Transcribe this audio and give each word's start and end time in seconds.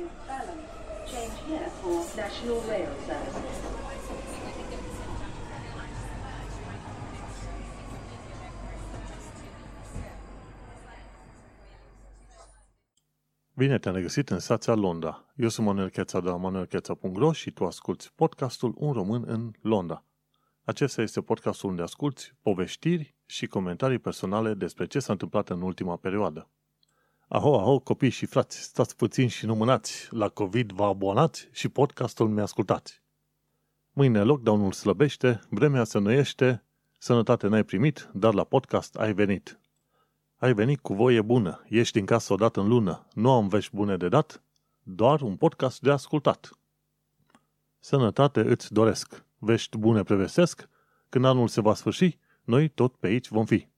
to 0.00 0.08
Balham. 0.26 0.60
Change 1.10 1.36
here 1.48 1.68
for 1.80 1.96
National 2.16 2.60
Rail 2.68 2.92
Service. 3.06 3.38
Bine 13.54 13.78
te-am 13.78 13.94
regăsit 13.94 14.28
în 14.28 14.38
stația 14.38 14.74
Londra. 14.74 15.24
Eu 15.36 15.48
sunt 15.48 15.66
Manuel 15.66 15.88
Cheța 15.88 16.20
de 16.20 16.28
la 16.28 16.36
manuelcheța.ro 16.36 17.32
și 17.32 17.50
tu 17.50 17.64
asculti 17.64 18.12
podcastul 18.14 18.74
Un 18.76 18.92
român 18.92 19.24
în 19.26 19.50
Londra. 19.60 20.04
Acesta 20.64 21.02
este 21.02 21.20
podcastul 21.20 21.68
unde 21.68 21.82
asculti 21.82 22.34
poveștiri 22.42 23.14
și 23.26 23.46
comentarii 23.46 23.98
personale 23.98 24.54
despre 24.54 24.86
ce 24.86 24.98
s-a 24.98 25.12
întâmplat 25.12 25.48
în 25.48 25.62
ultima 25.62 25.96
perioadă. 25.96 26.50
Aho, 27.32 27.58
aho, 27.58 27.78
copii 27.78 28.10
și 28.10 28.26
frați, 28.26 28.60
stați 28.62 28.96
puțin 28.96 29.28
și 29.28 29.46
nu 29.46 29.54
mânați, 29.54 30.08
la 30.10 30.28
COVID 30.28 30.72
vă 30.72 30.84
abonați 30.84 31.48
și 31.52 31.68
podcastul 31.68 32.28
mi 32.28 32.40
ascultați. 32.40 33.02
Mâine 33.92 34.22
lockdown-ul 34.22 34.72
slăbește, 34.72 35.40
vremea 35.50 35.84
se 35.84 35.98
noiește, 35.98 36.64
sănătate 36.98 37.46
n-ai 37.46 37.64
primit, 37.64 38.10
dar 38.12 38.34
la 38.34 38.44
podcast 38.44 38.96
ai 38.96 39.12
venit. 39.12 39.60
Ai 40.36 40.54
venit 40.54 40.80
cu 40.80 40.94
voie 40.94 41.22
bună, 41.22 41.64
ești 41.68 41.96
din 41.96 42.06
casă 42.06 42.32
odată 42.32 42.60
în 42.60 42.68
lună, 42.68 43.06
nu 43.14 43.30
am 43.30 43.48
vești 43.48 43.74
bune 43.74 43.96
de 43.96 44.08
dat, 44.08 44.42
doar 44.82 45.20
un 45.20 45.36
podcast 45.36 45.80
de 45.80 45.90
ascultat. 45.90 46.58
Sănătate 47.78 48.40
îți 48.40 48.72
doresc, 48.72 49.24
vești 49.38 49.78
bune 49.78 50.02
prevestesc, 50.02 50.68
când 51.08 51.24
anul 51.24 51.48
se 51.48 51.60
va 51.60 51.74
sfârși, 51.74 52.18
noi 52.44 52.68
tot 52.68 52.96
pe 52.96 53.06
aici 53.06 53.28
vom 53.28 53.44
fi. 53.44 53.69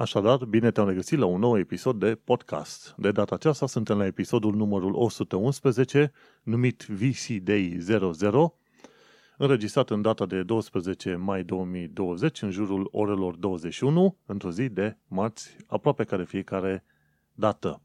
Așadar, 0.00 0.44
bine 0.44 0.70
te-am 0.70 0.88
regăsit 0.88 1.18
la 1.18 1.26
un 1.26 1.40
nou 1.40 1.58
episod 1.58 1.98
de 1.98 2.14
podcast. 2.24 2.94
De 2.96 3.10
data 3.10 3.34
aceasta 3.34 3.66
suntem 3.66 3.98
la 3.98 4.06
episodul 4.06 4.54
numărul 4.54 4.94
111, 4.94 6.12
numit 6.42 6.86
VC 6.88 7.26
Day 7.42 7.76
00, 7.80 8.54
înregistrat 9.36 9.90
în 9.90 10.02
data 10.02 10.26
de 10.26 10.42
12 10.42 11.14
mai 11.14 11.42
2020, 11.42 12.42
în 12.42 12.50
jurul 12.50 12.88
orelor 12.92 13.36
21, 13.36 14.16
într-o 14.26 14.50
zi 14.50 14.68
de 14.68 14.96
marți, 15.08 15.56
aproape 15.66 16.04
care 16.04 16.24
fiecare 16.24 16.84
dată. 17.34 17.82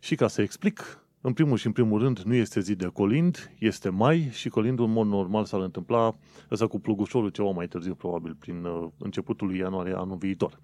Și 0.00 0.14
ca 0.14 0.28
să 0.28 0.42
explic, 0.42 1.04
în 1.20 1.32
primul 1.32 1.56
și 1.56 1.66
în 1.66 1.72
primul 1.72 2.00
rând, 2.00 2.18
nu 2.18 2.34
este 2.34 2.60
zi 2.60 2.74
de 2.74 2.86
colind, 2.86 3.52
este 3.58 3.88
mai 3.88 4.28
și 4.32 4.48
colindul 4.48 4.84
în 4.84 4.92
mod 4.92 5.06
normal 5.06 5.44
s-ar 5.44 5.60
întâmpla 5.60 6.14
ăsta 6.50 6.66
cu 6.66 6.78
plugușorul 6.78 7.28
ceva 7.28 7.50
mai 7.50 7.68
târziu, 7.68 7.94
probabil, 7.94 8.36
prin 8.38 8.64
uh, 8.64 8.88
începutul 8.98 9.46
lui 9.46 9.58
ianuarie 9.58 9.94
anul 9.94 10.16
viitor. 10.16 10.58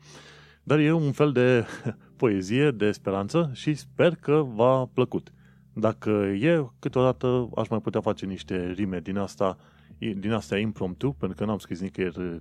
Dar 0.66 0.78
e 0.78 0.92
un 0.92 1.12
fel 1.12 1.32
de 1.32 1.66
poezie, 2.16 2.70
de 2.70 2.92
speranță 2.92 3.50
și 3.52 3.74
sper 3.74 4.14
că 4.14 4.46
v-a 4.54 4.86
plăcut. 4.86 5.32
Dacă 5.72 6.10
e, 6.40 6.66
câteodată 6.78 7.48
aș 7.56 7.68
mai 7.68 7.80
putea 7.80 8.00
face 8.00 8.26
niște 8.26 8.70
rime 8.70 9.00
din 9.00 9.16
asta, 9.16 9.56
din 9.98 10.32
astea 10.32 10.58
impromptu, 10.58 11.12
pentru 11.12 11.36
că 11.36 11.44
n-am 11.44 11.58
scris 11.58 11.80
nicăieri 11.80 12.18
uh, 12.18 12.36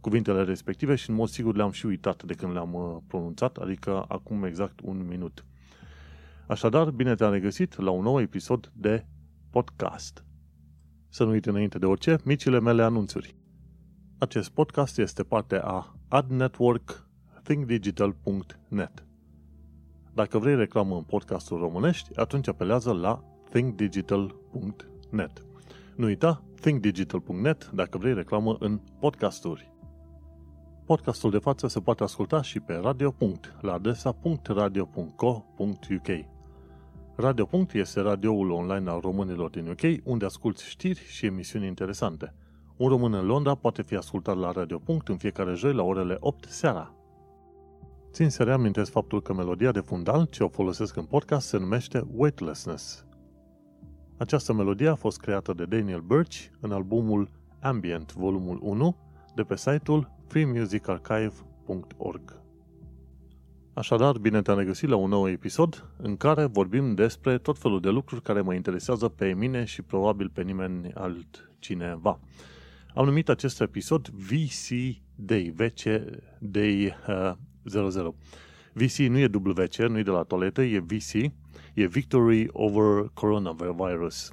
cuvintele 0.00 0.42
respective 0.42 0.94
și 0.94 1.10
în 1.10 1.16
mod 1.16 1.28
sigur 1.28 1.56
le-am 1.56 1.70
și 1.70 1.86
uitat 1.86 2.22
de 2.22 2.34
când 2.34 2.52
le-am 2.52 2.74
uh, 2.74 2.96
pronunțat, 3.06 3.56
adică 3.56 4.04
acum 4.08 4.44
exact 4.44 4.80
un 4.82 5.06
minut. 5.06 5.44
Așadar, 6.46 6.90
bine 6.90 7.14
te-am 7.14 7.32
regăsit 7.32 7.80
la 7.80 7.90
un 7.90 8.02
nou 8.02 8.20
episod 8.20 8.72
de 8.74 9.06
podcast. 9.50 10.24
Să 11.08 11.24
nu 11.24 11.30
uite 11.30 11.48
înainte 11.48 11.78
de 11.78 11.86
orice, 11.86 12.18
micile 12.24 12.60
mele 12.60 12.82
anunțuri. 12.82 13.36
Acest 14.18 14.50
podcast 14.50 14.98
este 14.98 15.22
parte 15.22 15.60
a 15.62 15.96
Ad 16.08 16.30
Network 16.30 17.07
thinkdigital.net. 17.48 19.04
Dacă 20.14 20.38
vrei 20.38 20.56
reclamă 20.56 20.96
în 20.96 21.02
podcastul 21.02 21.58
românești, 21.58 22.18
atunci 22.18 22.48
apelează 22.48 22.92
la 22.92 23.24
thinkdigital.net. 23.50 25.44
Nu 25.96 26.04
uita, 26.04 26.42
thinkdigital.net 26.60 27.70
dacă 27.70 27.98
vrei 27.98 28.14
reclamă 28.14 28.56
în 28.60 28.80
podcasturi. 29.00 29.72
Podcastul 30.84 31.30
de 31.30 31.38
față 31.38 31.66
se 31.66 31.80
poate 31.80 32.02
asculta 32.02 32.42
și 32.42 32.60
pe 32.60 32.74
Radio. 32.74 33.14
la 33.60 33.72
adresa 33.72 34.16
.radio.co.uk. 34.44 36.08
Radio. 37.16 37.48
este 37.72 38.00
radioul 38.00 38.50
online 38.50 38.90
al 38.90 39.00
românilor 39.00 39.50
din 39.50 39.68
UK, 39.68 40.04
unde 40.04 40.24
asculti 40.24 40.64
știri 40.64 41.00
și 41.00 41.26
emisiuni 41.26 41.66
interesante. 41.66 42.34
Un 42.76 42.88
român 42.88 43.12
în 43.12 43.26
Londra 43.26 43.54
poate 43.54 43.82
fi 43.82 43.94
ascultat 43.94 44.36
la 44.36 44.50
Radio. 44.50 44.82
în 45.04 45.16
fiecare 45.16 45.54
joi 45.54 45.72
la 45.72 45.82
orele 45.82 46.16
8 46.20 46.44
seara. 46.48 46.97
Țin 48.12 48.30
să 48.30 48.42
reamintesc 48.42 48.90
faptul 48.90 49.22
că 49.22 49.32
melodia 49.32 49.72
de 49.72 49.80
fundal 49.80 50.26
ce 50.30 50.44
o 50.44 50.48
folosesc 50.48 50.96
în 50.96 51.04
podcast 51.04 51.48
se 51.48 51.58
numește 51.58 52.06
Weightlessness. 52.14 53.06
Această 54.16 54.52
melodie 54.52 54.88
a 54.88 54.94
fost 54.94 55.20
creată 55.20 55.52
de 55.52 55.64
Daniel 55.64 56.00
Birch 56.00 56.44
în 56.60 56.72
albumul 56.72 57.30
Ambient, 57.60 58.14
volumul 58.14 58.58
1, 58.62 58.96
de 59.34 59.42
pe 59.42 59.56
site-ul 59.56 60.10
freemusicarchive.org. 60.26 62.40
Așadar, 63.74 64.18
bine 64.18 64.42
te-am 64.42 64.58
regăsit 64.58 64.88
la 64.88 64.96
un 64.96 65.08
nou 65.08 65.28
episod 65.28 65.92
în 65.96 66.16
care 66.16 66.44
vorbim 66.44 66.94
despre 66.94 67.38
tot 67.38 67.58
felul 67.58 67.80
de 67.80 67.88
lucruri 67.88 68.22
care 68.22 68.40
mă 68.40 68.54
interesează 68.54 69.08
pe 69.08 69.34
mine 69.34 69.64
și 69.64 69.82
probabil 69.82 70.28
pe 70.28 70.42
nimeni 70.42 70.92
altcineva. 70.92 72.20
Am 72.94 73.04
numit 73.04 73.28
acest 73.28 73.60
episod 73.60 74.08
VC 74.08 74.68
Day, 75.14 75.52
VC 75.56 75.82
Day 76.38 76.96
uh, 77.08 77.32
00. 77.68 78.14
VC 78.72 78.96
nu 78.96 79.18
e 79.18 79.30
WC, 79.34 79.76
nu 79.76 79.98
e 79.98 80.02
de 80.02 80.10
la 80.10 80.22
toaletă, 80.22 80.62
e 80.62 80.78
VC, 80.78 81.12
e 81.74 81.86
Victory 81.86 82.48
Over 82.52 83.10
Coronavirus. 83.14 84.32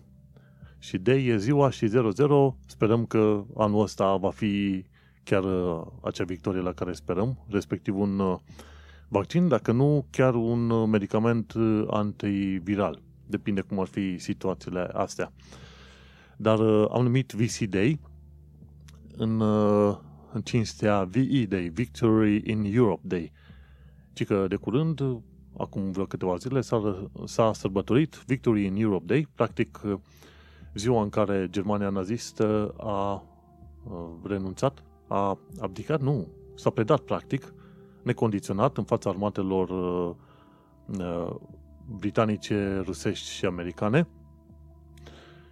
Și 0.80 0.98
Day 0.98 1.26
e 1.26 1.38
ziua 1.38 1.70
și 1.70 1.88
00, 1.88 2.58
sperăm 2.68 3.06
că 3.06 3.44
anul 3.56 3.82
ăsta 3.82 4.16
va 4.16 4.30
fi 4.30 4.86
chiar 5.26 5.44
uh, 5.44 5.82
acea 6.02 6.24
victorie 6.24 6.62
la 6.62 6.74
care 6.74 6.94
sperăm, 6.94 7.46
respectiv 7.50 8.00
un 8.00 8.20
uh, 8.20 8.38
vaccin, 9.08 9.48
dacă 9.48 9.72
nu 9.72 10.06
chiar 10.10 10.36
un 10.36 10.70
uh, 10.70 10.88
medicament 10.88 11.54
antiviral. 11.88 13.02
Depinde 13.28 13.62
cum 13.62 13.80
ar 13.80 13.88
fi 13.88 14.18
situațiile 14.18 14.90
astea. 14.94 15.32
Dar 16.38 16.60
am 16.92 17.04
numit 17.04 17.32
VC 17.32 17.60
Day 17.60 18.00
în 19.18 19.44
în 20.36 20.42
cinstea 20.42 21.04
VE 21.04 21.46
Day, 21.46 21.68
Victory 21.74 22.42
in 22.46 22.64
Europe 22.74 23.02
Day. 23.04 23.32
Ci 24.14 24.26
că 24.26 24.46
de 24.48 24.56
curând, 24.56 25.02
acum 25.58 25.92
vreo 25.92 26.06
câteva 26.06 26.36
zile, 26.36 26.62
s-a, 26.62 27.10
s-a 27.26 27.54
sărbătorit 27.54 28.24
Victory 28.28 28.66
in 28.66 28.76
Europe 28.76 29.06
Day, 29.06 29.28
practic 29.36 29.82
ziua 30.74 31.02
în 31.02 31.10
care 31.10 31.48
Germania 31.50 31.90
nazistă 31.90 32.74
a 32.78 33.24
renunțat, 34.24 34.84
a 35.08 35.40
abdicat, 35.60 36.02
nu, 36.02 36.28
s-a 36.56 36.70
predat 36.70 37.00
practic, 37.00 37.54
necondiționat 38.04 38.78
în 38.78 38.84
fața 38.84 39.10
armatelor 39.10 39.70
britanice, 41.86 42.82
rusești 42.86 43.30
și 43.30 43.46
americane. 43.46 44.08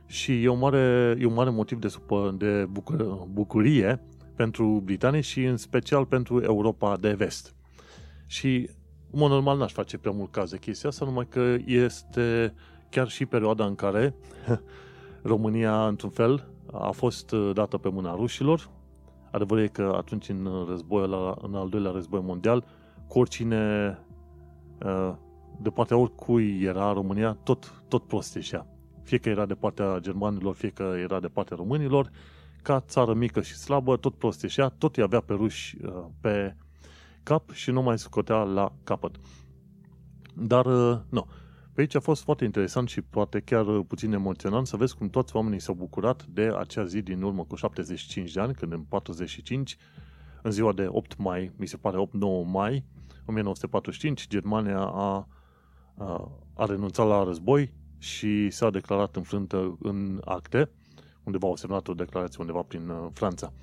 Și 0.06 0.44
e 0.44 0.48
un 0.48 0.60
mare, 0.60 1.18
e 1.20 1.26
un 1.26 1.34
mare 1.34 1.50
motiv 1.50 1.80
de, 1.80 1.88
supă, 1.88 2.36
de 2.38 2.66
bucur, 2.66 3.28
bucurie 3.32 4.02
pentru 4.36 4.82
britanici 4.86 5.26
și 5.26 5.44
în 5.44 5.58
special 5.58 6.06
pentru 6.06 6.42
Europa 6.42 6.98
de 6.98 7.14
vest. 7.14 7.56
Și, 8.28 8.70
în 9.12 9.20
mod 9.20 9.30
normal, 9.30 9.58
n-aș 9.58 9.72
face 9.72 9.98
prea 9.98 10.12
mult 10.12 10.32
caz 10.32 10.50
de 10.50 10.58
chestia 10.58 10.90
asta, 10.90 11.06
numai 11.06 11.28
că 11.30 11.56
este 11.66 12.54
chiar 12.90 13.08
și 13.08 13.26
perioada 13.26 13.66
în 13.66 13.76
care 13.76 14.16
România, 15.34 15.88
într-un 15.88 16.10
fel, 16.10 16.48
a 16.72 16.92
fost 16.92 17.32
dată 17.54 17.78
pe 17.78 17.90
mâna 17.90 18.16
rușilor. 18.16 18.70
Adevărul 19.32 19.64
e 19.64 19.68
că 19.68 19.94
atunci, 19.98 20.30
în, 20.30 20.66
război, 20.68 21.08
la, 21.08 21.36
în 21.42 21.56
al 21.56 21.70
doilea 21.70 21.92
război 21.92 22.22
mondial, 22.24 22.66
cu 23.08 23.20
oricine, 23.20 23.98
uh, 24.86 25.14
de 25.62 25.70
partea 25.70 25.98
oricui 25.98 26.62
era 26.62 26.94
România, 26.94 27.38
tot, 27.44 27.84
tot 27.88 28.04
prosteșea. 28.04 28.68
Fie 29.04 29.18
că 29.18 29.30
era 29.30 29.46
de 29.46 29.54
partea 29.54 29.98
germanilor, 30.00 30.56
fie 30.56 30.70
că 30.70 30.96
era 31.02 31.20
de 31.20 31.28
partea 31.28 31.58
românilor, 31.58 32.12
ca 32.64 32.80
țară 32.80 33.14
mică 33.14 33.42
și 33.42 33.56
slabă, 33.56 33.98
tot 33.98 34.16
prosteșea, 34.16 34.70
tot 34.70 34.96
îi 34.96 35.04
avea 35.04 35.20
pe 35.20 35.34
ruși 35.34 35.78
uh, 35.86 36.06
pe 36.22 36.56
cap 37.24 37.52
și 37.52 37.72
nu 37.72 37.82
mai 37.82 38.00
scotea 38.00 38.44
la 38.44 38.74
capăt. 38.84 39.16
Dar, 40.34 40.66
uh, 40.66 41.00
nu. 41.10 41.28
Pe 41.74 41.82
aici 41.82 41.96
a 41.96 42.00
fost 42.00 42.24
foarte 42.24 42.44
interesant 42.44 42.90
și 42.90 43.02
poate 43.02 43.40
chiar 43.40 43.68
uh, 43.68 43.86
puțin 43.88 44.14
emoționant 44.14 44.68
să 44.68 44.78
vezi 44.78 44.98
cum 44.98 45.10
toți 45.10 45.36
oamenii 45.36 45.60
s-au 45.60 45.74
bucurat 45.74 46.26
de 46.26 46.52
acea 46.58 46.86
zi 46.86 47.02
din 47.02 47.22
urmă 47.22 47.44
cu 47.44 47.56
75 47.56 48.32
de 48.32 48.40
ani, 48.40 48.54
când 48.54 48.72
în 48.72 48.82
45, 48.82 49.78
în 50.42 50.52
ziua 50.52 50.74
de 50.74 50.86
8 50.88 51.18
mai, 51.18 51.52
mi 51.56 51.68
se 51.68 51.78
pare 51.78 51.98
8-9 51.98 52.10
mai 52.46 52.86
1945, 53.26 54.28
Germania 54.28 54.80
a, 54.80 55.28
a, 55.98 56.32
a 56.54 56.66
renunțat 56.66 57.08
la 57.08 57.24
război 57.24 57.74
și 57.98 58.50
s-a 58.50 58.70
declarat 58.70 59.16
înfrântă 59.16 59.78
în 59.82 60.22
acte 60.26 60.70
undeva 61.24 61.48
au 61.48 61.56
semnat 61.56 61.88
o 61.88 61.94
declarație 61.94 62.38
undeva 62.40 62.62
prin 62.62 62.90
uh, 62.90 63.08
Franța. 63.14 63.54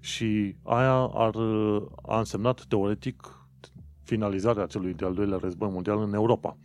Și 0.00 0.56
aia 0.62 1.10
ar, 1.14 1.34
uh, 1.34 1.82
a 2.06 2.18
însemnat 2.18 2.64
teoretic 2.64 3.38
finalizarea 4.02 4.66
celui 4.66 4.94
de-al 4.94 5.14
doilea 5.14 5.38
război 5.40 5.70
mondial 5.70 5.98
în 6.02 6.14
Europa. 6.14 6.56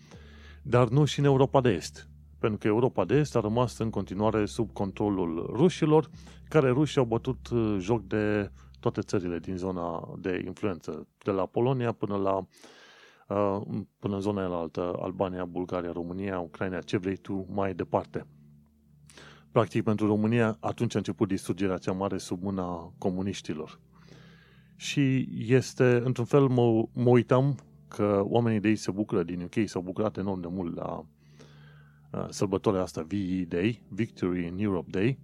dar 0.62 0.88
nu 0.88 1.06
și 1.06 1.19
în 1.19 1.25
Europa 1.25 1.62
de 1.62 1.69
Est. 1.69 2.09
Pentru 2.39 2.57
că 2.57 2.68
Europa 2.68 3.06
de 3.06 3.15
Est 3.15 3.36
a 3.36 3.39
rămas 3.39 3.77
în 3.77 3.89
continuare 3.89 4.45
sub 4.45 4.74
controlul 4.74 5.50
rușilor, 5.53 6.09
care 6.50 6.69
rușii 6.69 7.00
au 7.00 7.06
bătut 7.06 7.50
uh, 7.50 7.77
joc 7.80 8.03
de 8.03 8.51
toate 8.80 9.01
țările 9.01 9.39
din 9.39 9.57
zona 9.57 10.13
de 10.19 10.41
influență, 10.45 11.07
de 11.24 11.31
la 11.31 11.45
Polonia 11.45 11.91
până 11.91 12.15
la 12.15 12.36
uh, 12.38 13.62
până 14.00 14.15
în 14.15 14.21
zona 14.21 14.59
altă, 14.59 14.95
Albania, 15.01 15.45
Bulgaria, 15.45 15.91
România, 15.91 16.39
Ucraina, 16.39 16.80
ce 16.80 16.97
vrei 16.97 17.15
tu 17.15 17.45
mai 17.50 17.74
departe. 17.74 18.25
Practic, 19.51 19.84
pentru 19.84 20.07
România, 20.07 20.57
atunci 20.60 20.96
a 20.96 20.98
început 20.98 21.28
distrugerea 21.28 21.78
cea 21.78 21.92
mare 21.92 22.18
sub 22.18 22.44
mâna 22.44 22.94
comuniștilor. 22.98 23.80
Și 24.75 25.30
este, 25.48 26.01
într-un 26.04 26.25
fel, 26.25 26.48
mă, 26.48 26.86
mă 26.94 27.10
uitam 27.10 27.57
că 27.88 28.22
oamenii 28.24 28.60
de 28.60 28.68
aici 28.68 28.78
se 28.78 28.92
bucură 28.92 29.24
din 29.24 29.42
UK, 29.42 29.68
s-au 29.68 29.81
bucurat 29.81 30.18
enorm 30.18 30.42
de 30.42 30.48
mult 30.50 30.75
la 30.75 31.06
uh, 32.12 32.25
sărbătoarea 32.30 32.81
asta 32.81 33.01
VE 33.01 33.44
Day, 33.48 33.81
Victory 33.88 34.46
in 34.46 34.57
Europe 34.60 34.90
Day, 34.90 35.19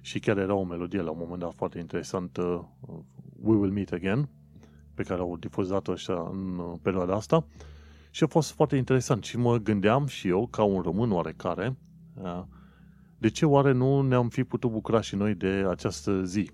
și 0.00 0.18
chiar 0.18 0.38
era 0.38 0.54
o 0.54 0.64
melodie 0.64 1.00
la 1.00 1.10
un 1.10 1.18
moment 1.20 1.40
dat 1.40 1.54
foarte 1.54 1.78
interesantă, 1.78 2.42
uh, 2.80 2.98
We 3.42 3.56
Will 3.56 3.72
Meet 3.72 3.92
Again, 3.92 4.28
pe 4.94 5.02
care 5.02 5.20
au 5.20 5.36
difuzat-o 5.36 5.92
așa 5.92 6.28
în 6.32 6.58
uh, 6.58 6.78
perioada 6.82 7.14
asta. 7.14 7.46
Și 8.10 8.24
a 8.24 8.26
fost 8.26 8.52
foarte 8.52 8.76
interesant 8.76 9.24
și 9.24 9.36
mă 9.36 9.56
gândeam 9.56 10.06
și 10.06 10.28
eu, 10.28 10.46
ca 10.46 10.62
un 10.62 10.80
român 10.80 11.12
oarecare, 11.12 11.76
uh, 12.22 12.42
de 13.24 13.30
ce 13.30 13.46
oare 13.46 13.72
nu 13.72 14.00
ne-am 14.00 14.28
fi 14.28 14.44
putut 14.44 14.70
bucura 14.70 15.00
și 15.00 15.16
noi 15.16 15.34
de 15.34 15.64
această 15.68 16.22
zi? 16.24 16.50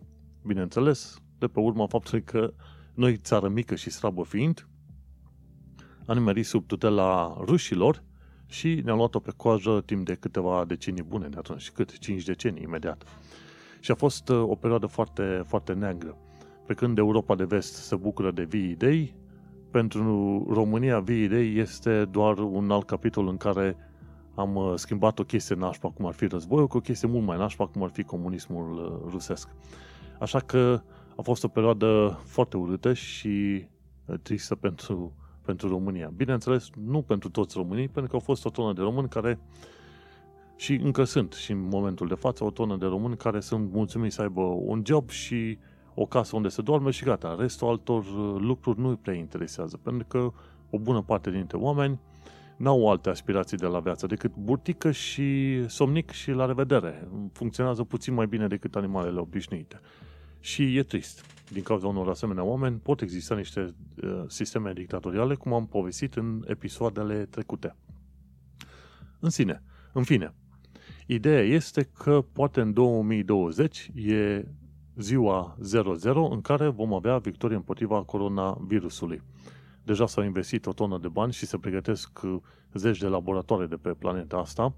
Bineînțeles, 0.47 1.19
de 1.39 1.47
pe 1.47 1.61
urma 1.61 1.87
faptului 1.87 2.23
că 2.23 2.53
noi, 2.95 3.17
țară 3.17 3.49
mică 3.49 3.75
și 3.75 3.91
slabă 3.91 4.23
fiind, 4.23 4.69
am 6.07 6.17
nimerit 6.17 6.47
sub 6.47 6.67
tutela 6.67 7.37
rușilor 7.45 8.03
și 8.47 8.81
ne-am 8.85 8.97
luat-o 8.97 9.19
pe 9.19 9.33
coajă 9.37 9.83
timp 9.85 10.07
de 10.07 10.15
câteva 10.15 10.65
decenii 10.65 11.03
bune 11.03 11.29
de 11.29 11.37
atunci, 11.39 11.71
cât? 11.71 11.99
5 11.99 12.25
decenii 12.25 12.63
imediat. 12.63 13.05
Și 13.81 13.91
a 13.91 13.95
fost 13.95 14.29
uh, 14.29 14.43
o 14.43 14.55
perioadă 14.55 14.87
foarte, 14.87 15.43
foarte 15.47 15.73
neagră. 15.73 16.17
Pe 16.67 16.75
când 16.75 16.99
Europa 16.99 17.35
de 17.35 17.45
Vest 17.45 17.75
se 17.75 17.97
bucură 17.97 18.31
de 18.31 18.45
vii 18.45 18.71
idei, 18.71 19.15
pentru 19.71 20.47
România 20.51 21.01
vii 21.01 21.23
idei 21.23 21.59
este 21.59 22.05
doar 22.05 22.39
un 22.39 22.71
alt 22.71 22.87
capitol 22.87 23.29
în 23.29 23.37
care 23.37 23.77
am 24.35 24.57
uh, 24.57 24.73
schimbat 24.75 25.19
o 25.19 25.25
chestie 25.25 25.55
nașpa, 25.55 25.91
cum 25.91 26.07
ar 26.07 26.13
fi 26.13 26.27
războiul, 26.27 26.67
cu 26.67 26.77
o 26.77 26.81
chestie 26.81 27.09
mult 27.09 27.25
mai 27.25 27.37
nașpa, 27.37 27.67
cum 27.67 27.83
ar 27.83 27.91
fi 27.91 28.03
comunismul 28.03 28.73
uh, 28.73 29.11
rusesc. 29.13 29.49
Așa 30.19 30.39
că 30.39 30.83
a 31.17 31.23
fost 31.23 31.45
o 31.45 31.49
perioadă 31.49 32.21
foarte 32.25 32.57
urâtă 32.57 32.93
și 32.93 33.67
tristă 34.23 34.55
pentru, 34.55 35.13
pentru 35.45 35.69
România. 35.69 36.13
Bineînțeles, 36.17 36.71
nu 36.85 37.03
pentru 37.03 37.29
toți 37.29 37.57
românii, 37.57 37.89
pentru 37.89 38.11
că 38.11 38.17
au 38.17 38.23
fost 38.25 38.45
o 38.45 38.51
tonă 38.51 38.73
de 38.73 38.81
români 38.81 39.09
care 39.09 39.39
și 40.57 40.75
încă 40.75 41.05
sunt 41.05 41.33
și 41.33 41.53
în 41.53 41.69
momentul 41.69 42.09
de 42.09 42.15
față 42.15 42.45
o 42.45 42.51
tonă 42.51 42.77
de 42.77 42.87
români 42.87 43.17
care 43.17 43.41
sunt 43.41 43.73
mulțumiți 43.73 44.15
să 44.15 44.23
aibă 44.23 44.41
un 44.43 44.83
job 44.87 45.11
și 45.11 45.59
o 45.95 46.07
casă 46.07 46.37
unde 46.37 46.49
se 46.49 46.63
doarme 46.63 46.91
și 46.91 47.05
gata. 47.05 47.37
Restul 47.39 47.69
altor 47.69 48.05
uh, 48.05 48.41
lucruri 48.41 48.81
nu 48.81 48.89
îi 48.89 48.97
prea 48.97 49.15
interesează, 49.15 49.77
pentru 49.77 50.07
că 50.07 50.33
o 50.71 50.79
bună 50.79 51.03
parte 51.03 51.31
dintre 51.31 51.57
oameni 51.57 51.99
n-au 52.61 52.91
alte 52.91 53.09
aspirații 53.09 53.57
de 53.57 53.67
la 53.67 53.81
viață 53.81 54.07
decât 54.07 54.35
burtică 54.35 54.91
și 54.91 55.61
somnic 55.69 56.11
și 56.11 56.31
la 56.31 56.47
revedere. 56.47 57.09
Funcționează 57.33 57.85
puțin 57.85 58.15
mai 58.15 58.27
bine 58.27 58.47
decât 58.47 58.77
animalele 58.77 59.21
obișnuite. 59.21 59.81
Și 60.41 60.77
e 60.77 60.83
trist. 60.83 61.25
Din 61.53 61.63
cauza 61.63 61.87
unor 61.87 62.09
asemenea 62.09 62.43
oameni 62.45 62.79
pot 62.79 63.01
exista 63.01 63.35
niște 63.35 63.75
uh, 64.03 64.23
sisteme 64.27 64.73
dictatoriale, 64.73 65.35
cum 65.35 65.53
am 65.53 65.67
povestit 65.67 66.15
în 66.15 66.45
episoadele 66.47 67.25
trecute. 67.25 67.77
În 69.21 69.31
sine, 69.31 69.63
în 69.93 70.03
fine, 70.03 70.35
Ideea 71.13 71.43
este 71.43 71.83
că 71.83 72.25
poate 72.33 72.61
în 72.61 72.73
2020 72.73 73.91
e 73.95 74.45
ziua 74.97 75.57
00 75.61 76.29
în 76.31 76.41
care 76.41 76.69
vom 76.69 76.95
avea 76.95 77.19
victorie 77.19 77.57
împotriva 77.57 78.03
coronavirusului. 78.03 79.23
Deja 79.83 80.07
s-au 80.07 80.25
investit 80.25 80.67
o 80.67 80.73
tonă 80.73 80.99
de 80.99 81.09
bani 81.09 81.33
și 81.33 81.47
se 81.47 81.59
pregătesc 81.59 82.21
zeci 82.75 82.99
de 82.99 83.07
laboratoare 83.07 83.67
de 83.67 83.77
pe 83.77 83.91
planeta 83.91 84.37
asta, 84.37 84.75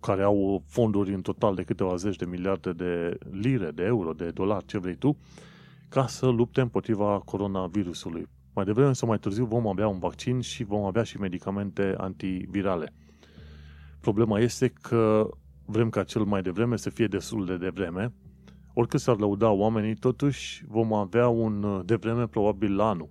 care 0.00 0.22
au 0.22 0.62
fonduri 0.66 1.14
în 1.14 1.22
total 1.22 1.54
de 1.54 1.62
câteva 1.62 1.96
zeci 1.96 2.16
de 2.16 2.24
miliarde 2.24 2.72
de 2.72 3.18
lire, 3.30 3.70
de 3.70 3.82
euro, 3.82 4.12
de 4.12 4.30
dolari, 4.30 4.66
ce 4.66 4.78
vrei 4.78 4.96
tu, 4.96 5.16
ca 5.88 6.06
să 6.06 6.26
lupte 6.26 6.60
împotriva 6.60 7.18
coronavirusului. 7.24 8.28
Mai 8.54 8.64
devreme 8.64 8.92
sau 8.92 9.08
mai 9.08 9.18
târziu 9.18 9.44
vom 9.44 9.66
avea 9.66 9.88
un 9.88 9.98
vaccin 9.98 10.40
și 10.40 10.64
vom 10.64 10.84
avea 10.84 11.02
și 11.02 11.18
medicamente 11.18 11.94
antivirale. 11.98 12.92
Problema 14.00 14.38
este 14.38 14.68
că 14.68 15.28
vrem 15.64 15.88
ca 15.88 16.04
cel 16.04 16.22
mai 16.22 16.42
devreme 16.42 16.76
să 16.76 16.90
fie 16.90 17.06
destul 17.06 17.46
de 17.46 17.56
devreme. 17.56 18.12
Oricât 18.74 19.00
s-ar 19.00 19.18
lăuda 19.18 19.50
oamenii, 19.50 19.94
totuși 19.94 20.64
vom 20.66 20.92
avea 20.92 21.28
un 21.28 21.82
devreme 21.84 22.26
probabil 22.26 22.76
la 22.76 22.88
anul. 22.88 23.08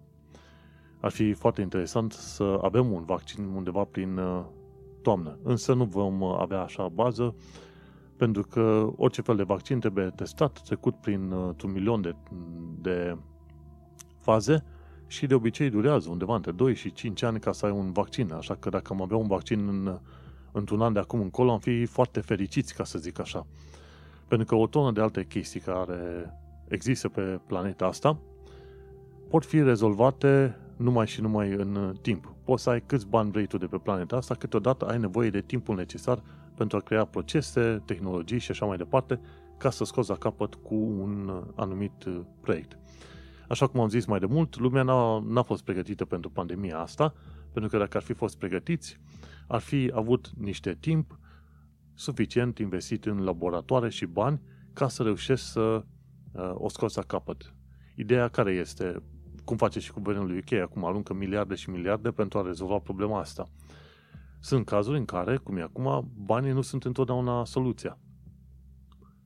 Ar 1.06 1.12
fi 1.12 1.34
foarte 1.34 1.62
interesant 1.62 2.12
să 2.12 2.60
avem 2.62 2.92
un 2.92 3.04
vaccin 3.04 3.44
undeva 3.44 3.84
prin 3.84 4.18
uh, 4.18 4.44
toamnă. 5.02 5.38
Însă 5.44 5.74
nu 5.74 5.84
vom 5.84 6.24
avea 6.24 6.62
așa 6.62 6.88
bază, 6.88 7.36
pentru 8.18 8.42
că 8.44 8.90
orice 8.96 9.22
fel 9.22 9.36
de 9.36 9.44
vaccin 9.44 9.80
trebuie 9.80 10.10
testat, 10.16 10.62
trecut 10.62 10.96
prin 10.96 11.32
uh, 11.32 11.56
un 11.64 11.72
milion 11.72 12.02
de, 12.02 12.16
de 12.82 13.18
faze 14.20 14.64
și 15.08 15.28
de 15.28 15.34
obicei 15.34 15.70
durează 15.70 16.10
undeva 16.10 16.36
între 16.36 16.52
2 16.52 16.76
și 16.76 16.92
5 16.92 17.22
ani 17.22 17.40
ca 17.40 17.52
să 17.52 17.66
ai 17.66 17.72
un 17.72 17.92
vaccin. 17.92 18.34
Așa 18.34 18.56
că 18.56 18.70
dacă 18.70 18.94
am 18.94 19.02
avea 19.02 19.18
un 19.18 19.28
vaccin 19.28 19.68
în 19.68 20.00
într-un 20.52 20.82
an 20.82 20.94
de 20.94 21.00
acum 21.00 21.22
încolo, 21.22 21.52
am 21.52 21.60
fi 21.60 21.86
foarte 21.86 22.20
fericiți, 22.20 22.76
ca 22.76 22.84
să 22.84 23.00
zic 23.00 23.20
așa. 23.20 23.48
Pentru 24.28 24.48
că 24.48 24.56
o 24.56 24.68
tonă 24.68 24.92
de 24.92 25.02
alte 25.02 25.26
chestii 25.26 25.60
care 25.60 26.34
există 26.68 27.10
pe 27.10 27.40
planeta 27.48 27.86
asta 27.86 28.20
pot 29.30 29.46
fi 29.46 29.62
rezolvate 29.62 30.60
numai 30.78 31.08
și 31.08 31.22
numai 31.22 31.52
în 31.52 31.96
timp. 32.02 32.34
Poți 32.44 32.64
să 32.64 32.70
ai 32.70 32.82
câți 32.82 33.08
bani 33.08 33.32
vrei 33.32 33.46
tu 33.46 33.58
de 33.58 33.66
pe 33.66 33.78
planeta 33.78 34.16
asta, 34.16 34.36
câteodată 34.36 34.86
ai 34.86 35.00
nevoie 35.00 35.30
de 35.30 35.42
timpul 35.42 35.76
necesar 35.76 36.24
pentru 36.56 36.78
a 36.78 36.80
crea 36.80 37.06
procese, 37.06 37.82
tehnologii 37.86 38.40
și 38.40 38.52
așa 38.52 38.66
mai 38.66 38.78
departe, 38.78 39.20
ca 39.58 39.70
să 39.70 39.84
scoți 39.84 40.10
la 40.10 40.16
capăt 40.16 40.56
cu 40.56 40.76
un 40.76 41.44
anumit 41.56 42.06
proiect. 42.42 42.78
Așa 43.50 43.68
cum 43.68 43.80
am 43.80 43.90
zis 43.90 44.06
mai 44.06 44.20
de 44.20 44.26
mult, 44.26 44.58
lumea 44.58 44.84
n-a, 44.84 45.20
n-a 45.20 45.44
fost 45.44 45.64
pregătită 45.64 46.06
pentru 46.06 46.30
pandemia 46.30 46.80
asta, 46.80 47.14
pentru 47.52 47.72
că 47.72 47.78
dacă 47.78 47.98
ar 47.98 48.04
fi 48.04 48.14
fost 48.14 48.38
pregătiți, 48.38 49.00
ar 49.48 49.60
fi 49.60 49.92
avut 49.94 50.32
niște 50.38 50.78
timp 50.80 51.20
suficient 51.94 52.58
investit 52.58 53.06
în 53.06 53.24
laboratoare 53.24 53.90
și 53.90 54.06
bani 54.06 54.42
ca 54.74 54.88
să 54.88 55.04
reușesc 55.04 55.52
să 55.52 55.84
uh, 56.32 56.52
o 56.54 56.70
scoți 56.70 56.98
la 56.98 57.04
capăt. 57.04 57.54
Ideea 57.96 58.28
care 58.28 58.52
este, 58.52 59.04
cum 59.46 59.58
face 59.58 59.80
și 59.80 59.92
guvernul 59.92 60.28
lui 60.28 60.38
UK, 60.38 60.52
acum 60.52 60.86
aruncă 60.86 61.14
miliarde 61.14 61.56
și 61.56 61.70
miliarde 61.70 62.12
pentru 62.12 62.40
a 62.40 62.42
rezolva 62.42 62.78
problema 62.78 63.20
asta. 63.20 63.48
Sunt 64.40 64.66
cazuri 64.66 64.98
în 64.98 65.06
care, 65.06 65.38
cum 65.38 65.58
e 65.58 65.62
acum, 65.62 66.12
banii 66.16 66.52
nu 66.52 66.62
sunt 66.62 66.84
întotdeauna 66.84 67.46
soluția. 67.46 67.98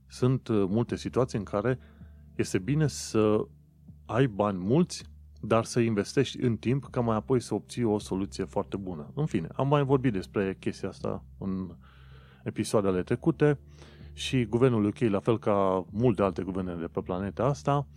Sunt 0.07 0.47
uh, 0.47 0.65
multe 0.67 0.95
situații 0.95 1.37
în 1.37 1.43
care 1.43 1.79
este 2.35 2.59
bine 2.59 2.87
să 2.87 3.45
ai 4.05 4.27
bani 4.27 4.57
mulți 4.57 5.03
dar 5.41 5.63
să 5.63 5.79
investești 5.79 6.41
în 6.41 6.57
timp 6.57 6.87
ca 6.91 7.01
mai 7.01 7.15
apoi 7.15 7.39
să 7.39 7.53
obții 7.53 7.83
o 7.83 7.99
soluție 7.99 8.43
foarte 8.43 8.77
bună. 8.77 9.11
În 9.15 9.25
fine, 9.25 9.47
am 9.55 9.67
mai 9.67 9.83
vorbit 9.83 10.13
despre 10.13 10.57
chestia 10.59 10.89
asta 10.89 11.23
în 11.37 11.75
episoadele 12.43 13.03
trecute 13.03 13.59
și 14.13 14.45
guvernul 14.45 14.85
UK, 14.85 14.99
la 14.99 15.19
fel 15.19 15.39
ca 15.39 15.85
multe 15.91 16.21
alte 16.21 16.43
guverne 16.43 16.73
de 16.73 16.85
pe 16.85 17.01
planeta 17.01 17.43
asta, 17.43 17.87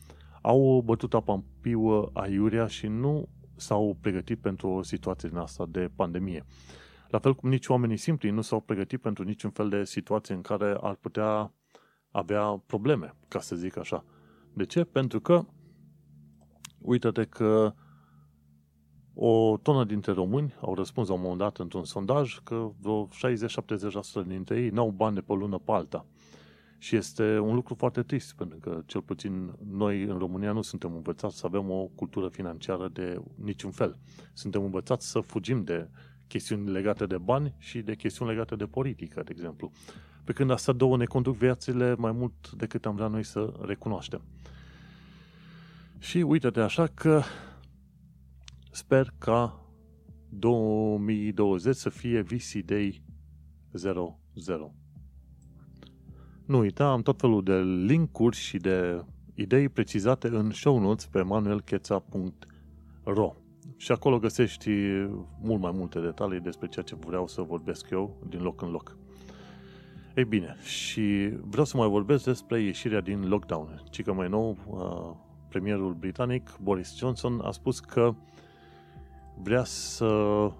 au 0.42 0.82
bătut 0.84 1.14
apa 1.14 1.32
în 1.32 1.42
piuă 1.61 2.11
aiurea 2.12 2.66
și 2.66 2.87
nu 2.87 3.28
s-au 3.56 3.96
pregătit 4.00 4.38
pentru 4.38 4.68
o 4.68 4.82
situație 4.82 5.28
din 5.28 5.38
asta 5.38 5.66
de 5.68 5.90
pandemie. 5.96 6.44
La 7.08 7.18
fel 7.18 7.34
cum 7.34 7.49
nici 7.49 7.68
oamenii 7.68 7.96
simpli 7.96 8.30
nu 8.30 8.40
s-au 8.40 8.61
pregătit 8.61 9.00
pentru 9.00 9.25
niciun 9.25 9.50
fel 9.50 9.68
de 9.68 9.84
situație 9.84 10.34
în 10.34 10.40
care 10.40 10.76
ar 10.80 10.94
putea 10.94 11.52
avea 12.11 12.62
probleme, 12.66 13.14
ca 13.28 13.40
să 13.40 13.56
zic 13.56 13.76
așa. 13.76 14.04
De 14.52 14.64
ce? 14.64 14.84
Pentru 14.84 15.20
că 15.20 15.44
uită-te 16.78 17.25
că 17.25 17.75
o 19.14 19.56
tonă 19.56 19.84
dintre 19.84 20.12
români 20.12 20.54
au 20.61 20.75
răspuns 20.75 21.08
la 21.08 21.14
un 21.14 21.20
moment 21.20 21.38
dat 21.38 21.58
într-un 21.58 21.84
sondaj 21.84 22.38
că 22.44 22.70
vreo 22.80 23.08
60-70% 24.25 24.26
dintre 24.26 24.61
ei 24.61 24.68
n-au 24.68 24.90
bani 24.90 25.14
de 25.14 25.20
pe 25.20 25.32
o 25.32 25.37
lună 25.37 25.58
pe 25.58 25.72
alta. 25.72 26.06
Și 26.83 26.97
este 26.97 27.39
un 27.39 27.55
lucru 27.55 27.75
foarte 27.75 28.03
trist, 28.03 28.35
pentru 28.35 28.59
că 28.59 28.83
cel 28.87 29.01
puțin 29.03 29.55
noi 29.71 30.03
în 30.03 30.19
România 30.19 30.53
nu 30.53 30.62
suntem 30.62 30.95
învățați 30.95 31.39
să 31.39 31.47
avem 31.47 31.71
o 31.71 31.85
cultură 31.85 32.29
financiară 32.29 32.89
de 32.89 33.23
niciun 33.35 33.71
fel. 33.71 33.99
Suntem 34.33 34.62
învățați 34.62 35.11
să 35.11 35.21
fugim 35.21 35.65
de 35.65 35.89
chestiuni 36.29 36.71
legate 36.71 37.07
de 37.07 37.19
bani 37.19 37.55
și 37.59 37.81
de 37.81 37.95
chestiuni 37.95 38.31
legate 38.31 38.57
de 38.57 38.67
politică, 38.67 39.23
de 39.23 39.31
exemplu. 39.33 39.71
Pe 40.25 40.33
când 40.33 40.51
asta 40.51 40.73
două 40.73 40.97
ne 40.97 41.05
conduc 41.05 41.37
viațile 41.37 41.95
mai 41.95 42.12
mult 42.12 42.53
decât 42.53 42.87
am 42.87 42.95
vrea 42.95 43.07
noi 43.07 43.23
să 43.23 43.53
recunoaștem. 43.61 44.23
Și 45.99 46.19
uite-te 46.19 46.61
așa 46.61 46.87
că 46.87 47.23
sper 48.71 49.15
ca 49.19 49.67
2020 50.29 51.77
să 51.77 51.89
fie 51.89 52.21
VC 52.21 52.53
Day 52.65 53.03
00. 53.71 54.82
Nu 56.46 56.58
uita, 56.58 56.90
am 56.90 57.02
tot 57.02 57.20
felul 57.20 57.42
de 57.42 57.61
linkuri 57.61 58.37
și 58.37 58.56
de 58.56 59.04
idei 59.34 59.68
precizate 59.68 60.28
în 60.28 60.50
show 60.50 60.78
notes 60.78 61.06
pe 61.06 61.22
manuelcheța.ro 61.22 63.34
și 63.76 63.92
acolo 63.92 64.18
găsești 64.18 64.70
mult 65.40 65.61
mai 65.61 65.70
multe 65.75 66.00
detalii 66.00 66.40
despre 66.40 66.68
ceea 66.68 66.84
ce 66.84 66.96
vreau 67.06 67.26
să 67.26 67.42
vorbesc 67.42 67.90
eu 67.90 68.16
din 68.28 68.42
loc 68.42 68.62
în 68.62 68.70
loc. 68.70 68.96
Ei 70.14 70.25
bine, 70.25 70.56
și 70.62 71.32
vreau 71.40 71.64
să 71.64 71.76
mai 71.76 71.88
vorbesc 71.88 72.25
despre 72.25 72.61
ieșirea 72.61 73.00
din 73.00 73.28
lockdown. 73.28 73.82
Ci 73.90 74.02
că 74.02 74.12
mai 74.12 74.28
nou, 74.28 74.56
uh, 74.66 75.11
premierul 75.49 75.94
britanic 75.94 76.58
Boris 76.62 76.96
Johnson 76.96 77.40
a 77.40 77.50
spus 77.50 77.80
că 77.80 78.14
vrea 79.42 79.64
să 79.64 80.50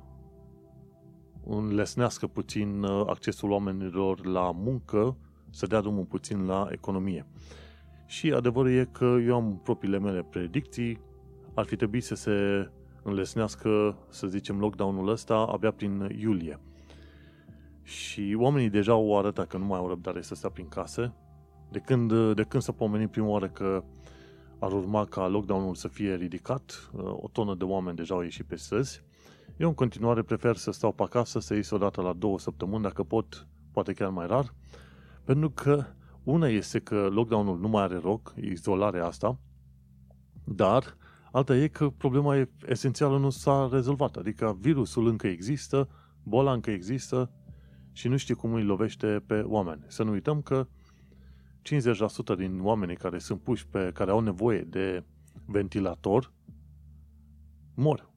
înlesnească 1.47 2.27
puțin 2.27 2.83
uh, 2.83 3.05
accesul 3.07 3.51
oamenilor 3.51 4.27
la 4.27 4.51
muncă, 4.51 5.17
să 5.53 5.67
dea 5.67 5.81
drumul 5.81 6.05
puțin 6.05 6.47
la 6.47 6.69
economie. 6.71 7.27
Și 8.07 8.33
adevărul 8.33 8.71
e 8.71 8.89
că 8.93 9.05
eu 9.27 9.35
am 9.35 9.61
propriile 9.63 9.99
mele 9.99 10.23
predicții, 10.23 11.01
ar 11.55 11.65
fi 11.65 11.77
trebuit 11.77 12.05
să 12.05 12.15
se 12.15 12.69
înlesnească, 13.03 13.99
să 14.09 14.27
zicem, 14.27 14.59
lockdown-ul 14.59 15.09
ăsta 15.09 15.35
abia 15.35 15.71
prin 15.71 16.17
iulie. 16.19 16.61
Și 17.83 18.37
oamenii 18.39 18.71
deja 18.71 18.93
au 18.93 19.19
arătat 19.19 19.47
că 19.47 19.57
nu 19.57 19.65
mai 19.65 19.79
au 19.79 19.89
răbdare 19.89 20.23
să 20.23 20.35
stea 20.35 20.51
prin 20.51 20.69
case. 20.69 21.13
De 21.71 21.79
când, 21.79 22.35
de 22.35 22.43
când 22.43 22.63
s-a 22.63 22.73
pomenit 22.73 23.11
prima 23.11 23.27
oară 23.27 23.49
că 23.49 23.85
ar 24.59 24.73
urma 24.73 25.05
ca 25.05 25.29
lockdown-ul 25.29 25.75
să 25.75 25.89
fie 25.89 26.15
ridicat, 26.15 26.91
o 26.95 27.29
tonă 27.33 27.55
de 27.55 27.65
oameni 27.65 27.97
deja 27.97 28.15
au 28.15 28.23
ieșit 28.23 28.47
pe 28.47 28.57
străzi. 28.57 29.03
Eu 29.57 29.69
în 29.69 29.75
continuare 29.75 30.23
prefer 30.23 30.57
să 30.57 30.71
stau 30.71 30.93
pe 30.93 31.03
acasă, 31.03 31.41
să 31.41 31.55
ies 31.55 31.71
o 31.71 31.79
dată 31.79 32.01
la 32.01 32.13
două 32.13 32.39
săptămâni, 32.39 32.83
dacă 32.83 33.03
pot, 33.03 33.47
poate 33.73 33.93
chiar 33.93 34.09
mai 34.09 34.27
rar, 34.27 34.55
pentru 35.25 35.51
că 35.51 35.85
una 36.23 36.49
este 36.49 36.79
că 36.79 37.09
lockdown-ul 37.11 37.59
nu 37.59 37.69
mai 37.69 37.83
are 37.83 37.95
loc, 37.95 38.35
izolarea 38.41 39.07
asta, 39.07 39.39
dar 40.45 40.97
alta 41.33 41.57
e 41.57 41.69
că 41.69 41.91
problema 41.91 42.49
esențială 42.67 43.19
nu 43.19 43.31
s-a 43.31 43.69
rezolvat, 43.73 44.17
adică 44.17 44.57
virusul 44.61 45.07
încă 45.07 45.27
există, 45.27 45.89
boala 46.23 46.53
încă 46.53 46.71
există 46.71 47.31
și 47.93 48.09
nu 48.09 48.17
știi 48.17 48.35
cum 48.35 48.53
îi 48.53 48.65
lovește 48.65 49.23
pe 49.27 49.41
oameni. 49.41 49.85
Să 49.87 50.03
nu 50.03 50.11
uităm 50.11 50.43
că 50.43 50.67
50% 52.35 52.37
din 52.37 52.61
oamenii 52.63 52.97
care 52.97 53.19
sunt 53.19 53.41
puși 53.41 53.67
pe, 53.67 53.91
care 53.95 54.11
au 54.11 54.21
nevoie 54.21 54.61
de 54.61 55.05
ventilator, 55.47 56.33
mor. 57.75 58.12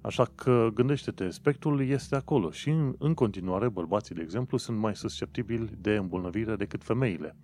Așa 0.00 0.24
că 0.34 0.68
gândește-te, 0.74 1.30
spectrul 1.30 1.88
este 1.88 2.16
acolo 2.16 2.50
și 2.50 2.68
în, 2.68 2.94
în 2.98 3.14
continuare 3.14 3.68
bărbații, 3.68 4.14
de 4.14 4.22
exemplu, 4.22 4.58
sunt 4.58 4.78
mai 4.78 4.96
susceptibili 4.96 5.70
de 5.80 5.96
îmbolnăvire 5.96 6.56
decât 6.56 6.82
femeile. 6.82 7.36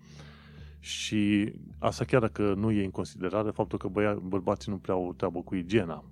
Și 0.78 1.52
asta 1.78 2.04
chiar 2.04 2.20
dacă 2.20 2.54
nu 2.54 2.70
e 2.70 2.84
în 2.84 2.90
considerare 2.90 3.50
faptul 3.50 3.78
că 3.78 3.88
băia, 3.88 4.14
bărbații 4.14 4.72
nu 4.72 4.78
prea 4.78 4.94
au 4.94 5.14
treabă 5.16 5.42
cu 5.42 5.54
igiena. 5.54 6.04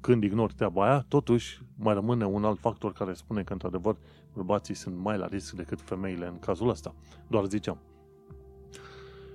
Când 0.00 0.22
ignori 0.22 0.54
treaba 0.54 0.84
aia, 0.84 1.04
totuși 1.08 1.60
mai 1.76 1.94
rămâne 1.94 2.24
un 2.24 2.44
alt 2.44 2.58
factor 2.58 2.92
care 2.92 3.12
spune 3.12 3.42
că, 3.42 3.52
într-adevăr, 3.52 3.96
bărbații 4.34 4.74
sunt 4.74 4.96
mai 4.96 5.18
la 5.18 5.26
risc 5.26 5.54
decât 5.54 5.80
femeile 5.80 6.26
în 6.26 6.38
cazul 6.38 6.68
ăsta. 6.68 6.94
Doar 7.28 7.44
ziceam. 7.44 7.78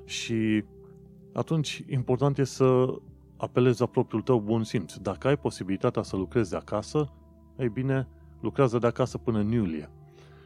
Și 0.06 0.64
atunci, 1.34 1.84
important 1.90 2.38
e 2.38 2.44
să 2.44 2.98
apelezi 3.42 3.80
la 3.80 3.86
propriul 3.86 4.22
tău 4.22 4.40
bun 4.40 4.64
simț. 4.64 4.96
Dacă 4.96 5.28
ai 5.28 5.38
posibilitatea 5.38 6.02
să 6.02 6.16
lucrezi 6.16 6.50
de 6.50 6.56
acasă, 6.56 7.12
ei 7.58 7.70
bine, 7.70 8.08
lucrează 8.40 8.78
de 8.78 8.88
acasă 8.88 9.18
până 9.18 9.40
în 9.40 9.52
iulie. 9.52 9.90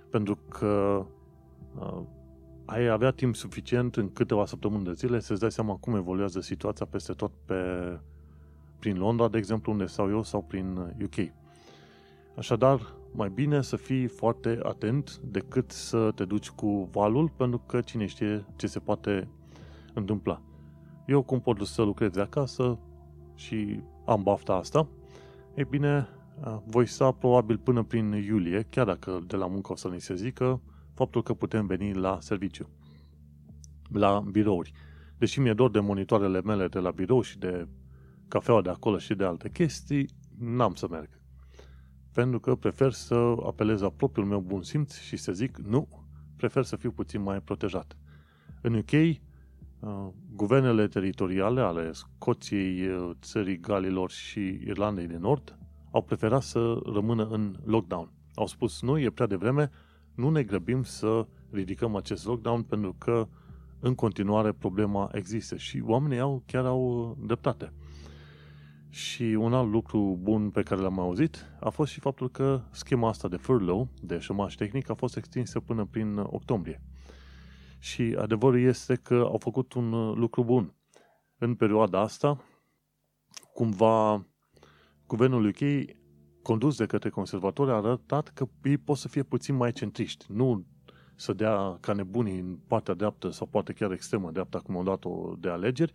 Pentru 0.10 0.38
că 0.50 1.06
uh, 1.80 2.02
ai 2.66 2.88
avea 2.88 3.12
timp 3.12 3.36
suficient 3.36 3.96
în 3.96 4.12
câteva 4.12 4.46
săptămâni 4.46 4.84
de 4.84 4.94
zile 4.94 5.20
să-ți 5.20 5.40
dai 5.40 5.52
seama 5.52 5.76
cum 5.76 5.96
evoluează 5.96 6.40
situația 6.40 6.86
peste 6.86 7.14
tot 7.14 7.32
pe, 7.46 7.56
prin 8.80 8.98
Londra, 8.98 9.28
de 9.28 9.38
exemplu, 9.38 9.72
unde 9.72 9.86
stau 9.86 10.10
eu, 10.10 10.24
sau 10.24 10.42
prin 10.42 10.96
UK. 11.04 11.32
Așadar, 12.38 12.94
mai 13.12 13.30
bine 13.30 13.62
să 13.62 13.76
fii 13.76 14.08
foarte 14.08 14.60
atent 14.64 15.18
decât 15.18 15.72
să 15.72 16.12
te 16.16 16.26
duci 16.26 16.50
cu 16.50 16.90
valul, 16.92 17.32
pentru 17.38 17.62
că 17.66 17.82
cine 17.82 18.06
știe 18.06 18.46
ce 18.56 18.68
se 18.68 18.80
poate 18.80 19.28
întâmpla. 19.94 20.42
Eu 21.06 21.22
cum 21.22 21.42
pot 21.42 21.66
să 21.66 21.82
lucrez 21.82 22.10
de 22.10 22.22
acasă 22.22 22.80
și 23.36 23.80
am 24.06 24.24
bafta 24.24 24.54
asta, 24.54 24.88
e 25.54 25.64
bine, 25.64 26.08
voi 26.66 26.86
sta 26.86 27.12
probabil 27.12 27.58
până 27.58 27.84
prin 27.84 28.12
iulie, 28.12 28.62
chiar 28.70 28.86
dacă 28.86 29.24
de 29.28 29.36
la 29.36 29.48
muncă 29.48 29.72
o 29.72 29.76
să 29.76 29.88
ni 29.88 30.02
se 30.02 30.16
zică, 30.16 30.62
faptul 30.94 31.24
că 31.24 31.34
putem 31.34 31.66
veni 31.66 31.94
la 31.94 32.18
serviciu, 32.22 32.70
la 33.92 34.24
birouri. 34.32 34.72
Deși 35.18 35.40
mi-e 35.40 35.54
dor 35.54 35.72
de 35.72 35.80
monitoarele 35.80 36.42
mele 36.42 36.68
de 36.68 36.80
la 36.80 36.92
birou 36.92 37.22
și 37.22 37.38
de 37.38 37.68
cafeaua 38.28 38.62
de 38.62 38.70
acolo 38.70 38.98
și 38.98 39.16
de 39.16 39.24
alte 39.24 39.50
chestii, 39.50 40.10
n-am 40.40 40.74
să 40.74 40.88
merg. 40.88 41.10
Pentru 42.14 42.40
că 42.40 42.56
prefer 42.56 42.92
să 42.92 43.36
apelez 43.46 43.82
la 43.82 43.90
propriul 43.90 44.28
meu 44.28 44.40
bun 44.40 44.64
simț 44.64 45.00
și 45.00 45.18
să 45.18 45.32
zic 45.32 45.58
nu, 45.58 45.88
prefer 46.38 46.64
să 46.64 46.76
fiu 46.76 46.92
puțin 46.92 47.22
mai 47.22 47.42
protejat. 47.42 47.98
În 48.62 48.74
UK, 48.74 48.92
uh, 48.92 49.16
guvernele 50.36 50.88
teritoriale 50.88 51.62
ale 51.62 51.92
Scoției, 51.92 52.88
uh, 52.88 53.10
țării 53.22 53.60
Galilor 53.60 54.12
și 54.12 54.40
Irlandei 54.40 55.08
de 55.08 55.18
Nord 55.18 55.58
au 55.92 56.02
preferat 56.02 56.42
să 56.42 56.80
rămână 56.86 57.28
în 57.28 57.56
lockdown. 57.66 58.12
Au 58.34 58.48
spus, 58.48 58.82
nu, 58.82 59.00
e 59.00 59.10
prea 59.10 59.28
devreme, 59.28 59.72
nu 60.16 60.30
ne 60.30 60.44
grăbim 60.44 60.84
să 60.84 61.28
ridicăm 61.52 61.96
acest 61.96 62.26
lockdown 62.26 62.62
pentru 62.62 62.96
că 62.98 63.28
în 63.80 63.96
continuare 63.96 64.52
problema 64.52 65.10
există 65.12 65.56
și 65.56 65.82
oamenii 65.86 66.20
au, 66.20 66.44
chiar 66.46 66.66
au 66.66 67.18
dreptate. 67.26 67.74
Și 68.90 69.24
un 69.24 69.54
alt 69.54 69.72
lucru 69.72 70.20
bun 70.22 70.50
pe 70.50 70.64
care 70.64 70.82
l-am 70.82 71.00
auzit 71.00 71.46
a 71.60 71.70
fost 71.70 71.92
și 71.92 72.00
faptul 72.00 72.30
că 72.30 72.62
schema 72.72 73.10
asta 73.10 73.28
de 73.28 73.36
furlough, 73.36 73.88
de 74.02 74.20
șomaj 74.20 74.56
tehnic, 74.56 74.90
a 74.90 74.94
fost 74.94 75.18
extinsă 75.18 75.60
până 75.60 75.88
prin 75.92 76.18
octombrie. 76.18 76.82
Și 77.86 78.16
adevărul 78.18 78.60
este 78.60 78.96
că 78.96 79.14
au 79.14 79.38
făcut 79.38 79.74
un 79.74 79.90
lucru 80.20 80.44
bun. 80.44 80.74
În 81.38 81.56
perioada 81.56 82.00
asta, 82.00 82.44
cumva, 83.54 84.26
guvernul 85.08 85.46
UK 85.48 85.60
condus 86.42 86.78
de 86.78 86.86
către 86.86 87.10
conservatori 87.10 87.72
a 87.72 87.74
arătat 87.74 88.28
că 88.28 88.48
ei 88.64 88.78
pot 88.78 88.98
să 88.98 89.08
fie 89.08 89.24
puțin 89.24 89.56
mai 89.56 89.72
centriști. 89.72 90.26
Nu 90.28 90.66
să 91.16 91.34
dea 91.34 91.78
ca 91.80 91.94
nebunii 91.94 92.40
în 92.40 92.58
partea 92.68 92.94
dreaptă 92.94 93.30
sau 93.30 93.48
poate 93.48 93.74
chiar 93.74 93.92
extremă 93.92 94.32
dreaptă, 94.32 94.58
cum 94.58 94.78
au 94.78 94.84
dat-o 94.84 95.36
de 95.40 95.50
alegeri, 95.50 95.92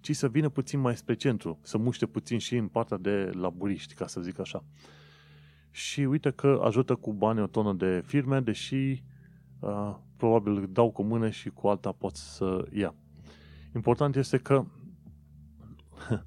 ci 0.00 0.16
să 0.16 0.28
vină 0.28 0.48
puțin 0.48 0.80
mai 0.80 0.96
spre 0.96 1.14
centru, 1.14 1.58
să 1.62 1.78
muște 1.78 2.06
puțin 2.06 2.38
și 2.38 2.56
în 2.56 2.68
partea 2.68 2.96
de 2.96 3.30
laburiști, 3.32 3.94
ca 3.94 4.06
să 4.06 4.20
zic 4.20 4.38
așa. 4.38 4.64
Și 5.70 6.00
uite 6.00 6.30
că 6.30 6.60
ajută 6.64 6.94
cu 6.94 7.12
bani 7.12 7.40
o 7.40 7.46
tonă 7.46 7.72
de 7.72 8.02
firme, 8.06 8.40
deși 8.40 9.02
uh, 9.60 9.96
probabil 10.18 10.68
dau 10.72 10.90
cu 10.90 11.02
mână 11.02 11.30
și 11.30 11.50
cu 11.50 11.68
alta 11.68 11.92
pot 11.92 12.16
să 12.16 12.68
ia. 12.72 12.94
Important 13.74 14.16
este 14.16 14.38
că 14.38 14.64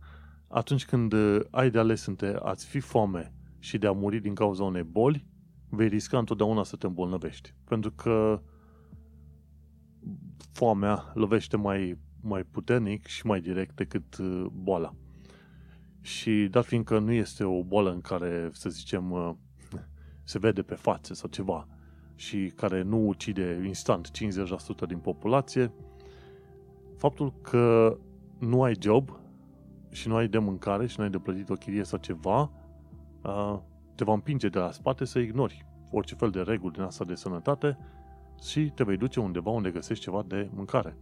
atunci 0.47 0.85
când 0.85 1.13
ai 1.51 1.69
de 1.69 1.79
ales 1.79 2.05
între 2.05 2.35
a-ți 2.41 2.65
fi 2.65 2.79
foame 2.79 3.33
și 3.59 3.77
de 3.77 3.87
a 3.87 3.91
muri 3.91 4.19
din 4.19 4.33
cauza 4.33 4.63
unei 4.63 4.83
boli, 4.83 5.25
vei 5.69 5.87
risca 5.87 6.17
întotdeauna 6.17 6.63
să 6.63 6.75
te 6.75 6.85
îmbolnăvești. 6.85 7.53
Pentru 7.63 7.91
că 7.91 8.41
foamea 10.51 11.11
lovește 11.13 11.57
mai, 11.57 11.97
mai 12.21 12.43
puternic 12.43 13.05
și 13.05 13.25
mai 13.25 13.41
direct 13.41 13.75
decât 13.75 14.17
uh, 14.17 14.45
boala. 14.51 14.95
Și 16.01 16.47
dat 16.51 16.65
fiindcă 16.65 16.99
nu 16.99 17.11
este 17.11 17.43
o 17.43 17.63
boală 17.63 17.91
în 17.91 18.01
care, 18.01 18.49
să 18.53 18.69
zicem, 18.69 19.11
uh, 19.11 19.31
se 20.23 20.39
vede 20.39 20.61
pe 20.61 20.75
față 20.75 21.13
sau 21.13 21.29
ceva 21.29 21.67
și 22.21 22.51
care 22.55 22.81
nu 22.81 23.07
ucide 23.07 23.63
instant 23.65 24.11
50% 24.85 24.87
din 24.87 24.97
populație, 24.97 25.71
faptul 26.97 27.33
că 27.41 27.97
nu 28.39 28.63
ai 28.63 28.75
job 28.79 29.19
și 29.89 30.07
nu 30.07 30.15
ai 30.15 30.27
de 30.27 30.37
mâncare 30.37 30.87
și 30.87 30.95
nu 30.97 31.03
ai 31.03 31.09
de 31.09 31.17
plătit 31.17 31.49
o 31.49 31.53
chirie 31.53 31.83
sau 31.83 31.99
ceva, 31.99 32.51
te 33.95 34.03
va 34.03 34.13
împinge 34.13 34.49
de 34.49 34.59
la 34.59 34.71
spate 34.71 35.05
să 35.05 35.19
ignori 35.19 35.65
orice 35.91 36.15
fel 36.15 36.29
de 36.29 36.41
reguli 36.41 36.73
din 36.73 36.81
asta 36.81 37.05
de 37.05 37.15
sănătate 37.15 37.77
și 38.43 38.71
te 38.75 38.83
vei 38.83 38.97
duce 38.97 39.19
undeva 39.19 39.49
unde 39.49 39.71
găsești 39.71 40.03
ceva 40.03 40.23
de 40.27 40.49
mâncare. 40.53 40.97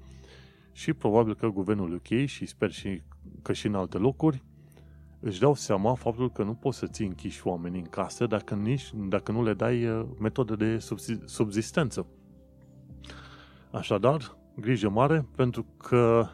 Și 0.71 0.93
probabil 0.93 1.35
că 1.35 1.47
guvernul 1.47 1.93
UK 1.93 2.25
și 2.25 2.45
sper 2.45 2.71
și 2.71 3.01
că 3.41 3.53
și 3.53 3.67
în 3.67 3.75
alte 3.75 3.97
locuri 3.97 4.43
își 5.19 5.39
dau 5.39 5.53
seama 5.53 5.93
faptul 5.93 6.31
că 6.31 6.43
nu 6.43 6.53
poți 6.53 6.77
să 6.77 6.87
ții 6.87 7.05
închiși 7.05 7.47
oamenii 7.47 7.79
în 7.79 7.85
casă 7.85 8.25
dacă, 8.25 8.55
nici, 8.55 8.91
dacă 8.95 9.31
nu 9.31 9.43
le 9.43 9.53
dai 9.53 9.87
uh, 9.87 10.05
metode 10.19 10.55
de 10.55 10.77
subzistență. 11.25 12.05
Așadar, 13.71 14.37
grijă 14.55 14.89
mare, 14.89 15.27
pentru 15.35 15.65
că 15.77 16.27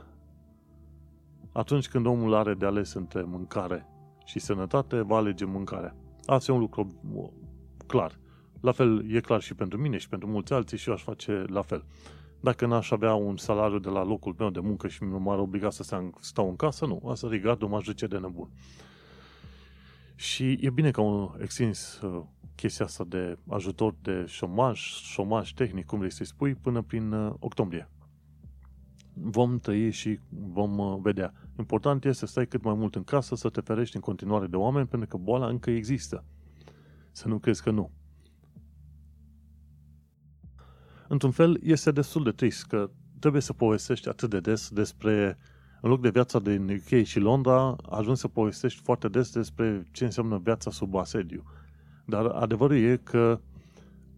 atunci 1.51 1.87
când 1.87 2.05
omul 2.05 2.33
are 2.33 2.53
de 2.53 2.65
ales 2.65 2.93
între 2.93 3.21
mâncare 3.21 3.87
și 4.25 4.39
sănătate, 4.39 5.01
va 5.01 5.15
alege 5.15 5.45
mâncarea. 5.45 5.95
Asta 6.25 6.51
e 6.51 6.55
un 6.55 6.61
lucru 6.61 7.01
clar. 7.87 8.19
La 8.61 8.71
fel 8.71 9.11
e 9.11 9.19
clar 9.19 9.41
și 9.41 9.53
pentru 9.53 9.77
mine 9.77 9.97
și 9.97 10.09
pentru 10.09 10.27
mulți 10.27 10.53
alții 10.53 10.77
și 10.77 10.87
eu 10.87 10.95
aș 10.95 11.03
face 11.03 11.43
la 11.47 11.61
fel. 11.61 11.85
Dacă 12.45 12.65
n-aș 12.65 12.91
avea 12.91 13.13
un 13.13 13.37
salariu 13.37 13.79
de 13.79 13.89
la 13.89 14.03
locul 14.03 14.35
meu 14.37 14.49
de 14.49 14.59
muncă 14.59 14.87
și 14.87 15.03
m-ar 15.03 15.39
obliga 15.39 15.69
să 15.69 16.01
stau 16.19 16.49
în 16.49 16.55
casă, 16.55 16.85
nu. 16.85 17.01
Asta 17.09 17.27
regardul 17.27 17.67
m-aș 17.67 17.85
duce 17.85 18.07
de 18.07 18.17
nebun. 18.17 18.49
Și 20.15 20.51
e 20.61 20.69
bine 20.69 20.91
că 20.91 20.99
au 20.99 21.35
extins 21.41 22.01
uh, 22.01 22.23
chestia 22.55 22.85
asta 22.85 23.03
de 23.03 23.37
ajutor 23.47 23.95
de 24.01 24.25
șomaj, 24.27 24.79
șomaj 24.79 25.53
tehnic, 25.53 25.85
cum 25.85 25.97
vrei 25.97 26.11
să-i 26.11 26.25
spui, 26.25 26.55
până 26.55 26.81
prin 26.81 27.11
uh, 27.11 27.33
octombrie. 27.39 27.89
Vom 29.13 29.59
trăi 29.59 29.91
și 29.91 30.19
vom 30.29 30.77
uh, 30.77 30.97
vedea. 31.01 31.33
Important 31.57 32.05
este 32.05 32.25
să 32.25 32.31
stai 32.31 32.47
cât 32.47 32.63
mai 32.63 32.73
mult 32.73 32.95
în 32.95 33.03
casă, 33.03 33.35
să 33.35 33.49
te 33.49 33.61
ferești 33.61 33.95
în 33.95 34.01
continuare 34.01 34.47
de 34.47 34.55
oameni, 34.55 34.87
pentru 34.87 35.07
că 35.07 35.17
boala 35.17 35.47
încă 35.47 35.69
există. 35.69 36.23
Să 37.11 37.27
nu 37.27 37.37
crezi 37.37 37.63
că 37.63 37.71
nu. 37.71 37.91
Într-un 41.07 41.31
fel, 41.31 41.59
este 41.63 41.91
destul 41.91 42.23
de 42.23 42.31
trist 42.31 42.65
că 42.65 42.89
trebuie 43.19 43.41
să 43.41 43.53
povestești 43.53 44.09
atât 44.09 44.29
de 44.29 44.39
des 44.39 44.69
despre, 44.69 45.37
în 45.81 45.89
loc 45.89 46.01
de 46.01 46.09
viața 46.09 46.39
din 46.39 46.69
UK 46.69 47.03
și 47.03 47.19
Londra, 47.19 47.75
ajungi 47.89 48.19
să 48.19 48.27
povestești 48.27 48.81
foarte 48.83 49.07
des 49.07 49.31
despre 49.31 49.87
ce 49.91 50.05
înseamnă 50.05 50.41
viața 50.43 50.71
sub 50.71 50.95
asediu. 50.95 51.43
Dar 52.05 52.25
adevărul 52.25 52.77
e 52.77 52.99
că 53.03 53.39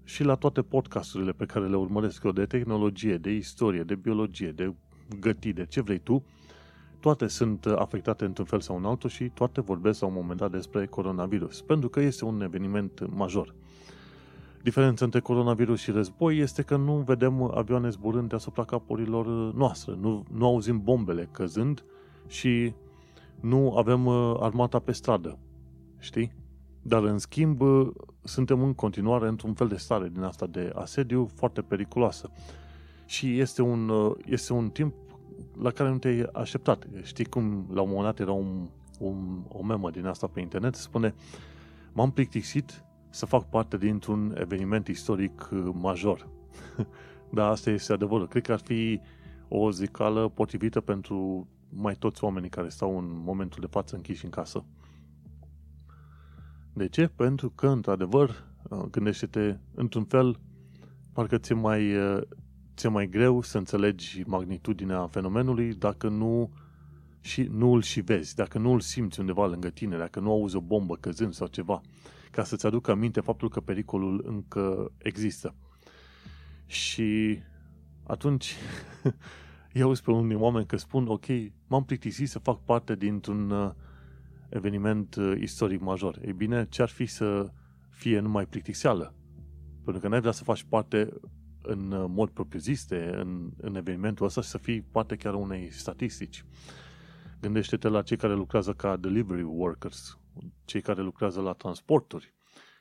și 0.04 0.24
la 0.24 0.36
toate 0.36 0.62
podcasturile 0.62 1.32
pe 1.32 1.46
care 1.46 1.68
le 1.68 1.76
urmăresc 1.76 2.24
eu, 2.24 2.32
de 2.32 2.46
tehnologie, 2.46 3.18
de 3.18 3.32
istorie, 3.32 3.84
de 3.84 3.96
biologie, 3.96 4.52
de 4.52 4.74
gătit, 5.20 5.56
de 5.56 5.66
ce 5.66 5.82
vrei 5.82 6.00
tu, 6.00 6.24
toate 7.00 7.28
sunt 7.28 7.66
afectate 7.66 8.26
într-un 8.26 8.46
fel 8.46 8.60
sau 8.60 8.78
în 8.78 8.86
altul 8.86 9.10
și 9.10 9.24
toate 9.24 9.62
vorbesc 9.62 10.02
la 10.02 10.08
un 10.08 10.14
moment 10.14 10.40
dat 10.40 10.52
despre 10.52 10.86
coronavirus, 10.86 11.62
pentru 11.62 11.90
că 11.90 12.00
este 12.00 12.26
un 12.26 12.42
eveniment 12.42 13.08
major. 13.10 13.56
Diferența 14.64 15.06
între 15.06 15.20
coronavirus 15.20 15.80
și 15.80 15.92
război 15.92 16.38
este 16.38 16.62
că 16.62 16.76
nu 16.76 16.94
vedem 16.94 17.52
avioane 17.56 17.90
zburând 17.90 18.30
deasupra 18.30 18.64
capurilor 18.64 19.54
noastre, 19.54 19.96
nu, 20.00 20.26
nu 20.32 20.46
auzim 20.46 20.82
bombele 20.84 21.30
căzând 21.32 21.84
și 22.28 22.74
nu 23.40 23.78
avem 23.78 24.06
uh, 24.06 24.36
armata 24.40 24.80
pe 24.80 24.92
stradă, 24.92 25.40
știi? 26.00 26.32
Dar 26.82 27.04
în 27.04 27.18
schimb 27.18 27.62
suntem 28.24 28.64
în 28.64 28.74
continuare 28.74 29.28
într-un 29.28 29.54
fel 29.54 29.68
de 29.68 29.76
stare 29.76 30.10
din 30.14 30.22
asta 30.22 30.46
de 30.46 30.72
asediu 30.76 31.30
foarte 31.36 31.62
periculoasă. 31.62 32.30
Și 33.06 33.40
este 33.40 33.62
un, 33.62 33.90
uh, 33.90 34.16
este 34.26 34.54
un 34.54 34.70
timp 34.70 34.94
la 35.62 35.72
care 35.72 35.90
nu 35.90 35.98
te-ai 35.98 36.30
așteptat. 36.34 36.88
Știi 37.04 37.26
cum 37.26 37.68
la 37.74 37.82
un 37.82 37.90
moment 37.90 38.06
dat 38.06 38.20
era 38.20 38.32
un, 38.32 38.70
un, 39.00 39.44
o 39.48 39.64
memă 39.64 39.90
din 39.90 40.06
asta 40.06 40.28
pe 40.28 40.40
internet, 40.40 40.76
spune 40.76 41.16
m-am 41.94 42.12
plictisit 42.12 42.84
să 43.18 43.26
fac 43.26 43.50
parte 43.50 43.78
dintr-un 43.78 44.36
eveniment 44.40 44.88
istoric 44.88 45.50
uh, 45.52 45.70
major. 45.74 46.28
Dar 47.36 47.50
asta 47.50 47.70
este 47.70 47.94
adevărul. 47.94 48.28
Cred 48.28 48.46
că 48.46 48.52
ar 48.52 48.60
fi 48.60 49.00
o 49.48 49.72
zicală 49.72 50.30
potrivită 50.30 50.82
pentru 50.82 51.48
mai 51.70 51.96
toți 51.96 52.24
oamenii 52.24 52.50
care 52.50 52.70
stau 52.70 52.98
în 52.98 53.22
momentul 53.24 53.62
de 53.62 53.68
față 53.70 53.96
închiși 53.96 54.26
în 54.26 54.32
casă. 54.32 54.66
De 56.74 56.88
ce? 56.88 57.08
Pentru 57.08 57.50
că, 57.50 57.68
într-adevăr, 57.68 58.30
uh, 58.70 58.84
gândește-te, 58.92 59.58
într-un 59.76 60.04
fel, 60.04 60.40
parcă 61.14 61.38
ți-e 61.38 61.56
mai, 61.56 61.96
uh, 61.96 62.22
ți-e 62.76 62.90
mai 62.90 63.08
greu 63.08 63.42
să 63.42 63.58
înțelegi 63.58 64.24
magnitudinea 64.26 65.08
fenomenului 65.08 65.74
dacă 65.74 66.10
nu, 66.10 66.52
și, 67.20 67.42
nu 67.42 67.74
îl 67.74 67.82
și 67.82 68.02
vezi, 68.02 68.36
dacă 68.36 68.58
nu 68.58 68.72
îl 68.72 68.80
simți 68.80 69.20
undeva 69.20 69.46
lângă 69.46 69.70
tine, 69.70 69.98
dacă 69.98 70.20
nu 70.20 70.32
auzi 70.32 70.56
o 70.56 70.62
bombă 70.62 70.96
căzând 70.96 71.34
sau 71.34 71.48
ceva 71.48 71.82
ca 72.32 72.44
să-ți 72.44 72.66
aducă 72.66 72.92
aminte 72.92 73.20
faptul 73.20 73.50
că 73.50 73.60
pericolul 73.60 74.24
încă 74.28 74.92
există. 74.98 75.56
Și 76.66 77.40
atunci 78.04 78.56
eu 79.72 79.92
pe 80.04 80.12
unii 80.12 80.36
oameni 80.36 80.66
că 80.66 80.78
spun, 80.78 81.08
ok, 81.08 81.26
m-am 81.68 81.86
plictisit 81.86 82.30
să 82.30 82.40
fac 82.40 82.64
parte 82.64 82.96
dintr-un 82.96 83.50
uh, 83.50 83.72
eveniment 84.50 85.16
uh, 85.16 85.34
istoric 85.40 85.82
major. 85.82 86.20
Ei 86.26 86.34
bine, 86.34 86.66
ce-ar 86.70 86.90
fi 86.90 87.06
să 87.06 87.52
fie 87.90 88.20
numai 88.20 88.46
plictiseală? 88.46 89.14
Pentru 89.84 90.02
că 90.02 90.08
n-ai 90.08 90.20
vrea 90.20 90.32
să 90.32 90.44
faci 90.44 90.64
parte 90.64 91.14
în 91.62 91.92
uh, 91.92 92.06
mod 92.08 92.30
propriu-ziste 92.30 93.12
în, 93.16 93.52
în 93.58 93.76
evenimentul 93.76 94.26
ăsta 94.26 94.42
și 94.42 94.48
să 94.48 94.58
fii 94.58 94.82
parte 94.82 95.16
chiar 95.16 95.34
unei 95.34 95.72
statistici. 95.72 96.46
Gândește-te 97.42 97.88
la 97.88 98.02
cei 98.02 98.18
care 98.18 98.34
lucrează 98.34 98.74
ca 98.74 98.98
delivery 98.98 99.42
workers, 99.42 100.18
cei 100.66 100.82
care 100.82 101.02
lucrează 101.02 101.42
la 101.42 101.54
transporturi, 101.54 102.34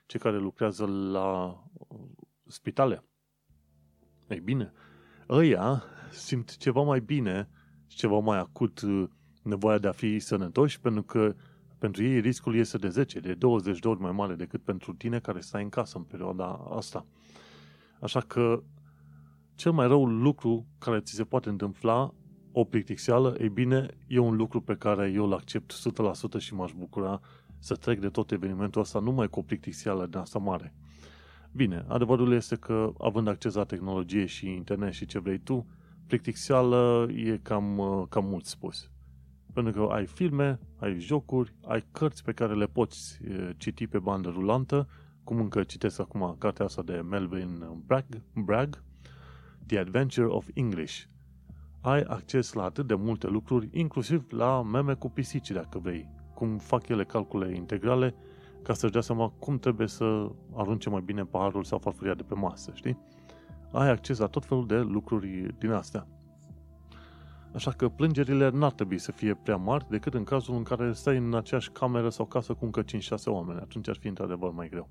cei 0.06 0.20
care 0.20 0.38
lucrează 0.38 0.86
la 0.86 1.44
uh, 1.72 1.98
spitale. 2.46 3.04
Ei 4.28 4.40
bine, 4.40 4.72
ăia 5.28 5.84
simt 6.10 6.56
ceva 6.56 6.82
mai 6.82 7.00
bine 7.00 7.48
și 7.86 7.96
ceva 7.96 8.18
mai 8.18 8.38
acut 8.38 8.80
uh, 8.80 9.08
nevoia 9.42 9.78
de 9.78 9.88
a 9.88 9.92
fi 9.92 10.18
sănătoși, 10.18 10.80
pentru 10.80 11.02
că 11.02 11.34
pentru 11.78 12.04
ei 12.04 12.20
riscul 12.20 12.54
este 12.54 12.78
de 12.78 12.88
10, 12.88 13.20
de 13.20 13.34
20 13.34 13.78
de 13.78 13.88
ori 13.88 14.00
mai 14.00 14.12
mare 14.12 14.34
decât 14.34 14.62
pentru 14.62 14.92
tine 14.92 15.18
care 15.18 15.40
stai 15.40 15.62
în 15.62 15.68
casă 15.68 15.98
în 15.98 16.04
perioada 16.04 16.66
asta. 16.70 17.06
Așa 18.00 18.20
că 18.20 18.62
cel 19.54 19.72
mai 19.72 19.86
rău 19.86 20.06
lucru 20.06 20.66
care 20.78 21.00
ți 21.00 21.14
se 21.14 21.24
poate 21.24 21.48
întâmpla, 21.48 22.14
o 22.52 22.64
plictiseală, 22.64 23.36
ei 23.40 23.48
bine, 23.48 23.88
e 24.06 24.18
un 24.18 24.36
lucru 24.36 24.60
pe 24.60 24.76
care 24.76 25.10
eu 25.10 25.24
îl 25.24 25.32
accept 25.32 25.74
100% 26.36 26.38
și 26.38 26.54
m-aș 26.54 26.72
bucura 26.72 27.20
să 27.58 27.74
trec 27.74 28.00
de 28.00 28.08
tot 28.08 28.30
evenimentul 28.30 28.80
ăsta 28.80 28.98
numai 28.98 29.28
cu 29.28 29.38
o 29.38 29.42
plictisială 29.42 30.06
din 30.06 30.18
asta 30.18 30.38
mare. 30.38 30.74
Bine, 31.52 31.84
adevărul 31.88 32.32
este 32.32 32.56
că, 32.56 32.92
având 32.98 33.28
acces 33.28 33.54
la 33.54 33.64
tehnologie 33.64 34.26
și 34.26 34.46
internet 34.50 34.92
și 34.92 35.06
ce 35.06 35.18
vrei 35.18 35.38
tu, 35.38 35.66
plictisială 36.06 37.08
e 37.14 37.38
cam, 37.42 37.78
uh, 37.78 38.02
cam 38.08 38.24
mult 38.24 38.44
spus. 38.44 38.90
Pentru 39.52 39.72
că 39.72 39.92
ai 39.92 40.06
filme, 40.06 40.58
ai 40.78 40.98
jocuri, 40.98 41.54
ai 41.66 41.84
cărți 41.92 42.24
pe 42.24 42.32
care 42.32 42.54
le 42.54 42.66
poți 42.66 43.18
uh, 43.28 43.50
citi 43.56 43.86
pe 43.86 43.98
bandă 43.98 44.28
rulantă, 44.28 44.88
cum 45.24 45.40
încă 45.40 45.62
citesc 45.62 46.00
acum 46.00 46.36
cartea 46.38 46.64
asta 46.64 46.82
de 46.82 46.92
Melvin 46.92 47.82
Bragg, 47.86 48.04
Bragg 48.34 48.82
The 49.66 49.78
Adventure 49.78 50.26
of 50.26 50.48
English. 50.54 51.02
Ai 51.80 52.00
acces 52.00 52.52
la 52.52 52.62
atât 52.62 52.86
de 52.86 52.94
multe 52.94 53.26
lucruri, 53.26 53.68
inclusiv 53.72 54.32
la 54.32 54.62
meme 54.62 54.94
cu 54.94 55.10
pisici, 55.10 55.50
dacă 55.50 55.78
vrei 55.78 56.15
cum 56.36 56.58
fac 56.58 56.88
ele 56.88 57.04
calcule 57.04 57.54
integrale 57.54 58.14
ca 58.62 58.74
să-și 58.74 58.92
dea 58.92 59.00
seama 59.00 59.32
cum 59.38 59.58
trebuie 59.58 59.86
să 59.86 60.30
arunce 60.54 60.90
mai 60.90 61.00
bine 61.04 61.24
paharul 61.24 61.64
sau 61.64 61.78
farfuria 61.78 62.14
de 62.14 62.22
pe 62.22 62.34
masă, 62.34 62.70
știi? 62.74 62.98
Ai 63.72 63.90
acces 63.90 64.18
la 64.18 64.26
tot 64.26 64.44
felul 64.44 64.66
de 64.66 64.76
lucruri 64.76 65.54
din 65.58 65.70
astea. 65.70 66.06
Așa 67.54 67.70
că 67.70 67.88
plângerile 67.88 68.50
n-ar 68.50 68.72
trebui 68.72 68.98
să 68.98 69.12
fie 69.12 69.34
prea 69.34 69.56
mari 69.56 69.86
decât 69.88 70.14
în 70.14 70.24
cazul 70.24 70.54
în 70.54 70.62
care 70.62 70.92
stai 70.92 71.16
în 71.16 71.34
aceeași 71.34 71.70
cameră 71.70 72.08
sau 72.08 72.26
casă 72.26 72.54
cu 72.54 72.64
încă 72.64 72.82
5-6 72.82 72.84
oameni. 73.24 73.60
Atunci 73.60 73.88
ar 73.88 73.96
fi 73.96 74.08
într-adevăr 74.08 74.50
mai 74.50 74.68
greu. 74.68 74.88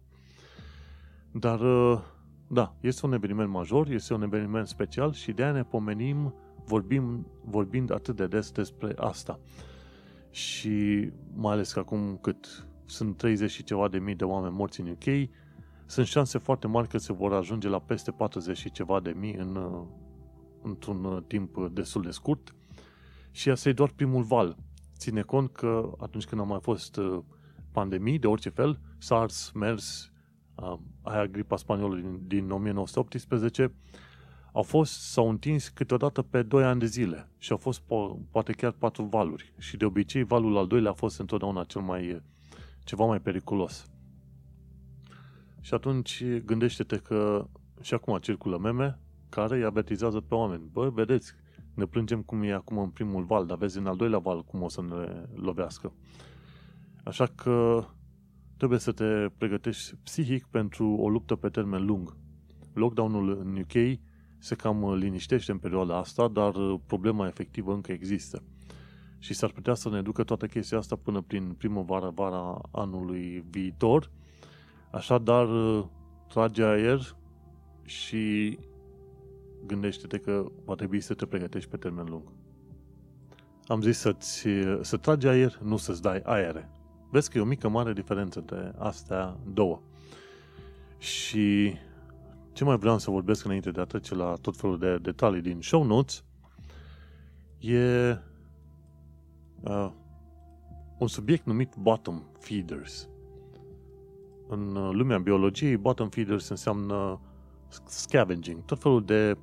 Dar, 1.31 1.59
uh, 1.59 1.99
da, 2.47 2.75
este 2.79 3.05
un 3.05 3.13
eveniment 3.13 3.49
major, 3.49 3.89
este 3.89 4.13
un 4.13 4.21
eveniment 4.21 4.67
special 4.67 5.13
și 5.13 5.31
de-aia 5.31 5.51
ne 5.51 5.63
pomenim 5.63 6.33
vorbim, 6.65 7.27
vorbind 7.43 7.91
atât 7.91 8.15
de 8.15 8.27
des 8.27 8.51
despre 8.51 8.93
asta 8.97 9.39
și 10.35 11.09
mai 11.33 11.53
ales 11.53 11.73
că 11.73 11.79
acum 11.79 12.17
cât 12.21 12.67
sunt 12.85 13.17
30 13.17 13.51
și 13.51 13.63
ceva 13.63 13.87
de 13.87 13.99
mii 13.99 14.15
de 14.15 14.23
oameni 14.23 14.55
morți 14.55 14.81
în 14.81 14.87
UK, 14.89 15.29
sunt 15.85 16.05
șanse 16.05 16.37
foarte 16.37 16.67
mari 16.67 16.87
că 16.87 16.97
se 16.97 17.13
vor 17.13 17.33
ajunge 17.33 17.67
la 17.67 17.79
peste 17.79 18.11
40 18.11 18.57
și 18.57 18.71
ceva 18.71 18.99
de 18.99 19.13
mii 19.17 19.33
în, 19.33 19.55
uh, 19.55 19.87
într-un 20.61 21.03
uh, 21.03 21.23
timp 21.27 21.67
destul 21.71 22.01
de 22.01 22.11
scurt 22.11 22.55
și 23.31 23.49
asta 23.49 23.69
e 23.69 23.73
doar 23.73 23.91
primul 23.95 24.23
val. 24.23 24.57
Ține 24.97 25.21
cont 25.21 25.51
că 25.51 25.91
atunci 25.97 26.25
când 26.25 26.41
a 26.41 26.43
mai 26.43 26.59
fost 26.61 26.97
uh, 26.97 27.19
pandemii 27.71 28.19
de 28.19 28.27
orice 28.27 28.49
fel, 28.49 28.79
SARS, 28.97 29.51
MERS, 29.53 30.11
aia 31.01 31.25
gripa 31.25 31.55
spaniolă 31.55 31.95
din, 31.95 32.21
din 32.27 32.49
1918, 32.49 33.73
au 34.55 34.61
fost, 34.61 35.11
s-au 35.11 35.29
întins 35.29 35.67
câteodată 35.67 36.21
pe 36.21 36.43
2 36.43 36.63
ani 36.63 36.79
de 36.79 36.85
zile 36.85 37.29
și 37.37 37.51
au 37.51 37.57
fost 37.57 37.81
po- 37.81 38.29
poate 38.31 38.51
chiar 38.51 38.71
patru 38.71 39.03
valuri. 39.03 39.53
Și 39.57 39.77
de 39.77 39.85
obicei 39.85 40.23
valul 40.23 40.57
al 40.57 40.67
doilea 40.67 40.91
a 40.91 40.93
fost 40.93 41.19
întotdeauna 41.19 41.63
cel 41.63 41.81
mai, 41.81 42.21
ceva 42.83 43.05
mai 43.05 43.21
periculos. 43.21 43.89
Și 45.61 45.73
atunci 45.73 46.23
gândește-te 46.45 46.97
că 46.97 47.47
și 47.81 47.93
acum 47.93 48.17
circulă 48.17 48.57
meme 48.57 48.99
care 49.29 49.55
îi 49.55 49.63
avertizează 49.63 50.19
pe 50.19 50.35
oameni. 50.35 50.69
Bă, 50.71 50.89
vedeți, 50.89 51.33
ne 51.73 51.85
plângem 51.85 52.21
cum 52.21 52.43
e 52.43 52.53
acum 52.53 52.77
în 52.77 52.89
primul 52.89 53.23
val, 53.23 53.45
dar 53.45 53.57
vezi 53.57 53.77
în 53.77 53.87
al 53.87 53.95
doilea 53.95 54.19
val 54.19 54.43
cum 54.43 54.61
o 54.61 54.69
să 54.69 54.81
ne 54.81 55.25
lovească. 55.33 55.93
Așa 57.03 57.25
că 57.25 57.85
trebuie 58.57 58.79
să 58.79 58.91
te 58.91 59.29
pregătești 59.37 59.95
psihic 60.03 60.45
pentru 60.45 60.89
o 60.89 61.09
luptă 61.09 61.35
pe 61.35 61.49
termen 61.49 61.85
lung. 61.85 62.15
Lockdown-ul 62.73 63.39
în 63.39 63.57
UK 63.57 63.99
se 64.45 64.55
cam 64.55 64.81
uh, 64.81 64.97
liniștește 64.97 65.51
în 65.51 65.57
perioada 65.57 65.97
asta, 65.97 66.27
dar 66.27 66.55
uh, 66.55 66.79
problema 66.85 67.27
efectivă 67.27 67.73
încă 67.73 67.91
există. 67.91 68.43
și 69.19 69.33
s-ar 69.33 69.51
putea 69.51 69.73
să 69.73 69.89
ne 69.89 70.01
ducă 70.01 70.23
toată 70.23 70.45
chestia 70.45 70.77
asta 70.77 70.95
până 70.95 71.21
prin 71.21 71.55
primăvara, 71.57 72.09
vara 72.09 72.61
anului 72.71 73.45
viitor. 73.49 74.11
Așadar, 74.91 75.47
trage 76.27 76.63
aer 76.63 77.15
și 77.83 78.57
gândește-te 79.65 80.17
că 80.17 80.45
va 80.65 80.75
trebui 80.75 80.99
să 80.99 81.13
te 81.13 81.25
pregătești 81.25 81.69
pe 81.69 81.77
termen 81.77 82.05
lung. 82.09 82.23
Am 83.67 83.81
zis 83.81 83.97
să-ți, 83.97 84.47
să 84.81 84.97
tragi 84.97 85.27
aer, 85.27 85.59
nu 85.63 85.77
să-ți 85.77 86.01
dai 86.01 86.21
aere. 86.23 86.69
Vezi 87.09 87.29
că 87.29 87.37
e 87.37 87.41
o 87.41 87.45
mică 87.45 87.69
mare 87.69 87.93
diferență 87.93 88.39
între 88.39 88.73
astea 88.77 89.37
două. 89.53 89.81
Și 90.97 91.73
ce 92.55 92.63
mai 92.63 92.77
vreau 92.77 92.97
să 92.97 93.11
vorbesc 93.11 93.45
înainte 93.45 93.71
de 93.71 93.81
a 93.81 93.85
trece 93.85 94.15
la 94.15 94.33
tot 94.41 94.57
felul 94.57 94.79
de 94.79 94.97
detalii 94.97 95.41
din 95.41 95.61
show 95.61 95.83
notes 95.83 96.23
e 97.59 98.17
uh, 99.61 99.91
un 100.97 101.07
subiect 101.07 101.45
numit 101.45 101.75
bottom 101.75 102.23
feeders. 102.39 103.09
În 104.47 104.75
uh, 104.75 104.89
lumea 104.91 105.17
biologiei, 105.17 105.77
bottom 105.77 106.09
feeders 106.09 106.47
înseamnă 106.47 107.19
scavenging, 107.85 108.65
tot 108.65 108.81
felul 108.81 109.05
de 109.05 109.37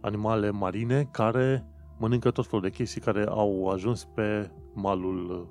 animale 0.00 0.50
marine 0.50 1.08
care 1.12 1.66
mănâncă 1.98 2.30
tot 2.30 2.46
felul 2.46 2.60
de 2.60 2.70
chestii 2.70 3.00
care 3.00 3.24
au 3.28 3.68
ajuns 3.68 4.04
pe 4.04 4.50
malul, 4.72 5.30
uh, 5.30 5.46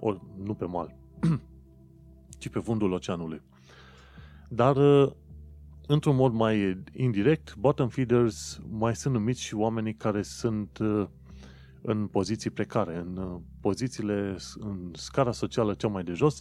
or, 0.00 0.20
nu 0.42 0.54
pe 0.54 0.64
mal, 0.64 0.96
ci 2.38 2.48
pe 2.48 2.58
fundul 2.58 2.92
oceanului. 2.92 3.42
Dar, 4.48 4.76
uh, 4.76 5.10
într-un 5.86 6.16
mod 6.16 6.32
mai 6.32 6.82
indirect, 6.92 7.56
bottom 7.56 7.88
feeders 7.88 8.60
mai 8.70 8.96
sunt 8.96 9.14
numiți 9.14 9.42
și 9.42 9.54
oamenii 9.54 9.94
care 9.94 10.22
sunt 10.22 10.78
în 11.82 12.06
poziții 12.06 12.50
precare, 12.50 12.96
în 12.96 13.40
pozițiile, 13.60 14.36
în 14.54 14.90
scara 14.92 15.32
socială 15.32 15.74
cea 15.74 15.88
mai 15.88 16.04
de 16.04 16.12
jos 16.12 16.40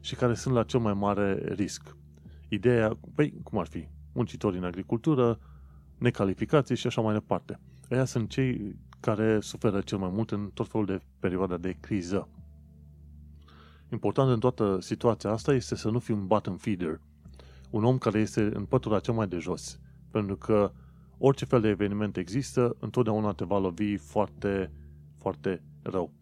și 0.00 0.14
care 0.14 0.34
sunt 0.34 0.54
la 0.54 0.62
cel 0.62 0.80
mai 0.80 0.92
mare 0.94 1.54
risc. 1.54 1.96
Ideea, 2.48 2.98
păi, 3.14 3.34
cum 3.42 3.58
ar 3.58 3.66
fi? 3.66 3.88
Muncitori 4.12 4.56
în 4.56 4.64
agricultură, 4.64 5.38
necalificații 5.98 6.76
și 6.76 6.86
așa 6.86 7.00
mai 7.00 7.14
departe. 7.14 7.60
Aia 7.90 8.04
sunt 8.04 8.28
cei 8.28 8.76
care 9.00 9.40
suferă 9.40 9.80
cel 9.80 9.98
mai 9.98 10.10
mult 10.12 10.30
în 10.30 10.50
tot 10.54 10.68
felul 10.68 10.86
de 10.86 11.00
perioada 11.18 11.56
de 11.56 11.76
criză. 11.80 12.28
Important 13.92 14.30
în 14.30 14.38
toată 14.38 14.78
situația 14.80 15.30
asta 15.30 15.54
este 15.54 15.74
să 15.74 15.90
nu 15.90 15.98
fii 15.98 16.14
un 16.14 16.26
bottom 16.26 16.56
feeder, 16.56 17.00
un 17.72 17.84
om 17.84 17.98
care 17.98 18.18
este 18.18 18.50
în 18.54 18.64
pătura 18.64 19.00
cea 19.00 19.12
mai 19.12 19.26
de 19.28 19.38
jos, 19.38 19.80
pentru 20.10 20.36
că 20.36 20.72
orice 21.18 21.44
fel 21.44 21.60
de 21.60 21.68
eveniment 21.68 22.16
există, 22.16 22.76
întotdeauna 22.78 23.32
te 23.32 23.44
va 23.44 23.58
lovi 23.58 23.96
foarte, 23.96 24.72
foarte 25.18 25.62
rău. 25.82 26.12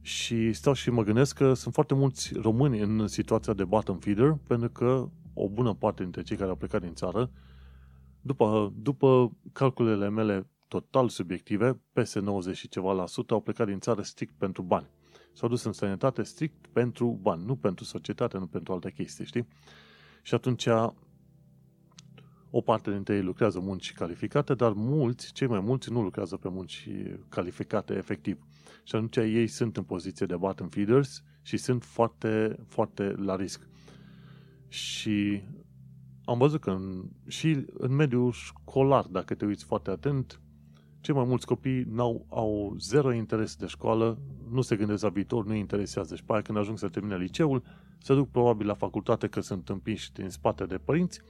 Și 0.00 0.52
stau 0.52 0.72
și 0.72 0.90
mă 0.90 1.02
gândesc 1.02 1.36
că 1.36 1.54
sunt 1.54 1.74
foarte 1.74 1.94
mulți 1.94 2.34
români 2.34 2.80
în 2.80 3.06
situația 3.06 3.52
de 3.52 3.64
bottom 3.64 3.98
feeder, 3.98 4.36
pentru 4.46 4.68
că 4.68 5.08
o 5.34 5.48
bună 5.48 5.74
parte 5.74 6.02
dintre 6.02 6.22
cei 6.22 6.36
care 6.36 6.48
au 6.50 6.56
plecat 6.56 6.80
din 6.80 6.94
țară, 6.94 7.30
după, 8.20 8.72
după 8.76 9.32
calculele 9.52 10.08
mele 10.08 10.46
total 10.68 11.08
subiective, 11.08 11.80
peste 11.92 12.20
90 12.20 12.56
și 12.56 12.68
ceva 12.68 12.92
la 12.92 13.06
sută 13.06 13.34
au 13.34 13.40
plecat 13.40 13.66
din 13.66 13.78
țară 13.78 14.02
strict 14.02 14.34
pentru 14.38 14.62
bani. 14.62 14.86
S-au 15.32 15.48
dus 15.48 15.62
în 15.64 15.72
sănătate 15.72 16.22
strict 16.22 16.66
pentru 16.72 17.18
bani, 17.22 17.44
nu 17.44 17.56
pentru 17.56 17.84
societate, 17.84 18.38
nu 18.38 18.46
pentru 18.46 18.72
alte 18.72 18.90
chestii, 18.90 19.24
știi? 19.24 19.46
Și 20.22 20.34
atunci 20.34 20.66
o 22.50 22.60
parte 22.60 22.90
dintre 22.90 23.14
ei 23.14 23.22
lucrează 23.22 23.60
munci 23.60 23.92
calificate, 23.92 24.54
dar 24.54 24.72
mulți, 24.72 25.32
cei 25.32 25.46
mai 25.46 25.60
mulți, 25.60 25.92
nu 25.92 26.02
lucrează 26.02 26.36
pe 26.36 26.48
munci 26.48 26.88
calificate 27.28 27.94
efectiv. 27.94 28.46
Și 28.84 28.94
atunci 28.94 29.16
ei 29.16 29.46
sunt 29.46 29.76
în 29.76 29.82
poziție 29.82 30.26
de 30.26 30.36
bottom 30.36 30.68
feeders 30.68 31.22
și 31.42 31.56
sunt 31.56 31.84
foarte, 31.84 32.56
foarte 32.68 33.14
la 33.16 33.36
risc. 33.36 33.68
Și 34.68 35.42
am 36.24 36.38
văzut 36.38 36.60
că 36.60 36.70
în, 36.70 37.04
și 37.26 37.66
în 37.72 37.94
mediul 37.94 38.32
școlar, 38.32 39.04
dacă 39.04 39.34
te 39.34 39.44
uiți 39.44 39.64
foarte 39.64 39.90
atent, 39.90 40.40
cei 41.00 41.14
mai 41.14 41.24
mulți 41.24 41.46
copii 41.46 41.82
n-au, 41.82 42.26
au 42.28 42.76
zero 42.78 43.12
interes 43.12 43.56
de 43.56 43.66
școală, 43.66 44.18
nu 44.50 44.60
se 44.60 44.76
gândesc 44.76 45.02
la 45.02 45.08
viitor, 45.08 45.46
nu 45.46 45.54
interesează. 45.54 46.16
Și 46.16 46.24
pe 46.24 46.32
aia 46.32 46.42
când 46.42 46.58
ajung 46.58 46.78
să 46.78 46.88
termine 46.88 47.16
liceul, 47.16 47.62
se 48.04 48.14
duc 48.14 48.30
probabil 48.30 48.66
la 48.66 48.74
facultate 48.74 49.26
că 49.26 49.40
sunt 49.40 49.68
împiși 49.68 50.12
din 50.12 50.28
spate 50.28 50.64
de 50.64 50.78
părinți 50.78 51.20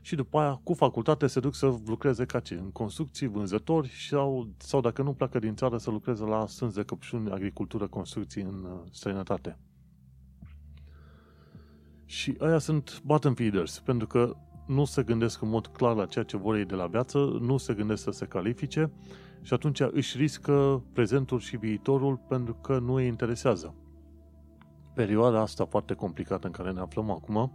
și 0.00 0.14
după 0.14 0.38
aia 0.38 0.60
cu 0.62 0.74
facultate 0.74 1.26
se 1.26 1.40
duc 1.40 1.54
să 1.54 1.74
lucreze 1.86 2.24
ca 2.24 2.40
ce? 2.40 2.54
În 2.54 2.70
construcții, 2.72 3.26
vânzători 3.26 3.90
sau, 4.10 4.48
sau 4.56 4.80
dacă 4.80 5.02
nu 5.02 5.12
pleacă 5.12 5.38
din 5.38 5.54
țară 5.54 5.76
să 5.76 5.90
lucreze 5.90 6.24
la 6.24 6.46
sânzi 6.46 6.74
de 6.74 6.82
căpșuni, 6.82 7.30
agricultură, 7.30 7.86
construcții 7.86 8.42
în 8.42 8.64
uh, 8.64 8.80
străinătate. 8.90 9.58
Și 12.04 12.34
aia 12.38 12.58
sunt 12.58 13.02
bottom 13.04 13.34
feeders, 13.34 13.78
pentru 13.78 14.06
că 14.06 14.36
nu 14.66 14.84
se 14.84 15.02
gândesc 15.02 15.42
în 15.42 15.48
mod 15.48 15.66
clar 15.66 15.96
la 15.96 16.06
ceea 16.06 16.24
ce 16.24 16.36
vor 16.36 16.56
ei 16.56 16.64
de 16.64 16.74
la 16.74 16.86
viață, 16.86 17.18
nu 17.40 17.56
se 17.56 17.74
gândesc 17.74 18.02
să 18.02 18.10
se 18.10 18.26
califice 18.26 18.92
și 19.42 19.54
atunci 19.54 19.80
își 19.80 20.16
riscă 20.16 20.84
prezentul 20.92 21.38
și 21.38 21.56
viitorul 21.56 22.16
pentru 22.28 22.54
că 22.54 22.78
nu 22.78 22.94
îi 22.94 23.06
interesează. 23.06 23.74
Perioada 24.94 25.40
asta 25.40 25.64
foarte 25.64 25.94
complicată 25.94 26.46
în 26.46 26.52
care 26.52 26.72
ne 26.72 26.80
aflăm 26.80 27.10
acum 27.10 27.52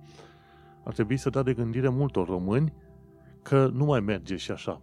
ar 0.84 0.94
trebui 0.94 1.18
să 1.18 1.30
dea 1.30 1.42
de 1.42 1.54
gândire 1.54 1.90
multor 1.90 2.28
români 2.28 2.74
că 3.42 3.70
nu 3.74 3.86
mai 3.86 4.00
merge 4.00 4.36
și 4.36 4.52
așa. 4.52 4.82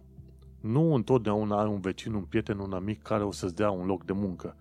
Nu 0.61 0.93
întotdeauna 0.93 1.61
ai 1.61 1.67
un 1.67 1.79
vecin, 1.79 2.13
un 2.13 2.21
prieten, 2.21 2.59
un 2.59 2.73
amic 2.73 3.01
care 3.01 3.23
o 3.23 3.31
să-ți 3.31 3.55
dea 3.55 3.69
un 3.69 3.85
loc 3.85 4.05
de 4.05 4.13
muncă. 4.13 4.55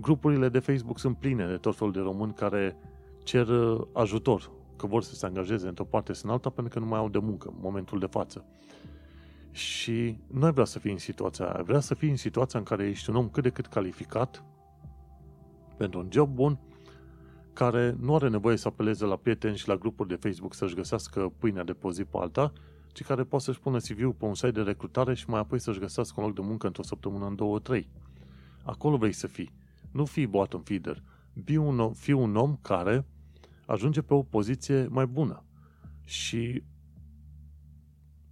Grupurile 0.00 0.48
de 0.48 0.58
Facebook 0.58 0.98
sunt 0.98 1.16
pline 1.16 1.46
de 1.46 1.56
tot 1.56 1.76
felul 1.76 1.92
de 1.92 2.00
români 2.00 2.34
care 2.34 2.76
cer 3.24 3.48
uh, 3.48 3.86
ajutor, 3.92 4.50
că 4.76 4.86
vor 4.86 5.02
să 5.02 5.14
se 5.14 5.26
angajeze 5.26 5.68
într-o 5.68 5.84
parte 5.84 6.12
sau 6.12 6.28
în 6.28 6.34
alta 6.34 6.50
pentru 6.50 6.72
că 6.72 6.84
nu 6.84 6.90
mai 6.90 6.98
au 6.98 7.08
de 7.08 7.18
muncă 7.18 7.48
în 7.48 7.58
momentul 7.60 7.98
de 7.98 8.06
față. 8.06 8.44
Și 9.50 10.18
nu 10.26 10.44
ai 10.44 10.52
vrea 10.52 10.64
să 10.64 10.78
fii 10.78 10.92
în 10.92 10.98
situația 10.98 11.44
aia, 11.44 11.62
vrea 11.62 11.80
să 11.80 11.94
fii 11.94 12.10
în 12.10 12.16
situația 12.16 12.58
în 12.58 12.64
care 12.64 12.86
ești 12.88 13.10
un 13.10 13.16
om 13.16 13.28
cât 13.28 13.42
de 13.42 13.50
cât 13.50 13.66
calificat 13.66 14.44
pentru 15.76 16.00
un 16.00 16.08
job 16.10 16.34
bun, 16.34 16.58
care 17.56 17.96
nu 18.00 18.14
are 18.14 18.28
nevoie 18.28 18.56
să 18.56 18.68
apeleze 18.68 19.04
la 19.04 19.16
prieteni 19.16 19.56
și 19.56 19.68
la 19.68 19.76
grupuri 19.76 20.08
de 20.08 20.14
Facebook 20.14 20.54
să-și 20.54 20.74
găsească 20.74 21.32
pâinea 21.38 21.64
de 21.64 21.72
pe 21.72 21.90
zi 21.90 22.04
pe 22.04 22.16
alta, 22.18 22.52
ci 22.92 23.02
care 23.02 23.24
poate 23.24 23.44
să-și 23.44 23.60
pună 23.60 23.78
CV-ul 23.78 24.12
pe 24.12 24.24
un 24.24 24.34
site 24.34 24.50
de 24.50 24.60
recrutare 24.60 25.14
și 25.14 25.30
mai 25.30 25.40
apoi 25.40 25.58
să-și 25.58 25.78
găsească 25.78 26.20
un 26.20 26.26
loc 26.26 26.34
de 26.34 26.40
muncă 26.44 26.66
într-o 26.66 26.82
săptămână, 26.82 27.26
în 27.26 27.34
două, 27.34 27.58
trei. 27.58 27.88
Acolo 28.62 28.96
vrei 28.96 29.12
să 29.12 29.26
fii. 29.26 29.52
Nu 29.92 30.04
fii 30.04 30.26
bottom 30.26 30.60
feeder. 30.60 31.02
Fii 31.44 31.56
un, 31.56 31.78
om, 31.78 31.92
fii 31.92 32.12
un 32.12 32.36
om 32.36 32.58
care 32.62 33.06
ajunge 33.66 34.02
pe 34.02 34.14
o 34.14 34.22
poziție 34.22 34.86
mai 34.90 35.06
bună. 35.06 35.44
Și 36.04 36.62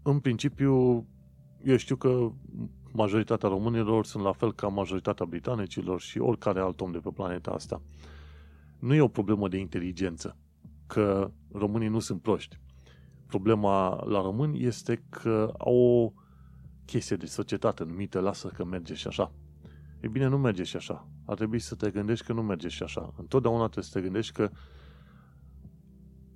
în 0.02 0.18
principiu, 0.18 1.06
eu 1.64 1.76
știu 1.76 1.96
că 1.96 2.30
majoritatea 2.92 3.48
românilor 3.48 4.04
sunt 4.04 4.22
la 4.22 4.32
fel 4.32 4.52
ca 4.52 4.68
majoritatea 4.68 5.26
britanicilor 5.26 6.00
și 6.00 6.18
oricare 6.18 6.60
alt 6.60 6.80
om 6.80 6.92
de 6.92 6.98
pe 6.98 7.10
planeta 7.14 7.50
asta 7.50 7.82
nu 8.84 8.94
e 8.94 9.00
o 9.00 9.08
problemă 9.08 9.48
de 9.48 9.58
inteligență, 9.58 10.36
că 10.86 11.30
românii 11.52 11.88
nu 11.88 11.98
sunt 11.98 12.22
proști. 12.22 12.60
Problema 13.26 14.04
la 14.04 14.20
români 14.20 14.64
este 14.64 15.04
că 15.08 15.54
au 15.58 15.74
o 15.74 16.12
chestie 16.84 17.16
de 17.16 17.26
societate 17.26 17.84
numită 17.84 18.20
lasă 18.20 18.48
că 18.48 18.64
merge 18.64 18.94
și 18.94 19.06
așa. 19.06 19.32
E 20.00 20.08
bine, 20.08 20.26
nu 20.26 20.38
merge 20.38 20.62
și 20.62 20.76
așa. 20.76 21.08
Ar 21.24 21.36
trebui 21.36 21.58
să 21.58 21.74
te 21.74 21.90
gândești 21.90 22.26
că 22.26 22.32
nu 22.32 22.42
merge 22.42 22.68
și 22.68 22.82
așa. 22.82 23.14
Întotdeauna 23.16 23.62
trebuie 23.62 23.84
să 23.84 23.98
te 23.98 24.00
gândești 24.00 24.32
că 24.32 24.50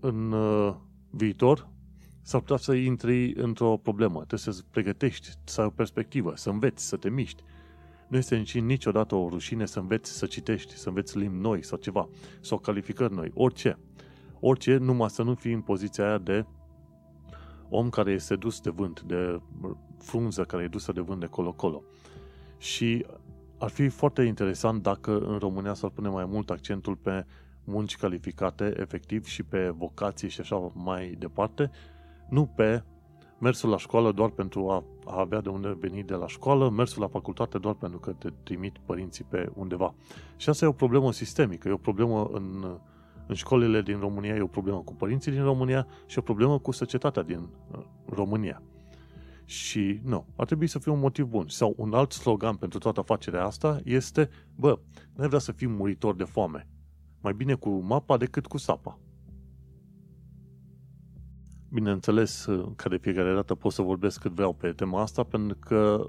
în 0.00 0.32
uh, 0.32 0.74
viitor 1.10 1.68
s-ar 2.22 2.40
putea 2.40 2.56
să 2.56 2.72
intri 2.72 3.32
într-o 3.34 3.76
problemă. 3.76 4.16
Trebuie 4.16 4.38
să-ți 4.38 4.64
pregătești, 4.70 5.28
să 5.44 5.60
ai 5.60 5.66
o 5.66 5.70
perspectivă, 5.70 6.32
să 6.36 6.50
înveți, 6.50 6.88
să 6.88 6.96
te 6.96 7.10
miști. 7.10 7.42
Nu 8.08 8.16
este 8.16 8.36
nici 8.36 8.60
niciodată 8.60 9.14
o 9.14 9.28
rușine 9.28 9.66
să 9.66 9.78
înveți 9.78 10.10
să 10.10 10.26
citești, 10.26 10.76
să 10.76 10.88
înveți 10.88 11.18
limbi 11.18 11.38
noi 11.38 11.64
sau 11.64 11.78
ceva, 11.78 12.08
sau 12.40 12.58
calificări 12.58 13.14
noi, 13.14 13.30
orice. 13.34 13.78
Orice, 14.40 14.76
numai 14.76 15.10
să 15.10 15.22
nu 15.22 15.34
fii 15.34 15.52
în 15.52 15.60
poziția 15.60 16.06
aia 16.06 16.18
de 16.18 16.46
om 17.68 17.88
care 17.88 18.12
este 18.12 18.36
dus 18.36 18.60
de 18.60 18.70
vânt, 18.70 19.00
de 19.00 19.40
frunză 19.98 20.44
care 20.44 20.62
e 20.62 20.68
dusă 20.68 20.92
de 20.92 21.00
vânt 21.00 21.20
de 21.20 21.26
colo-colo. 21.26 21.82
Și 22.58 23.06
ar 23.58 23.70
fi 23.70 23.88
foarte 23.88 24.22
interesant 24.22 24.82
dacă 24.82 25.18
în 25.18 25.38
România 25.38 25.74
s-ar 25.74 25.90
pune 25.90 26.08
mai 26.08 26.24
mult 26.24 26.50
accentul 26.50 26.96
pe 26.96 27.26
munci 27.64 27.96
calificate, 27.96 28.74
efectiv, 28.76 29.24
și 29.24 29.42
pe 29.42 29.68
vocații 29.68 30.28
și 30.28 30.40
așa 30.40 30.72
mai 30.74 31.14
departe, 31.18 31.70
nu 32.28 32.46
pe 32.46 32.82
mersul 33.38 33.70
la 33.70 33.76
școală 33.76 34.12
doar 34.12 34.30
pentru 34.30 34.70
a, 34.70 34.84
a 35.04 35.20
avea 35.20 35.40
de 35.40 35.48
unde 35.48 35.76
veni 35.80 36.02
de 36.02 36.14
la 36.14 36.26
școală, 36.26 36.68
mersul 36.68 37.02
la 37.02 37.08
facultate 37.08 37.58
doar 37.58 37.74
pentru 37.74 37.98
că 37.98 38.12
te 38.12 38.28
trimit 38.42 38.78
părinții 38.78 39.24
pe 39.24 39.50
undeva. 39.54 39.94
Și 40.36 40.48
asta 40.48 40.64
e 40.64 40.68
o 40.68 40.72
problemă 40.72 41.12
sistemică, 41.12 41.68
e 41.68 41.72
o 41.72 41.76
problemă 41.76 42.30
în, 42.32 42.78
în 43.26 43.34
școlile 43.34 43.82
din 43.82 43.98
România, 43.98 44.34
e 44.34 44.40
o 44.40 44.46
problemă 44.46 44.78
cu 44.78 44.94
părinții 44.94 45.32
din 45.32 45.42
România 45.42 45.86
și 46.06 46.18
o 46.18 46.22
problemă 46.22 46.58
cu 46.58 46.70
societatea 46.70 47.22
din 47.22 47.48
uh, 47.70 47.78
România. 48.06 48.62
Și 49.44 50.00
nu, 50.04 50.26
ar 50.36 50.46
trebui 50.46 50.66
să 50.66 50.78
fie 50.78 50.92
un 50.92 50.98
motiv 50.98 51.24
bun. 51.24 51.48
Sau 51.48 51.74
un 51.76 51.94
alt 51.94 52.12
slogan 52.12 52.56
pentru 52.56 52.78
toată 52.78 53.00
afacerea 53.00 53.44
asta 53.44 53.80
este, 53.84 54.28
bă, 54.54 54.78
nu 55.14 55.26
vrea 55.26 55.38
să 55.38 55.52
fii 55.52 55.66
muritor 55.66 56.14
de 56.14 56.24
foame. 56.24 56.68
Mai 57.20 57.32
bine 57.32 57.54
cu 57.54 57.70
mapa 57.70 58.16
decât 58.16 58.46
cu 58.46 58.56
sapa. 58.56 58.98
Bineînțeles 61.70 62.46
că 62.76 62.88
de 62.88 62.96
fiecare 62.96 63.34
dată 63.34 63.54
pot 63.54 63.72
să 63.72 63.82
vorbesc 63.82 64.20
cât 64.20 64.32
vreau 64.32 64.52
pe 64.52 64.72
tema 64.72 65.00
asta, 65.02 65.22
pentru 65.22 65.56
că 65.60 66.08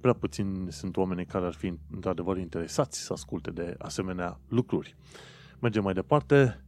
prea 0.00 0.12
puțini 0.12 0.72
sunt 0.72 0.96
oameni 0.96 1.26
care 1.26 1.46
ar 1.46 1.54
fi 1.54 1.78
într-adevăr 1.90 2.38
interesați 2.38 3.00
să 3.00 3.12
asculte 3.12 3.50
de 3.50 3.74
asemenea 3.78 4.40
lucruri. 4.48 4.96
Mergem 5.60 5.82
mai 5.82 5.92
departe. 5.94 6.64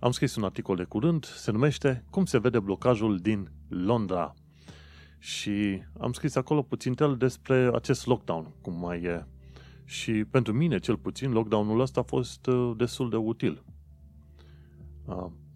Am 0.00 0.10
scris 0.10 0.36
un 0.36 0.44
articol 0.44 0.76
de 0.76 0.84
curând, 0.84 1.24
se 1.24 1.50
numește 1.50 2.04
Cum 2.10 2.24
se 2.24 2.38
vede 2.38 2.60
blocajul 2.60 3.18
din 3.18 3.50
Londra. 3.68 4.34
Și 5.18 5.82
am 5.98 6.12
scris 6.12 6.34
acolo 6.34 6.62
puțin 6.62 6.94
tel 6.94 7.16
despre 7.16 7.70
acest 7.74 8.06
lockdown, 8.06 8.54
cum 8.60 8.78
mai 8.78 9.02
e. 9.02 9.26
Și 9.84 10.24
pentru 10.24 10.52
mine, 10.52 10.78
cel 10.78 10.96
puțin, 10.96 11.32
lockdown-ul 11.32 11.80
ăsta 11.80 12.00
a 12.00 12.02
fost 12.02 12.46
uh, 12.46 12.72
destul 12.76 13.10
de 13.10 13.16
util. 13.16 13.64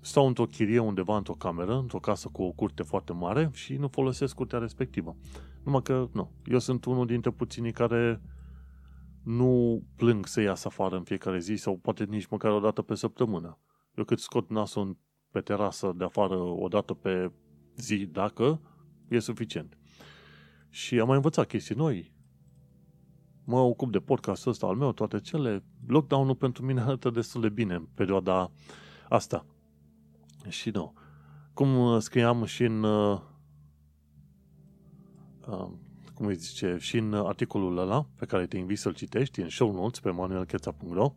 Uh, 0.04 0.10
stau 0.10 0.26
într-o 0.26 0.46
chirie 0.46 0.78
undeva 0.78 1.16
într-o 1.16 1.32
cameră, 1.32 1.76
într-o 1.76 1.98
casă 1.98 2.28
cu 2.28 2.42
o 2.42 2.50
curte 2.50 2.82
foarte 2.82 3.12
mare 3.12 3.50
și 3.52 3.76
nu 3.76 3.88
folosesc 3.88 4.34
curtea 4.34 4.58
respectivă. 4.58 5.16
Numai 5.62 5.82
că, 5.82 6.08
nu, 6.12 6.32
eu 6.44 6.58
sunt 6.58 6.84
unul 6.84 7.06
dintre 7.06 7.30
puținii 7.30 7.72
care 7.72 8.20
nu 9.22 9.82
plâng 9.96 10.26
să 10.26 10.40
iasă 10.40 10.68
afară 10.68 10.96
în 10.96 11.02
fiecare 11.02 11.38
zi 11.38 11.54
sau 11.54 11.76
poate 11.76 12.04
nici 12.04 12.26
măcar 12.26 12.50
o 12.50 12.60
dată 12.60 12.82
pe 12.82 12.94
săptămână. 12.94 13.58
Eu 13.94 14.04
cât 14.04 14.18
scot 14.18 14.50
nasul 14.50 14.96
pe 15.30 15.40
terasă 15.40 15.92
de 15.96 16.04
afară 16.04 16.36
o 16.36 16.68
dată 16.68 16.94
pe 16.94 17.32
zi, 17.76 18.06
dacă, 18.06 18.60
e 19.08 19.18
suficient. 19.18 19.78
Și 20.68 21.00
am 21.00 21.06
mai 21.06 21.16
învățat 21.16 21.46
chestii 21.46 21.74
noi. 21.74 22.12
Mă 23.44 23.58
ocup 23.58 23.92
de 23.92 23.98
podcastul 23.98 24.50
ăsta 24.50 24.66
al 24.66 24.76
meu, 24.76 24.92
toate 24.92 25.20
cele. 25.20 25.64
Lockdown-ul 25.86 26.34
pentru 26.34 26.64
mine 26.64 26.80
arată 26.86 27.10
destul 27.10 27.40
de 27.40 27.48
bine 27.48 27.74
în 27.74 27.86
perioada 27.94 28.50
asta. 29.08 29.46
Și 30.48 30.70
nu. 30.70 30.94
Cum 31.52 31.98
scriam 32.00 32.44
și 32.44 32.64
în 32.64 32.82
uh, 32.82 33.20
uh, 35.46 35.68
cum 36.14 36.26
îi 36.26 36.34
zice, 36.34 36.76
și 36.80 36.96
în 36.96 37.14
articolul 37.14 37.78
ăla, 37.78 38.06
pe 38.16 38.26
care 38.26 38.46
te 38.46 38.56
invit 38.56 38.78
să-l 38.78 38.94
citești, 38.94 39.40
în 39.40 39.48
show 39.48 39.72
notes 39.72 40.00
pe 40.00 40.10
manuelcheța.ro, 40.10 41.14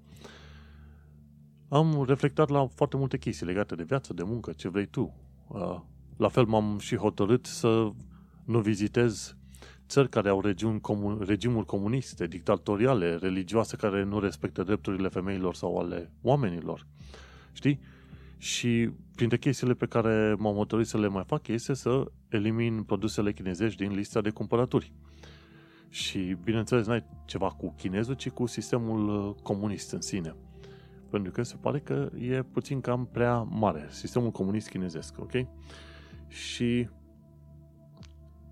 am 1.69 2.03
reflectat 2.07 2.49
la 2.49 2.67
foarte 2.67 2.97
multe 2.97 3.17
chestii 3.17 3.45
legate 3.45 3.75
de 3.75 3.83
viață, 3.83 4.13
de 4.13 4.23
muncă, 4.23 4.51
ce 4.51 4.69
vrei 4.69 4.85
tu. 4.85 5.13
Uh, 5.47 5.79
la 6.17 6.27
fel 6.27 6.45
m-am 6.45 6.79
și 6.79 6.95
hotărât 6.95 7.45
să 7.45 7.91
nu 8.45 8.59
vizitez 8.59 9.37
țări 9.87 10.09
care 10.09 10.29
au 10.29 10.41
regiuni 10.41 10.81
comun, 10.81 11.23
regimuri 11.25 11.65
comuniste, 11.65 12.27
dictatoriale, 12.27 13.15
religioase, 13.15 13.75
care 13.75 14.03
nu 14.03 14.19
respectă 14.19 14.63
drepturile 14.63 15.07
femeilor 15.07 15.55
sau 15.55 15.77
ale 15.77 16.11
oamenilor. 16.21 16.87
Știi? 17.51 17.79
Și 18.37 18.89
printre 19.15 19.37
chestiile 19.37 19.73
pe 19.73 19.85
care 19.85 20.35
m-am 20.37 20.55
hotărât 20.55 20.87
să 20.87 20.97
le 20.97 21.07
mai 21.07 21.23
fac 21.27 21.47
este 21.47 21.73
să 21.73 22.11
elimin 22.29 22.83
produsele 22.83 23.33
chinezești 23.33 23.83
din 23.83 23.95
lista 23.95 24.21
de 24.21 24.29
cumpărături. 24.29 24.93
Și, 25.89 26.37
bineînțeles, 26.43 26.87
n-ai 26.87 27.03
ceva 27.25 27.47
cu 27.47 27.73
chinezul, 27.77 28.13
ci 28.13 28.29
cu 28.29 28.45
sistemul 28.45 29.27
uh, 29.27 29.35
comunist 29.43 29.91
în 29.91 30.01
sine. 30.01 30.35
Pentru 31.09 31.31
că 31.31 31.43
se 31.43 31.55
pare 31.61 31.79
că 31.79 32.09
e 32.19 32.43
puțin 32.43 32.81
cam 32.81 33.05
prea 33.11 33.37
mare, 33.41 33.87
sistemul 33.89 34.31
comunist 34.31 34.69
chinezesc, 34.69 35.19
ok? 35.19 35.31
Și 36.27 36.89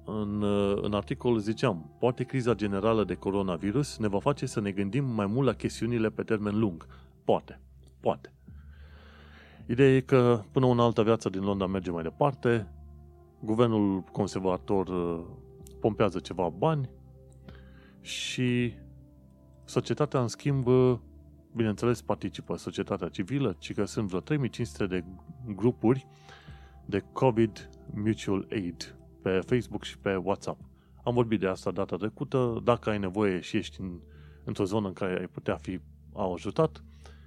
în, 0.06 0.42
uh, 0.42 0.78
în 0.82 0.94
articol 0.94 1.38
ziceam, 1.38 1.96
poate 2.00 2.24
criza 2.24 2.54
generală 2.54 3.04
de 3.04 3.16
coronavirus 3.16 3.98
ne 3.98 4.08
va 4.08 4.20
face 4.20 4.46
să 4.46 4.60
ne 4.60 4.72
gândim 4.72 5.06
mai 5.06 5.26
mult 5.26 5.48
la 5.48 5.54
chestiunile 5.54 6.10
pe 6.10 6.24
termen 6.24 6.60
lung. 6.60 6.88
Poate, 7.24 7.60
poate. 8.00 8.34
Ideea 9.68 9.96
e 9.96 10.00
că 10.00 10.44
până 10.52 10.66
una 10.66 10.84
altă 10.84 11.04
viață 11.04 11.30
din 11.30 11.42
Londra 11.42 11.68
merge 11.68 11.92
mai 11.92 12.04
departe, 12.04 12.68
guvernul 13.40 14.02
conservator 14.02 14.88
uh, 14.88 15.26
pompează 15.80 16.20
ceva 16.20 16.50
bani 16.50 16.90
și 18.02 18.74
societatea, 19.64 20.22
în 20.22 20.28
schimb, 20.28 20.68
uh, 20.68 20.98
bineînțeles, 21.56 22.02
participă 22.02 22.56
societatea 22.58 23.08
civilă, 23.08 23.56
ci 23.60 23.74
că 23.74 23.86
sunt 23.86 24.08
vreo 24.08 24.20
3500 24.20 24.86
de 24.86 25.04
grupuri 25.56 26.08
de 26.86 27.04
COVID 27.12 27.70
Mutual 27.94 28.48
Aid 28.52 28.96
pe 29.22 29.40
Facebook 29.46 29.84
și 29.84 29.98
pe 29.98 30.16
WhatsApp. 30.16 30.62
Am 31.04 31.14
vorbit 31.14 31.40
de 31.40 31.48
asta 31.48 31.72
data 31.72 31.96
trecută. 31.96 32.62
Dacă 32.64 32.90
ai 32.90 33.00
nevoie 33.00 33.40
și 33.40 33.58
ești 33.58 33.82
în, 33.82 34.00
într-o 34.44 34.64
zonă 34.64 34.88
în 34.88 34.94
care 34.94 35.20
ai 35.20 35.28
putea 35.28 35.56
fi 35.56 35.80
ajutat, 36.34 36.84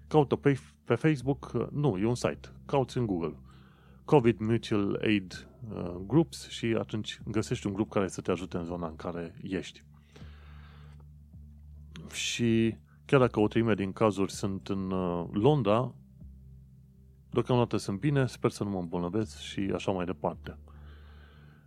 caută 0.08 0.36
pe, 0.36 0.58
pe 0.84 0.94
Facebook, 0.94 1.68
nu, 1.70 1.98
e 1.98 2.06
un 2.06 2.14
site, 2.14 2.48
cauți 2.66 2.98
în 2.98 3.06
Google 3.06 3.36
COVID 4.08 4.38
Mutual 4.38 5.00
Aid 5.02 5.48
uh, 5.74 5.94
Groups 6.06 6.48
și 6.48 6.76
atunci 6.78 7.20
găsești 7.24 7.66
un 7.66 7.72
grup 7.72 7.90
care 7.90 8.08
să 8.08 8.20
te 8.20 8.30
ajute 8.30 8.56
în 8.56 8.64
zona 8.64 8.86
în 8.86 8.96
care 8.96 9.34
ești. 9.42 9.84
Și 12.12 12.76
chiar 13.04 13.20
dacă 13.20 13.40
o 13.40 13.48
treime 13.48 13.74
din 13.74 13.92
cazuri 13.92 14.32
sunt 14.32 14.68
în 14.68 14.90
uh, 14.90 15.26
Londra, 15.32 15.94
deocamdată 17.30 17.76
sunt 17.76 18.00
bine, 18.00 18.26
sper 18.26 18.50
să 18.50 18.64
nu 18.64 18.70
mă 18.70 18.78
îmbolnăvesc 18.78 19.38
și 19.38 19.70
așa 19.74 19.90
mai 19.90 20.04
departe. 20.04 20.58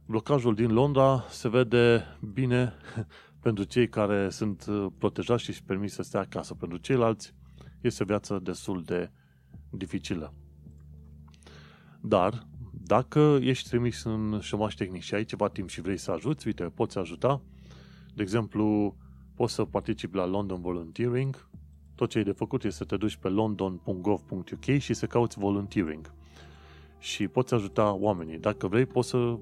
Blocajul 0.05 0.55
din 0.55 0.71
Londra 0.71 1.25
se 1.29 1.49
vede 1.49 2.05
bine 2.33 2.73
pentru 3.43 3.63
cei 3.63 3.89
care 3.89 4.29
sunt 4.29 4.65
uh, 4.69 4.87
protejați 4.97 5.43
și 5.43 5.49
își 5.49 5.63
permis 5.63 5.93
să 5.93 6.01
stea 6.01 6.19
acasă. 6.19 6.53
Pentru 6.53 6.77
ceilalți 6.77 7.33
este 7.81 8.03
o 8.03 8.05
viață 8.05 8.39
destul 8.43 8.83
de 8.83 9.11
dificilă. 9.69 10.33
Dar, 12.01 12.47
dacă 12.83 13.37
ești 13.41 13.69
trimis 13.69 14.03
în 14.03 14.39
șomaș 14.41 14.73
tehnic 14.73 15.01
și 15.01 15.13
ai 15.13 15.23
ceva 15.23 15.47
timp 15.47 15.69
și 15.69 15.81
vrei 15.81 15.97
să 15.97 16.11
ajuți, 16.11 16.47
uite, 16.47 16.63
poți 16.63 16.97
ajuta. 16.97 17.41
De 18.15 18.21
exemplu, 18.21 18.95
poți 19.35 19.53
să 19.53 19.65
participi 19.65 20.15
la 20.15 20.25
London 20.25 20.61
Volunteering. 20.61 21.49
Tot 21.95 22.09
ce 22.09 22.17
ai 22.17 22.23
de 22.23 22.31
făcut 22.31 22.63
este 22.63 22.77
să 22.77 22.83
te 22.83 22.97
duci 22.97 23.15
pe 23.15 23.27
london.gov.uk 23.27 24.65
și 24.77 24.93
să 24.93 25.05
cauți 25.05 25.39
volunteering. 25.39 26.13
Și 26.99 27.27
poți 27.27 27.53
ajuta 27.53 27.93
oamenii. 27.93 28.37
Dacă 28.37 28.67
vrei, 28.67 28.85
poți 28.85 29.09
să 29.09 29.17
uh, 29.17 29.39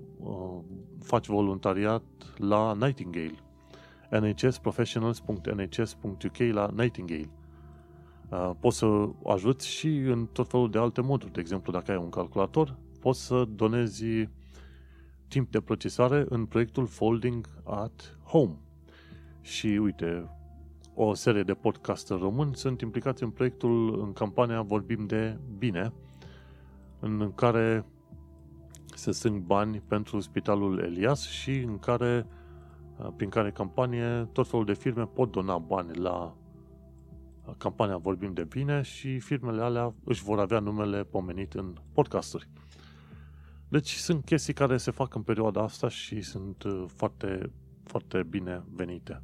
faci 1.04 1.28
voluntariat 1.28 2.04
la 2.38 2.74
Nightingale. 2.74 3.36
nhsprofessionals.nhs.uk 4.12 6.38
la 6.38 6.70
Nightingale. 6.76 7.30
Uh, 8.30 8.52
poți 8.60 8.78
să 8.78 9.10
ajuți 9.26 9.68
și 9.68 9.88
în 9.88 10.26
tot 10.26 10.50
felul 10.50 10.70
de 10.70 10.78
alte 10.78 11.02
moduri. 11.02 11.32
De 11.32 11.40
exemplu, 11.40 11.72
dacă 11.72 11.92
ai 11.92 11.98
un 11.98 12.10
calculator, 12.10 12.78
poți 13.00 13.26
să 13.26 13.46
donezi 13.56 14.06
timp 15.28 15.52
de 15.52 15.62
procesare 15.62 16.26
în 16.30 16.46
proiectul 16.46 16.88
Folding 16.88 17.48
at 17.64 18.18
Home. 18.24 18.56
Și 19.42 19.68
uite, 19.68 20.30
o 20.96 21.14
serie 21.14 21.44
de 21.44 21.54
podcaster 21.54 22.18
români 22.20 22.56
sunt 22.56 22.82
implicați 22.82 23.24
în 23.24 23.30
proiectul, 23.30 24.02
în 24.02 24.14
campania 24.14 24.62
Vorbim 24.62 25.06
de 25.06 25.38
Bine, 25.58 25.94
în 27.00 27.32
care 27.36 27.86
se 28.96 29.12
strâng 29.12 29.42
bani 29.42 29.82
pentru 29.88 30.20
Spitalul 30.20 30.80
Elias 30.80 31.28
și 31.28 31.58
în 31.58 31.80
care, 31.80 32.26
uh, 32.98 33.08
prin 33.16 33.30
care 33.30 33.52
campanie, 33.52 34.30
tot 34.32 34.48
felul 34.48 34.66
de 34.66 34.74
firme 34.74 35.06
pot 35.06 35.32
dona 35.32 35.58
bani 35.58 35.96
la 35.96 36.36
campania 37.58 37.98
Vorbim 37.98 38.34
de 38.34 38.44
Bine 38.44 38.82
și 38.82 39.20
firmele 39.20 39.62
alea 39.62 39.94
își 40.04 40.24
vor 40.24 40.40
avea 40.40 40.60
numele 40.60 41.04
pomenit 41.04 41.54
în 41.54 41.74
podcasturi. 41.94 42.50
Deci 43.68 43.94
sunt 43.94 44.26
chestii 44.26 44.54
care 44.54 44.78
se 44.78 44.92
fac 44.92 45.16
în 45.16 45.22
perioada 45.22 45.62
asta 45.62 45.90
și 45.90 46.22
sunt 46.22 46.64
uh, 46.64 46.84
foarte, 46.88 47.52
foarte 47.84 48.24
bine 48.24 48.64
venite. 48.76 49.22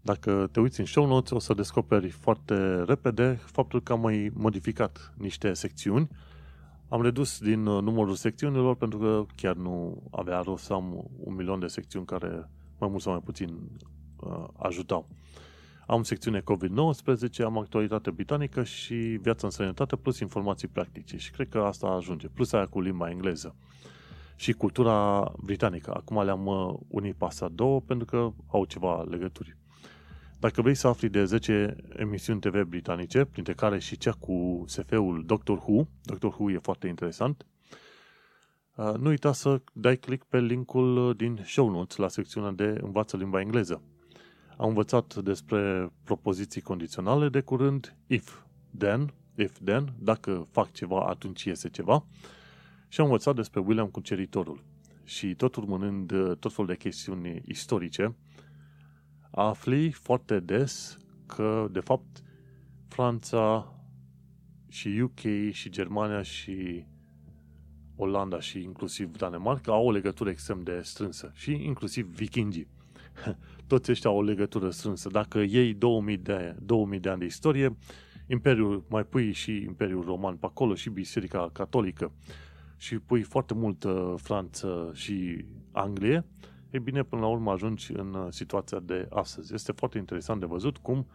Dacă 0.00 0.48
te 0.52 0.60
uiți 0.60 0.80
în 0.80 0.86
show 0.86 1.06
notes, 1.06 1.30
o 1.30 1.38
să 1.38 1.54
descoperi 1.54 2.08
foarte 2.08 2.82
repede 2.82 3.32
faptul 3.34 3.82
că 3.82 3.92
am 3.92 4.00
mai 4.00 4.30
modificat 4.34 5.14
niște 5.16 5.52
secțiuni. 5.52 6.08
Am 6.88 7.02
redus 7.02 7.38
din 7.38 7.66
uh, 7.66 7.82
numărul 7.82 8.14
secțiunilor 8.14 8.76
pentru 8.76 8.98
că 8.98 9.24
chiar 9.36 9.54
nu 9.54 10.02
avea 10.10 10.40
rost 10.40 10.64
să 10.64 10.72
am 10.72 11.10
un 11.16 11.34
milion 11.34 11.58
de 11.58 11.66
secțiuni 11.66 12.06
care 12.06 12.50
mai 12.78 12.88
mult 12.88 13.02
sau 13.02 13.12
mai 13.12 13.20
puțin 13.24 13.58
uh, 14.16 14.44
ajutau. 14.56 15.08
Am 15.88 16.02
secțiune 16.02 16.40
COVID-19, 16.40 17.42
am 17.44 17.58
actualitate 17.58 18.10
britanică 18.10 18.64
și 18.64 18.94
viața 18.94 19.46
în 19.46 19.52
sănătate 19.52 19.96
plus 19.96 20.18
informații 20.18 20.68
practice 20.68 21.16
și 21.16 21.30
cred 21.30 21.48
că 21.48 21.58
asta 21.58 21.86
ajunge. 21.86 22.28
Plus 22.28 22.52
aia 22.52 22.66
cu 22.66 22.80
limba 22.80 23.10
engleză 23.10 23.54
și 24.36 24.52
cultura 24.52 25.32
britanică. 25.44 25.90
Acum 25.94 26.24
le-am 26.24 26.46
uh, 26.46 26.74
unit 26.88 27.14
pe 27.14 27.24
astea 27.24 27.48
două 27.48 27.80
pentru 27.80 28.06
că 28.06 28.32
au 28.46 28.64
ceva 28.64 29.02
legături. 29.02 29.56
Dacă 30.38 30.62
vrei 30.62 30.74
să 30.74 30.88
afli 30.88 31.08
de 31.08 31.24
10 31.24 31.76
emisiuni 31.96 32.40
TV 32.40 32.62
britanice, 32.62 33.24
printre 33.24 33.54
care 33.54 33.78
și 33.78 33.96
cea 33.96 34.12
cu 34.12 34.64
SF-ul 34.66 35.22
Doctor 35.26 35.56
Who, 35.56 35.86
Doctor 36.02 36.34
Who 36.38 36.50
e 36.50 36.58
foarte 36.58 36.86
interesant, 36.86 37.46
Uh, 38.78 38.94
nu 38.94 39.08
uita 39.08 39.32
să 39.32 39.60
dai 39.72 39.96
click 39.96 40.26
pe 40.26 40.40
linkul 40.40 41.14
din 41.16 41.40
show 41.44 41.70
notes 41.70 41.96
la 41.96 42.08
secțiunea 42.08 42.50
de 42.50 42.78
învață 42.82 43.16
limba 43.16 43.40
engleză. 43.40 43.82
Am 44.58 44.68
învățat 44.68 45.14
despre 45.14 45.92
propoziții 46.04 46.60
condiționale 46.60 47.28
de 47.28 47.40
curând, 47.40 47.96
if, 48.06 48.38
then, 48.78 49.12
if, 49.34 49.58
then, 49.64 49.92
dacă 49.98 50.46
fac 50.50 50.72
ceva, 50.72 51.00
atunci 51.06 51.44
iese 51.44 51.68
ceva. 51.68 52.04
Și 52.88 53.00
am 53.00 53.06
învățat 53.06 53.34
despre 53.34 53.60
William 53.60 53.86
Cuceritorul. 53.86 54.64
Și 55.04 55.34
tot 55.34 55.56
urmânând 55.56 56.10
uh, 56.10 56.36
tot 56.36 56.52
felul 56.52 56.70
de 56.70 56.76
chestiuni 56.76 57.42
istorice, 57.46 58.14
afli 59.30 59.92
foarte 59.92 60.40
des 60.40 60.96
că, 61.26 61.68
de 61.70 61.80
fapt, 61.80 62.22
Franța 62.88 63.74
și 64.68 64.88
UK 64.88 65.50
și 65.50 65.70
Germania 65.70 66.22
și 66.22 66.84
Olanda 67.96 68.40
și 68.40 68.62
inclusiv 68.62 69.16
Danemarca 69.16 69.72
au 69.72 69.86
o 69.86 69.90
legătură 69.90 70.30
extrem 70.30 70.62
de 70.62 70.80
strânsă 70.82 71.30
și 71.34 71.52
inclusiv 71.52 72.06
vikingii. 72.06 72.68
Toți 73.66 73.90
ăștia 73.90 74.10
au 74.10 74.16
o 74.16 74.22
legătură 74.22 74.70
strânsă. 74.70 75.08
Dacă 75.08 75.38
iei 75.38 75.74
2000 75.74 76.16
de, 76.16 76.56
2000 76.62 76.98
de 76.98 77.08
ani 77.08 77.18
de 77.18 77.24
istorie, 77.24 77.76
Imperiul, 78.26 78.84
mai 78.88 79.04
pui 79.04 79.32
și 79.32 79.56
Imperiul 79.56 80.04
Roman 80.04 80.36
pe 80.36 80.46
acolo 80.46 80.74
și 80.74 80.90
Biserica 80.90 81.50
Catolică 81.52 82.12
și 82.76 82.98
pui 82.98 83.22
foarte 83.22 83.54
mult 83.54 83.84
Franță 84.16 84.90
și 84.94 85.44
Anglie, 85.72 86.24
e 86.70 86.78
bine, 86.78 87.02
până 87.02 87.20
la 87.20 87.28
urmă 87.28 87.50
ajungi 87.50 87.92
în 87.92 88.14
uh, 88.14 88.26
situația 88.30 88.80
de 88.80 89.06
astăzi. 89.10 89.54
Este 89.54 89.72
foarte 89.72 89.98
interesant 89.98 90.40
de 90.40 90.46
văzut 90.46 90.76
cum, 90.76 91.06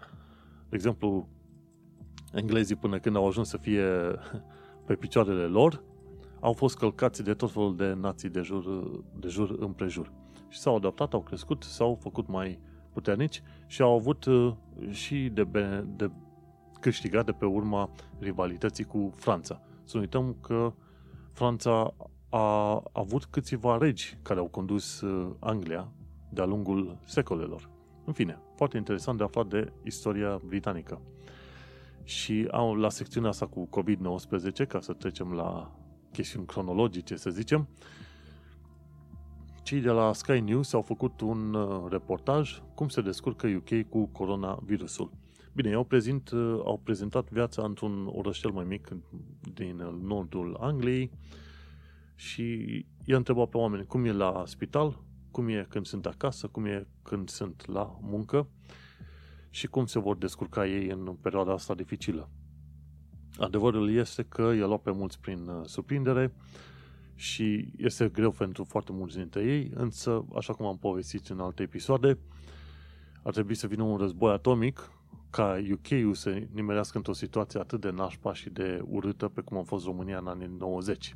de 0.70 0.76
exemplu, 0.76 1.30
englezii 2.34 2.76
până 2.76 3.00
când 3.00 3.16
au 3.16 3.28
ajuns 3.28 3.50
să 3.50 3.58
fie 3.58 3.86
pe 4.86 4.96
picioarele 4.96 5.46
lor, 5.46 5.84
au 6.40 6.54
fost 6.54 6.78
călcați 6.78 7.24
de 7.24 7.34
tot 7.34 7.52
felul 7.52 7.76
de 7.76 7.94
nații 7.94 8.30
de 8.30 8.42
jur, 8.42 8.90
de 9.20 9.28
jur 9.28 9.56
împrejur. 9.60 10.12
Și 10.54 10.60
s-au 10.60 10.76
adaptat, 10.76 11.14
au 11.14 11.22
crescut, 11.22 11.64
s-au 11.64 11.98
făcut 12.02 12.28
mai 12.28 12.60
puternici 12.92 13.42
și 13.68 13.82
au 13.82 13.94
avut 13.94 14.26
uh, 14.26 14.54
și 14.90 15.30
de, 15.34 15.48
de 15.96 16.12
câștigat 16.80 17.26
de 17.26 17.32
pe 17.32 17.46
urma 17.46 17.90
rivalității 18.20 18.84
cu 18.84 19.12
Franța. 19.16 19.62
Să 19.84 19.92
nu 19.96 20.02
uităm 20.02 20.38
că 20.42 20.74
Franța 21.32 21.94
a 22.30 22.82
avut 22.92 23.26
câțiva 23.26 23.78
regi 23.78 24.18
care 24.22 24.40
au 24.40 24.48
condus 24.48 25.02
uh, 25.02 25.36
Anglia 25.40 25.92
de-a 26.30 26.46
lungul 26.46 26.98
secolelor. 27.06 27.70
În 28.06 28.14
fine, 28.14 28.40
foarte 28.56 28.78
interesant 28.78 29.18
de 29.18 29.24
aflat 29.24 29.48
de 29.48 29.72
istoria 29.84 30.42
britanică. 30.46 31.02
Și 32.04 32.48
au, 32.52 32.76
la 32.76 32.90
secțiunea 32.90 33.30
asta 33.30 33.46
cu 33.46 33.70
COVID-19, 33.70 34.68
ca 34.68 34.80
să 34.80 34.94
trecem 34.94 35.32
la 35.32 35.76
chestiuni 36.12 36.46
cronologice, 36.46 37.16
să 37.16 37.30
zicem, 37.30 37.68
cei 39.64 39.80
de 39.80 39.90
la 39.90 40.14
Sky 40.14 40.40
News 40.40 40.74
au 40.74 40.82
făcut 40.82 41.22
un 41.22 41.54
uh, 41.54 41.86
reportaj 41.90 42.62
cum 42.76 42.90
se 42.90 43.02
descurcă 43.02 43.48
UK 43.48 43.90
cu 43.90 44.06
coronavirusul. 44.06 45.12
Bine, 45.54 45.70
ei 45.70 45.76
au, 45.76 45.84
prezint, 45.84 46.30
uh, 46.30 46.60
au 46.64 46.82
prezentat 46.84 47.30
viața 47.30 47.64
într-un 47.64 48.10
orășel 48.12 48.52
mai 48.52 48.64
mic 48.64 48.88
din 49.54 49.76
nordul 50.02 50.58
Angliei 50.60 51.12
și 52.16 52.46
i-a 53.06 53.18
întrebat 53.18 53.50
pe 53.50 53.58
oameni 53.58 53.86
cum 53.86 54.06
e 54.06 54.12
la 54.12 54.44
spital, 54.46 55.04
cum 55.32 55.48
e 55.48 55.66
când 55.70 55.86
sunt 55.86 56.06
acasă, 56.06 56.48
cum 56.48 56.66
e 56.66 56.88
când 57.02 57.30
sunt 57.30 57.68
la 57.68 57.98
muncă 58.02 58.48
și 59.50 59.68
cum 59.68 59.86
se 59.86 60.00
vor 60.00 60.18
descurca 60.18 60.68
ei 60.68 60.88
în 60.88 61.18
perioada 61.22 61.52
asta 61.52 61.74
dificilă. 61.74 62.30
Adevărul 63.38 63.94
este 63.94 64.24
că 64.24 64.54
i-a 64.58 64.66
luat 64.66 64.82
pe 64.82 64.92
mulți 64.92 65.20
prin 65.20 65.48
uh, 65.48 65.66
surprindere 65.66 66.34
și 67.16 67.74
este 67.78 68.08
greu 68.08 68.32
pentru 68.32 68.64
foarte 68.64 68.92
mulți 68.92 69.18
dintre 69.18 69.44
ei, 69.44 69.72
însă, 69.74 70.26
așa 70.36 70.54
cum 70.54 70.66
am 70.66 70.78
povestit 70.78 71.28
în 71.28 71.40
alte 71.40 71.64
episoade, 71.64 72.18
ar 73.24 73.34
trebui 73.34 73.56
să 73.56 73.68
vină 73.68 73.84
un 73.84 73.98
război 73.98 74.32
atomic 74.32 74.92
ca 75.30 75.58
UK-ul 75.72 76.14
să 76.14 76.42
nimerească 76.52 76.98
într-o 76.98 77.14
situație 77.14 77.60
atât 77.60 77.82
de 77.82 77.90
nașpa 77.90 78.34
și 78.34 78.50
de 78.50 78.82
urâtă 78.86 79.28
pe 79.28 79.42
cum 79.42 79.58
a 79.58 79.64
fost 79.64 79.86
România 79.86 80.18
în 80.18 80.28
anii 80.28 80.56
90. 80.58 81.16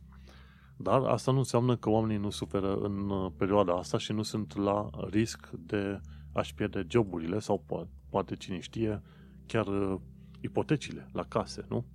Dar 0.77 1.01
asta 1.01 1.31
nu 1.31 1.37
înseamnă 1.37 1.75
că 1.75 1.89
oamenii 1.89 2.17
nu 2.17 2.29
suferă 2.29 2.75
în 2.75 3.09
uh, 3.09 3.31
perioada 3.37 3.73
asta 3.73 3.97
și 3.97 4.11
nu 4.11 4.21
sunt 4.21 4.55
la 4.55 4.89
risc 5.09 5.49
de 5.49 6.01
a-și 6.33 6.53
pierde 6.53 6.85
joburile 6.89 7.39
sau 7.39 7.63
poate, 7.65 7.89
poate 8.09 8.35
cine 8.35 8.59
știe, 8.59 9.01
chiar 9.45 9.67
uh, 9.67 9.99
ipotecile 10.41 11.09
la 11.11 11.23
case, 11.23 11.65
nu? 11.69 11.85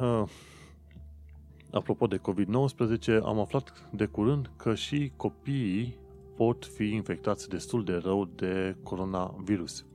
Uh, 0.00 0.28
apropo 1.76 2.06
de 2.06 2.18
COVID-19, 2.18 3.22
am 3.22 3.38
aflat 3.38 3.88
de 3.92 4.06
curând 4.06 4.50
că 4.56 4.74
și 4.74 5.12
copiii 5.16 5.98
pot 6.36 6.64
fi 6.64 6.84
infectați 6.84 7.48
destul 7.48 7.84
de 7.84 7.94
rău 7.94 8.24
de 8.24 8.76
coronavirus. 8.82 9.86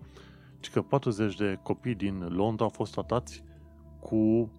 Și 0.60 0.72
că 0.72 0.82
40 0.82 1.36
de 1.36 1.60
copii 1.63 1.96
din 1.96 2.28
Londra 2.30 2.63
au 2.63 2.72
fost 2.72 2.91
tratați 2.91 3.44
cu 4.00 4.52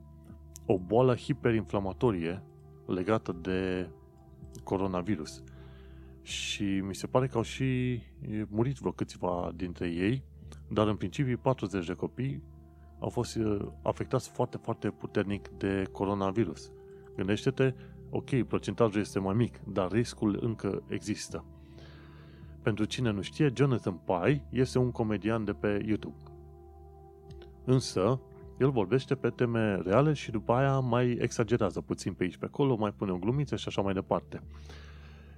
o 0.66 0.78
boală 0.78 1.14
hiperinflamatorie 1.14 2.42
legată 2.86 3.36
de 3.40 3.88
coronavirus. 4.64 5.42
Și 6.22 6.64
mi 6.64 6.94
se 6.94 7.06
pare 7.06 7.26
că 7.26 7.36
au 7.36 7.42
și 7.42 8.00
murit 8.48 8.76
vreo 8.76 8.92
câțiva 8.92 9.52
dintre 9.56 9.88
ei, 9.88 10.24
dar 10.68 10.86
în 10.86 10.96
principiu 10.96 11.38
40 11.42 11.86
de 11.86 11.92
copii 11.92 12.42
au 12.98 13.08
fost 13.08 13.36
uh, 13.36 13.66
afectați 13.82 14.30
foarte, 14.30 14.56
foarte 14.56 14.90
puternic 14.90 15.48
de 15.48 15.88
coronavirus. 15.92 16.72
Gândește-te, 17.16 17.74
ok, 18.10 18.42
procentajul 18.42 19.00
este 19.00 19.18
mai 19.18 19.34
mic, 19.34 19.60
dar 19.64 19.90
riscul 19.90 20.38
încă 20.42 20.82
există. 20.88 21.44
Pentru 22.62 22.84
cine 22.84 23.10
nu 23.10 23.20
știe, 23.20 23.52
Jonathan 23.54 24.00
Pye 24.04 24.44
este 24.50 24.78
un 24.78 24.90
comedian 24.90 25.44
de 25.44 25.52
pe 25.52 25.82
YouTube. 25.86 26.16
Însă, 27.64 28.20
el 28.58 28.70
vorbește 28.70 29.14
pe 29.14 29.30
teme 29.30 29.76
reale 29.76 30.12
și 30.12 30.30
după 30.30 30.52
aia 30.52 30.78
mai 30.78 31.16
exagerează 31.20 31.80
puțin 31.80 32.12
pe 32.12 32.22
aici 32.22 32.36
pe 32.36 32.44
acolo, 32.44 32.76
mai 32.76 32.92
pune 32.92 33.10
o 33.10 33.18
glumiță 33.18 33.56
și 33.56 33.68
așa 33.68 33.82
mai 33.82 33.92
departe. 33.92 34.42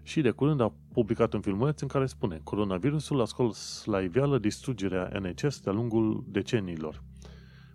Și 0.02 0.20
de 0.20 0.30
curând 0.30 0.60
a 0.60 0.72
publicat 0.92 1.32
un 1.32 1.40
filmuleț 1.40 1.80
în 1.80 1.88
care 1.88 2.06
spune 2.06 2.40
Coronavirusul 2.42 3.20
a 3.20 3.24
scos 3.24 3.82
la 3.84 4.00
iveală 4.00 4.38
distrugerea 4.38 5.20
NHS 5.20 5.60
de-a 5.60 5.72
lungul 5.72 6.24
deceniilor. 6.28 7.02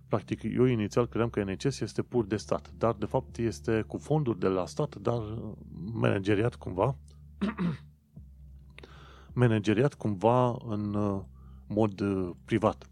Practic, 0.09 0.43
eu 0.43 0.65
inițial 0.65 1.07
credeam 1.07 1.29
că 1.29 1.43
NHS 1.43 1.79
este 1.79 2.01
pur 2.01 2.25
de 2.25 2.35
stat, 2.35 2.71
dar 2.77 2.93
de 2.93 3.05
fapt 3.05 3.37
este 3.37 3.83
cu 3.87 3.97
fonduri 3.97 4.39
de 4.39 4.47
la 4.47 4.65
stat, 4.65 4.95
dar 4.95 5.21
manageriat 5.93 6.55
cumva, 6.55 6.95
manageriat 9.33 9.93
cumva 9.93 10.57
în 10.65 10.93
uh, 10.93 11.21
mod 11.67 11.99
uh, 11.99 12.29
privat. 12.45 12.89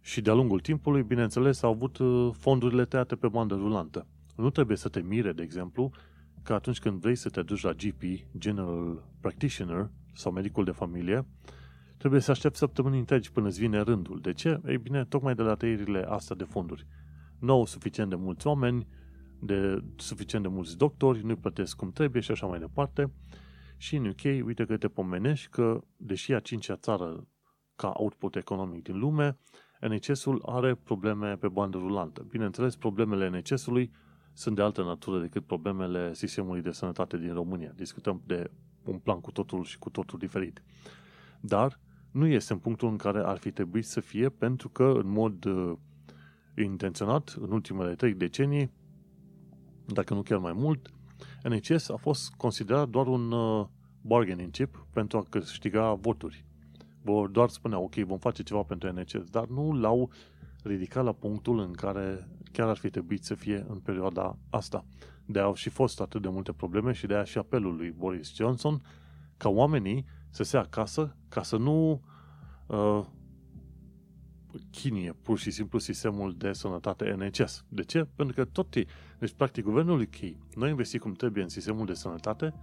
Și 0.00 0.20
de-a 0.20 0.34
lungul 0.34 0.60
timpului, 0.60 1.02
bineînțeles, 1.02 1.62
au 1.62 1.70
avut 1.70 1.98
uh, 1.98 2.30
fondurile 2.38 2.84
tăiate 2.84 3.16
pe 3.16 3.28
bandă 3.28 3.54
rulantă. 3.54 4.06
Nu 4.36 4.50
trebuie 4.50 4.76
să 4.76 4.88
te 4.88 5.00
mire, 5.00 5.32
de 5.32 5.42
exemplu, 5.42 5.90
că 6.42 6.52
atunci 6.52 6.78
când 6.78 7.00
vrei 7.00 7.16
să 7.16 7.28
te 7.28 7.42
duci 7.42 7.62
la 7.62 7.72
GP, 7.72 8.02
General 8.38 9.04
Practitioner, 9.20 9.90
sau 10.14 10.32
medicul 10.32 10.64
de 10.64 10.70
familie, 10.70 11.26
trebuie 12.00 12.20
să 12.20 12.30
aștepți 12.30 12.58
săptămâni 12.58 12.98
întregi 12.98 13.32
până 13.32 13.46
îți 13.46 13.58
vine 13.58 13.80
rândul. 13.80 14.20
De 14.20 14.32
ce? 14.32 14.60
Ei 14.66 14.78
bine, 14.78 15.04
tocmai 15.04 15.34
de 15.34 15.42
la 15.42 15.54
tăierile 15.54 16.04
astea 16.08 16.36
de 16.36 16.44
fonduri. 16.44 16.86
Nu 17.38 17.52
au 17.52 17.66
suficient 17.66 18.10
de 18.10 18.16
mulți 18.16 18.46
oameni, 18.46 18.86
de 19.40 19.84
suficient 19.96 20.44
de 20.44 20.50
mulți 20.50 20.76
doctori, 20.76 21.24
nu-i 21.24 21.36
plătesc 21.36 21.76
cum 21.76 21.92
trebuie 21.92 22.22
și 22.22 22.30
așa 22.30 22.46
mai 22.46 22.58
departe. 22.58 23.12
Și 23.76 23.96
în 23.96 24.06
UK, 24.06 24.46
uite 24.46 24.64
că 24.64 24.76
te 24.76 24.88
pomenești 24.88 25.48
că, 25.48 25.80
deși 25.96 26.32
a 26.32 26.38
cincea 26.38 26.76
țară 26.76 27.26
ca 27.76 27.92
output 27.94 28.36
economic 28.36 28.82
din 28.82 28.98
lume, 28.98 29.38
NHS-ul 29.80 30.42
are 30.46 30.74
probleme 30.74 31.36
pe 31.36 31.48
bandă 31.48 31.78
rulantă. 31.78 32.26
Bineînțeles, 32.28 32.76
problemele 32.76 33.28
NHS-ului 33.28 33.90
sunt 34.32 34.56
de 34.56 34.62
altă 34.62 34.82
natură 34.82 35.20
decât 35.20 35.46
problemele 35.46 36.14
sistemului 36.14 36.62
de 36.62 36.70
sănătate 36.70 37.18
din 37.18 37.32
România. 37.32 37.72
Discutăm 37.76 38.22
de 38.26 38.50
un 38.84 38.98
plan 38.98 39.20
cu 39.20 39.30
totul 39.30 39.64
și 39.64 39.78
cu 39.78 39.90
totul 39.90 40.18
diferit. 40.18 40.62
Dar 41.40 41.78
nu 42.10 42.26
este 42.26 42.52
în 42.52 42.58
punctul 42.58 42.88
în 42.88 42.96
care 42.96 43.18
ar 43.24 43.36
fi 43.36 43.50
trebuit 43.50 43.84
să 43.84 44.00
fie, 44.00 44.28
pentru 44.28 44.68
că, 44.68 44.84
în 44.84 45.08
mod 45.08 45.44
uh, 45.44 45.72
intenționat, 46.56 47.36
în 47.40 47.52
ultimele 47.52 47.94
trei 47.94 48.14
decenii, 48.14 48.70
dacă 49.86 50.14
nu 50.14 50.22
chiar 50.22 50.38
mai 50.38 50.52
mult, 50.52 50.90
NHS 51.42 51.88
a 51.88 51.96
fost 51.96 52.34
considerat 52.34 52.88
doar 52.88 53.06
un 53.06 53.32
uh, 53.32 53.66
bargaining 54.00 54.50
chip 54.50 54.86
pentru 54.92 55.18
a 55.18 55.24
câștiga 55.28 55.94
voturi 55.94 56.44
doar 57.30 57.48
spunea, 57.48 57.78
ok, 57.78 57.94
vom 57.94 58.18
face 58.18 58.42
ceva 58.42 58.62
pentru 58.62 58.92
NHS, 58.92 59.30
dar 59.30 59.46
nu 59.46 59.72
l-au 59.72 60.10
ridicat 60.62 61.04
la 61.04 61.12
punctul 61.12 61.58
în 61.58 61.72
care 61.72 62.28
chiar 62.52 62.68
ar 62.68 62.76
fi 62.76 62.90
trebuit 62.90 63.24
să 63.24 63.34
fie 63.34 63.64
în 63.68 63.78
perioada 63.78 64.36
asta. 64.50 64.84
De 65.26 65.38
au 65.38 65.54
și 65.54 65.68
fost 65.68 66.00
atât 66.00 66.22
de 66.22 66.28
multe 66.28 66.52
probleme 66.52 66.92
și 66.92 67.06
de 67.06 67.14
aia 67.14 67.24
și 67.24 67.38
apelul 67.38 67.76
lui 67.76 67.90
Boris 67.90 68.34
Johnson 68.34 68.82
ca 69.36 69.48
oamenii 69.48 70.04
să 70.30 70.42
se 70.42 70.56
acasă 70.56 71.16
ca 71.28 71.42
să 71.42 71.56
nu 71.56 72.00
uh, 72.66 73.04
chinie 74.70 75.16
pur 75.22 75.38
și 75.38 75.50
simplu 75.50 75.78
sistemul 75.78 76.34
de 76.36 76.52
sănătate 76.52 77.16
NHS. 77.18 77.64
De 77.68 77.82
ce? 77.82 78.08
Pentru 78.16 78.34
că 78.34 78.44
tot 78.44 78.74
e. 78.74 78.84
Deci, 79.18 79.32
practic, 79.32 79.64
guvernul 79.64 80.00
UK 80.00 80.16
nu 80.54 80.62
a 80.64 80.68
investit 80.68 81.00
cum 81.00 81.12
trebuie 81.12 81.42
în 81.42 81.48
sistemul 81.48 81.86
de 81.86 81.94
sănătate 81.94 82.54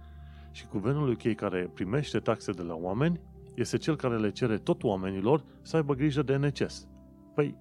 și 0.50 0.66
guvernul 0.70 1.10
UK 1.10 1.34
care 1.34 1.70
primește 1.74 2.18
taxe 2.18 2.52
de 2.52 2.62
la 2.62 2.74
oameni 2.74 3.20
este 3.54 3.76
cel 3.76 3.96
care 3.96 4.18
le 4.18 4.30
cere 4.30 4.58
tot 4.58 4.82
oamenilor 4.82 5.44
să 5.62 5.76
aibă 5.76 5.94
grijă 5.94 6.22
de 6.22 6.36
NHS. 6.36 6.86
Păi, 7.34 7.56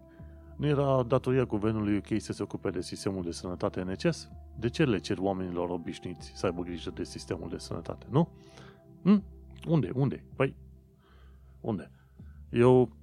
nu 0.56 0.68
era 0.68 1.04
datoria 1.04 1.44
guvernului 1.44 1.98
UK 1.98 2.22
să 2.22 2.34
se 2.34 2.44
ocupe 2.44 2.70
de 2.70 2.82
sistemul 2.82 3.24
de 3.24 3.32
sănătate 3.32 3.82
NHS? 3.82 4.30
De 4.60 4.70
ce 4.70 4.84
le 4.84 4.98
cer 4.98 5.18
oamenilor 5.18 5.70
obișnuiți 5.70 6.32
să 6.36 6.46
aibă 6.46 6.62
grijă 6.62 6.90
de 6.90 7.04
sistemul 7.04 7.50
de 7.50 7.58
sănătate, 7.58 8.06
nu? 8.10 8.30
Hm? 9.04 9.24
Unde? 9.68 9.92
Unde? 9.94 10.24
Păi, 10.36 10.56
unde? 11.62 11.92
Eu 12.50 12.98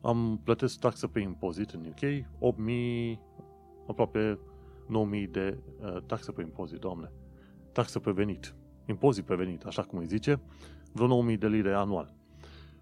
am 0.00 0.40
plătesc 0.44 0.78
taxă 0.78 1.06
pe 1.06 1.20
impozit 1.20 1.70
în 1.70 1.86
UK, 1.86 2.26
8.000, 2.54 3.18
aproape 3.86 4.38
9.000 5.24 5.30
de 5.30 5.58
uh, 5.80 6.02
taxă 6.06 6.32
pe 6.32 6.42
impozit, 6.42 6.78
doamne. 6.78 7.12
Taxă 7.72 7.98
pe 7.98 8.10
venit. 8.10 8.54
Impozit 8.86 9.24
pe 9.24 9.34
venit, 9.34 9.64
așa 9.64 9.82
cum 9.82 9.98
îi 9.98 10.06
zice, 10.06 10.40
vreo 10.92 11.24
9.000 11.30 11.38
de 11.38 11.48
lire 11.48 11.72
anual. 11.72 12.14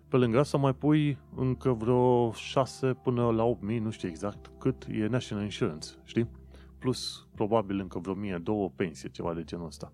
Pe 0.09 0.17
lângă 0.17 0.39
asta 0.39 0.59
mai 0.59 0.75
pui 0.75 1.19
încă 1.37 1.73
vreo 1.73 2.33
6 2.33 2.87
până 2.87 3.31
la 3.31 3.57
8.000, 3.57 3.81
nu 3.81 3.91
știu 3.91 4.09
exact 4.09 4.51
cât 4.59 4.87
e 4.91 5.07
National 5.07 5.45
Insurance, 5.45 5.89
știi? 6.05 6.29
Plus 6.79 7.27
probabil 7.35 7.79
încă 7.79 7.99
vreo 7.99 8.37
1.000, 8.37 8.43
două 8.43 8.71
pensie, 8.77 9.09
ceva 9.09 9.35
de 9.35 9.45
genul 9.45 9.67
ăsta. 9.67 9.93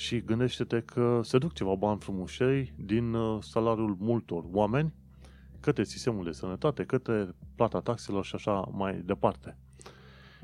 Și 0.00 0.20
gândește-te 0.20 0.80
că 0.80 1.20
se 1.22 1.38
duc 1.38 1.52
ceva 1.52 1.74
bani 1.74 2.00
frumușei 2.00 2.72
din 2.76 3.14
uh, 3.14 3.42
salariul 3.42 3.96
multor 3.98 4.44
oameni 4.52 4.94
către 5.60 5.84
sistemul 5.84 6.24
de 6.24 6.32
sănătate, 6.32 6.84
către 6.84 7.34
plata 7.54 7.80
taxelor 7.80 8.24
și 8.24 8.34
așa 8.34 8.68
mai 8.72 9.02
departe. 9.04 9.56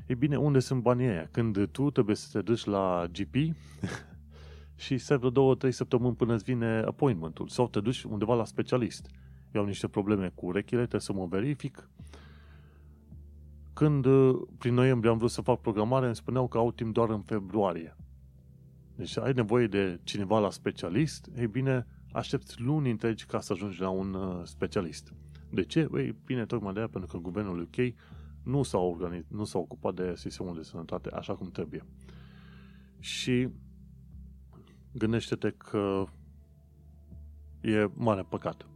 E 0.05 0.15
bine, 0.15 0.35
unde 0.35 0.59
sunt 0.59 0.81
banii 0.81 1.07
aia? 1.07 1.27
Când 1.31 1.67
tu 1.67 1.91
trebuie 1.91 2.15
să 2.15 2.27
te 2.31 2.41
duci 2.41 2.65
la 2.65 3.05
GP 3.11 3.35
și 4.83 4.97
stai 4.97 5.17
vreo 5.17 5.29
două, 5.29 5.55
trei 5.55 5.71
săptămâni 5.71 6.15
până 6.15 6.33
îți 6.33 6.43
vine 6.43 6.79
appointmentul 6.79 7.47
sau 7.47 7.67
te 7.67 7.79
duci 7.79 8.03
undeva 8.03 8.35
la 8.35 8.45
specialist. 8.45 9.09
Eu 9.51 9.61
am 9.61 9.67
niște 9.67 9.87
probleme 9.87 10.31
cu 10.35 10.45
urechile, 10.45 10.79
trebuie 10.79 11.01
să 11.01 11.13
mă 11.13 11.25
verific. 11.25 11.89
Când 13.73 14.07
prin 14.57 14.73
noiembrie 14.73 15.11
am 15.11 15.17
vrut 15.17 15.31
să 15.31 15.41
fac 15.41 15.61
programare, 15.61 16.05
îmi 16.05 16.15
spuneau 16.15 16.47
că 16.47 16.57
au 16.57 16.71
timp 16.71 16.93
doar 16.93 17.09
în 17.09 17.21
februarie. 17.21 17.95
Deci 18.97 19.17
ai 19.17 19.33
nevoie 19.33 19.67
de 19.67 19.99
cineva 20.03 20.39
la 20.39 20.49
specialist, 20.49 21.29
ei 21.35 21.47
bine, 21.47 21.87
aștepți 22.11 22.61
luni 22.61 22.91
întregi 22.91 23.25
ca 23.25 23.39
să 23.39 23.53
ajungi 23.53 23.81
la 23.81 23.89
un 23.89 24.13
uh, 24.13 24.41
specialist. 24.43 25.13
De 25.49 25.63
ce? 25.63 25.89
Ei, 25.95 26.15
bine, 26.25 26.45
tocmai 26.45 26.73
de 26.73 26.79
aia, 26.79 26.87
pentru 26.87 27.09
că 27.09 27.17
guvernul 27.17 27.59
UK 27.59 27.93
nu 28.43 28.63
s-a, 28.63 28.77
organiz, 28.77 29.23
nu 29.27 29.43
s-a 29.43 29.59
ocupat 29.59 29.93
de 29.93 30.13
sistemul 30.15 30.55
de 30.55 30.63
sănătate 30.63 31.09
așa 31.09 31.33
cum 31.33 31.49
trebuie. 31.51 31.85
Și 32.99 33.49
gândește-te 34.91 35.51
că 35.51 36.03
e 37.61 37.89
mare 37.93 38.25
păcat. 38.29 38.67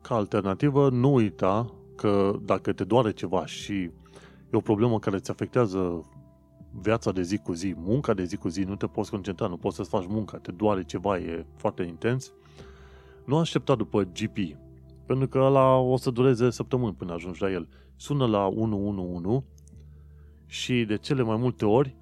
Ca 0.00 0.14
alternativă, 0.14 0.90
nu 0.90 1.14
uita 1.14 1.74
că 1.96 2.38
dacă 2.42 2.72
te 2.72 2.84
doare 2.84 3.12
ceva 3.12 3.46
și 3.46 3.72
e 3.72 3.92
o 4.52 4.60
problemă 4.60 4.98
care 4.98 5.16
îți 5.16 5.30
afectează 5.30 6.08
viața 6.70 7.12
de 7.12 7.22
zi 7.22 7.38
cu 7.38 7.52
zi, 7.52 7.74
munca 7.76 8.14
de 8.14 8.24
zi 8.24 8.36
cu 8.36 8.48
zi, 8.48 8.62
nu 8.62 8.76
te 8.76 8.86
poți 8.86 9.10
concentra, 9.10 9.46
nu 9.46 9.56
poți 9.56 9.76
să-ți 9.76 9.88
faci 9.88 10.06
munca, 10.06 10.38
te 10.38 10.52
doare 10.52 10.84
ceva, 10.84 11.18
e 11.18 11.46
foarte 11.56 11.82
intens, 11.82 12.32
nu 13.24 13.38
aștepta 13.38 13.74
după 13.74 14.02
GP, 14.02 14.36
pentru 15.06 15.28
că 15.28 15.38
ăla 15.38 15.76
o 15.76 15.96
să 15.96 16.10
dureze 16.10 16.50
săptămâni 16.50 16.94
până 16.94 17.12
ajungi 17.12 17.42
la 17.42 17.50
el. 17.50 17.68
Sună 17.96 18.26
la 18.26 18.46
111 18.46 19.44
și 20.46 20.84
de 20.84 20.96
cele 20.96 21.22
mai 21.22 21.36
multe 21.36 21.64
ori, 21.64 21.96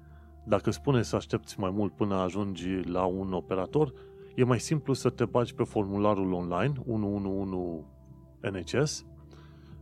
dacă 0.45 0.71
spune 0.71 1.01
să 1.01 1.15
aștepți 1.15 1.59
mai 1.59 1.71
mult 1.71 1.95
până 1.95 2.15
ajungi 2.15 2.81
la 2.83 3.05
un 3.05 3.33
operator, 3.33 3.93
e 4.35 4.43
mai 4.43 4.59
simplu 4.59 4.93
să 4.93 5.09
te 5.09 5.25
bagi 5.25 5.53
pe 5.53 5.63
formularul 5.63 6.33
online 6.33 6.73
111 6.87 7.85
NHS, 8.41 9.05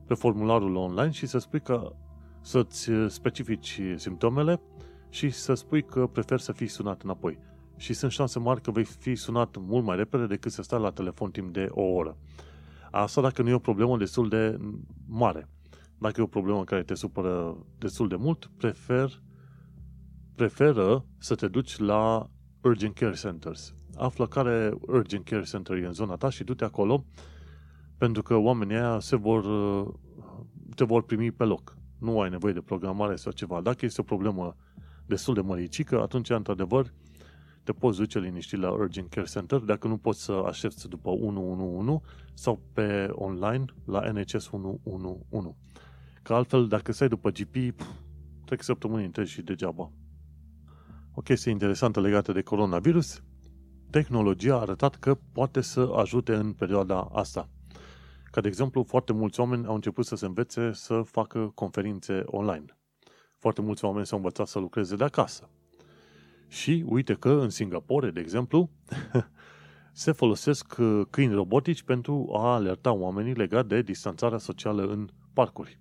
pe 0.06 0.14
formularul 0.14 0.76
online 0.76 1.12
și 1.12 1.26
să 1.26 1.38
spui 1.38 1.62
că 1.62 1.96
să-ți 2.42 2.90
specifici 3.08 3.82
simptomele 3.96 4.62
și 5.10 5.30
să 5.30 5.54
spui 5.54 5.84
că 5.84 6.08
preferi 6.08 6.42
să 6.42 6.52
fii 6.52 6.68
sunat 6.68 7.02
înapoi. 7.02 7.40
Și 7.78 7.94
sunt 7.94 8.12
șanse 8.12 8.40
mari 8.40 8.62
că 8.62 8.72
vei 8.72 8.84
fi 8.84 9.16
sunat 9.16 9.58
mult 9.60 9.86
mai 9.86 9.96
repede 9.96 10.26
decât 10.28 10.52
să 10.52 10.62
stai 10.62 10.80
la 10.80 10.92
telefon 10.92 11.32
timp 11.32 11.54
de 11.54 11.68
o 11.70 11.82
oră. 11.82 12.18
Asta 12.92 13.22
dacă 13.22 13.42
nu 13.42 13.50
e 13.50 13.54
o 13.54 13.60
problemă 13.60 13.98
destul 13.98 14.30
de 14.30 14.58
mare. 15.08 15.50
Dacă 15.98 16.20
e 16.22 16.24
o 16.24 16.28
problemă 16.28 16.64
care 16.64 16.84
te 16.84 16.94
supără 16.94 17.58
destul 17.78 18.08
de 18.08 18.16
mult, 18.16 18.50
prefer, 18.58 19.22
preferă 20.36 21.06
să 21.18 21.36
te 21.36 21.48
duci 21.48 21.78
la 21.78 22.30
Urgent 22.62 22.96
Care 22.96 23.14
Centers. 23.14 23.74
Află 23.98 24.28
care 24.28 24.74
Urgent 24.82 25.26
Care 25.26 25.44
Center 25.44 25.78
e 25.78 25.86
în 25.86 25.94
zona 25.94 26.16
ta 26.16 26.30
și 26.30 26.44
du-te 26.44 26.64
acolo 26.64 27.06
pentru 27.98 28.22
că 28.22 28.36
oamenii 28.36 28.76
aia 28.76 29.00
se 29.00 29.16
vor, 29.16 29.46
te 30.76 30.84
vor 30.84 31.04
primi 31.04 31.32
pe 31.32 31.44
loc. 31.44 31.78
Nu 32.00 32.22
ai 32.22 32.30
nevoie 32.30 32.54
de 32.54 32.62
programare 32.62 33.16
sau 33.16 33.32
ceva. 33.32 33.62
Dacă 33.62 33.86
este 33.86 34.02
o 34.02 34.04
problemă 34.04 34.56
destul 35.06 35.34
de 35.34 35.42
măricică, 35.42 36.02
atunci, 36.02 36.30
într-adevăr, 36.30 36.94
te 37.64 37.72
poți 37.74 37.98
duce 37.98 38.20
liniștit 38.20 38.60
la 38.60 38.72
Urgent 38.72 39.10
Care 39.10 39.26
Center 39.26 39.60
dacă 39.60 39.88
nu 39.88 39.98
poți 39.98 40.24
să 40.24 40.32
aștepți 40.32 40.90
după 40.90 41.10
111 41.10 42.06
sau 42.34 42.62
pe 42.74 43.08
online 43.12 43.66
la 43.86 44.12
NHS 44.12 44.34
111. 44.52 45.56
Că 46.22 46.34
altfel, 46.34 46.68
dacă 46.68 46.92
stai 46.92 47.08
după 47.08 47.30
GP, 47.30 47.76
pf, 47.76 47.88
trec 48.46 48.62
săptămâni 48.62 49.06
întregi 49.06 49.32
și 49.32 49.42
degeaba. 49.42 49.92
O 51.14 51.22
chestie 51.22 51.52
interesantă 51.52 52.02
legată 52.02 52.32
de 52.32 52.42
coronavirus, 52.42 53.24
tehnologia 53.90 54.56
a 54.56 54.60
arătat 54.60 54.96
că 54.96 55.18
poate 55.32 55.62
să 55.62 55.92
ajute 55.96 56.36
în 56.36 56.54
perioada 56.54 57.10
asta. 57.14 57.50
Ca 58.32 58.42
de 58.42 58.48
exemplu, 58.48 58.84
foarte 58.84 59.14
mulți 59.14 59.40
oameni 59.40 59.66
au 59.66 59.76
început 59.76 60.06
să 60.06 60.16
se 60.16 60.26
învețe 60.26 60.72
să 60.74 61.02
facă 61.02 61.52
conferințe 61.56 62.24
online. 62.26 62.75
Foarte 63.46 63.64
mulți 63.64 63.86
oameni 63.86 64.06
s-au 64.06 64.18
învățat 64.18 64.48
să 64.48 64.60
lucreze 64.60 64.96
de 64.96 65.04
acasă. 65.04 65.50
Și 66.48 66.84
uite 66.88 67.14
că 67.14 67.30
în 67.30 67.50
Singapore, 67.50 68.12
de 68.12 68.20
exemplu, 68.20 68.70
se 70.04 70.12
folosesc 70.12 70.76
uh, 70.80 71.02
câini 71.10 71.34
robotici 71.34 71.84
pentru 71.84 72.30
a 72.34 72.54
alerta 72.54 72.92
oamenii 72.92 73.34
legat 73.34 73.66
de 73.66 73.82
distanțarea 73.82 74.38
socială 74.38 74.86
în 74.88 75.10
parcuri. 75.34 75.80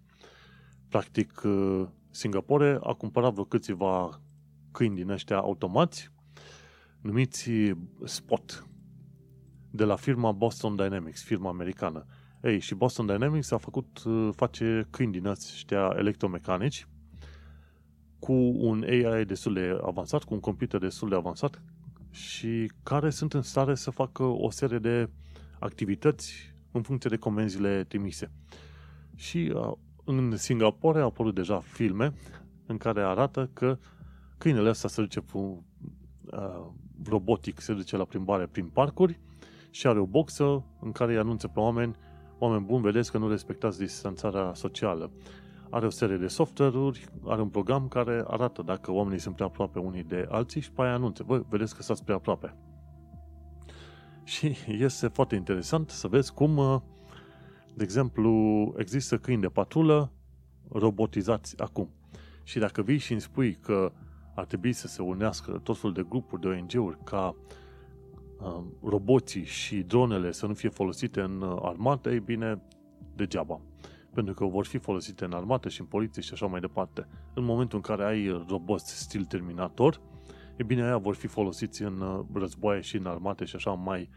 Practic, 0.89 1.43
uh, 1.45 1.87
Singapore 2.11 2.79
a 2.83 2.93
cumpărat 2.93 3.33
vreo 3.33 3.45
câțiva 3.45 4.21
câini 4.73 4.95
din 4.95 5.11
ăștia 5.11 5.37
automați, 5.37 6.11
numiți 7.01 7.51
Spot, 8.05 8.67
de 9.71 9.85
la 9.85 9.97
firma 9.97 10.33
Boston 10.33 10.77
Dynamics, 10.77 11.23
firma 11.23 11.49
americană. 11.49 12.07
Ei, 12.43 12.59
și 12.59 12.75
Boston 12.75 13.07
Dynamics 13.07 13.51
a 13.51 13.57
făcut, 13.57 14.03
uh, 14.05 14.29
face 14.37 14.87
câini 14.91 15.13
din 15.13 15.27
ăștia 15.27 15.95
electromecanici, 15.97 16.87
cu 18.25 18.33
un 18.57 18.85
AI 18.89 19.25
destul 19.25 19.55
de 19.55 19.79
avansat, 19.83 20.25
cu 20.25 20.35
un 20.35 20.41
computer 20.41 20.81
destul 20.81 21.09
de 21.09 21.15
avansat 21.15 21.63
și 22.11 22.71
care 22.83 23.11
sunt 23.11 23.33
în 23.33 23.43
stare 23.43 23.75
să 23.75 23.91
facă 23.91 24.23
o 24.23 24.51
serie 24.51 24.79
de 24.79 25.09
activități 25.59 26.55
în 26.73 26.83
funcție 26.83 27.11
de 27.11 27.17
comenzile 27.17 27.85
trimise. 27.89 28.31
Și 29.15 29.53
uh, 29.55 29.73
în 30.05 30.37
Singapore 30.37 31.01
au 31.01 31.07
apărut 31.07 31.35
deja 31.35 31.61
filme 31.61 32.13
în 32.67 32.77
care 32.77 33.03
arată 33.03 33.51
că 33.53 33.79
câinele 34.39 34.69
ăsta 34.69 34.89
se 34.89 35.01
duce 35.01 35.21
cu, 35.21 35.65
uh, 36.33 36.67
robotic, 37.09 37.61
se 37.61 37.75
duce 37.75 37.97
la 37.97 38.05
plimbare 38.05 38.47
prin 38.47 38.67
parcuri 38.67 39.21
și 39.71 39.87
are 39.87 39.99
o 39.99 40.07
boxă 40.07 40.65
în 40.81 40.93
care 40.93 41.13
îi 41.13 41.19
anunță 41.19 41.49
pe 41.49 41.61
oameni 41.61 41.97
oameni 42.39 42.65
buni, 42.65 42.83
vedeți 42.83 43.11
că 43.11 43.19
nu 43.19 43.29
respectați 43.29 43.79
distanțarea 43.79 44.55
socială 44.55 45.11
are 45.75 45.87
o 45.87 45.91
serie 45.91 46.17
de 46.17 46.27
software-uri, 46.27 47.05
are 47.27 47.41
un 47.41 47.49
program 47.49 47.89
care 47.89 48.25
arată 48.27 48.63
dacă 48.63 48.93
oamenii 48.93 49.19
sunt 49.19 49.35
prea 49.35 49.47
aproape 49.47 49.79
unii 49.79 50.03
de 50.03 50.27
alții 50.31 50.61
și 50.61 50.73
pe 50.73 50.83
aia 50.83 50.93
anunțe. 50.93 51.23
Bă, 51.23 51.45
vedeți 51.49 51.77
că 51.77 51.83
stați 51.83 52.05
prea 52.05 52.17
aproape. 52.17 52.57
Și 54.25 54.57
este 54.89 55.09
foarte 55.09 55.35
interesant 55.35 55.91
să 55.91 56.09
vezi 56.09 56.33
cum, 56.33 56.57
uh, 56.57 56.81
de 57.75 57.83
exemplu, 57.83 58.31
există 58.77 59.19
câini 59.19 59.41
de 59.41 59.49
patrulă 59.49 60.13
robotizați 60.69 61.61
acum. 61.61 61.89
Și 62.43 62.59
dacă 62.59 62.83
vii 62.83 62.99
și 62.99 63.13
îmi 63.13 63.21
spui 63.21 63.55
că 63.55 63.93
ar 64.35 64.45
trebui 64.45 64.73
să 64.73 64.87
se 64.87 65.03
unească 65.03 65.61
tot 65.63 65.79
felul 65.79 65.95
de 65.95 66.07
grupuri 66.09 66.41
de 66.41 66.49
ONG-uri 66.49 66.99
ca 67.05 67.37
uh, 68.41 68.65
roboții 68.83 69.45
și 69.45 69.77
dronele 69.77 70.33
să 70.33 70.47
nu 70.47 70.55
fie 70.55 70.69
folosite 70.69 71.21
în 71.21 71.41
uh, 71.41 71.59
armată, 71.63 72.11
ei 72.11 72.21
bine, 72.21 72.63
degeaba 73.15 73.61
pentru 74.15 74.35
că 74.35 74.45
vor 74.45 74.67
fi 74.67 74.79
folosite 74.79 75.25
în 75.25 75.33
armată 75.33 75.69
și 75.69 75.81
în 75.81 75.87
poliție 75.87 76.23
și 76.23 76.33
așa 76.33 76.47
mai 76.47 76.61
departe. 76.61 77.07
În 77.35 77.45
momentul 77.45 77.77
în 77.77 77.83
care 77.83 78.05
ai 78.05 78.45
roboți 78.49 78.99
stil 78.99 79.25
Terminator, 79.25 80.01
e 80.57 80.63
bine, 80.63 80.83
aia 80.83 80.97
vor 80.97 81.15
fi 81.15 81.27
folosiți 81.27 81.83
în 81.83 82.01
uh, 82.01 82.25
războaie 82.33 82.81
și 82.81 82.97
în 82.97 83.07
armate 83.07 83.45
și 83.45 83.57
așa 83.57 83.71
mai 83.71 84.11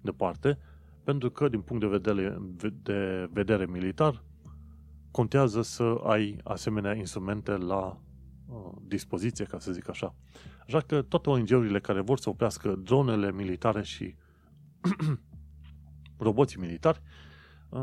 departe, 0.00 0.58
Pentru 1.04 1.30
că, 1.30 1.48
din 1.48 1.60
punct 1.60 1.82
de 1.82 1.88
vedere, 1.88 2.38
de 2.82 3.28
vedere 3.32 3.66
militar, 3.66 4.24
contează 5.10 5.62
să 5.62 6.00
ai 6.04 6.40
asemenea 6.44 6.94
instrumente 6.94 7.56
la 7.56 8.00
uh, 8.48 8.72
dispoziție, 8.82 9.44
ca 9.44 9.58
să 9.58 9.72
zic 9.72 9.88
așa. 9.88 10.14
Așa 10.66 10.80
că 10.80 11.02
toate 11.02 11.30
ONG-urile 11.30 11.80
care 11.80 12.00
vor 12.00 12.18
să 12.18 12.28
oprească 12.28 12.74
dronele 12.74 13.32
militare 13.32 13.82
și 13.82 14.14
roboții 16.26 16.60
militari 16.60 17.00
uh, 17.02 17.25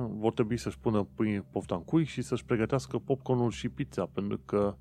vor 0.09 0.33
trebui 0.33 0.57
să-și 0.57 0.79
pună 0.79 1.07
pofta 1.51 1.75
în 1.75 1.83
cui 1.83 2.03
și 2.03 2.21
să-și 2.21 2.45
pregătească 2.45 2.97
popcornul 2.97 3.51
și 3.51 3.69
pizza, 3.69 4.05
pentru 4.05 4.39
că 4.45 4.75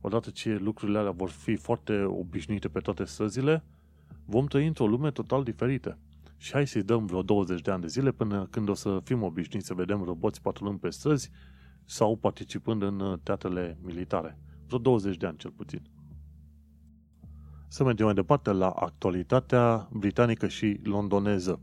odată 0.00 0.30
ce 0.30 0.56
lucrurile 0.56 0.98
alea 0.98 1.10
vor 1.10 1.30
fi 1.30 1.56
foarte 1.56 2.02
obișnuite 2.02 2.68
pe 2.68 2.80
toate 2.80 3.04
străzile, 3.04 3.64
vom 4.24 4.46
trăi 4.46 4.66
într-o 4.66 4.86
lume 4.86 5.10
total 5.10 5.42
diferită. 5.42 5.98
Și 6.36 6.52
hai 6.52 6.66
să-i 6.66 6.82
dăm 6.82 7.06
vreo 7.06 7.22
20 7.22 7.60
de 7.60 7.70
ani 7.70 7.80
de 7.80 7.86
zile 7.86 8.12
până 8.12 8.46
când 8.50 8.68
o 8.68 8.74
să 8.74 9.00
fim 9.04 9.22
obișnuiți 9.22 9.66
să 9.66 9.74
vedem 9.74 10.02
roboți 10.02 10.42
patrulând 10.42 10.78
pe 10.78 10.90
străzi 10.90 11.30
sau 11.84 12.16
participând 12.16 12.82
în 12.82 13.00
uh, 13.00 13.18
teatrele 13.22 13.78
militare. 13.82 14.38
Vreo 14.66 14.78
20 14.78 15.16
de 15.16 15.26
ani 15.26 15.36
cel 15.36 15.50
puțin. 15.50 15.82
Să 17.68 17.84
mergem 17.84 18.04
mai 18.04 18.14
departe 18.14 18.52
la 18.52 18.68
actualitatea 18.68 19.88
britanică 19.92 20.48
și 20.48 20.80
londoneză. 20.82 21.60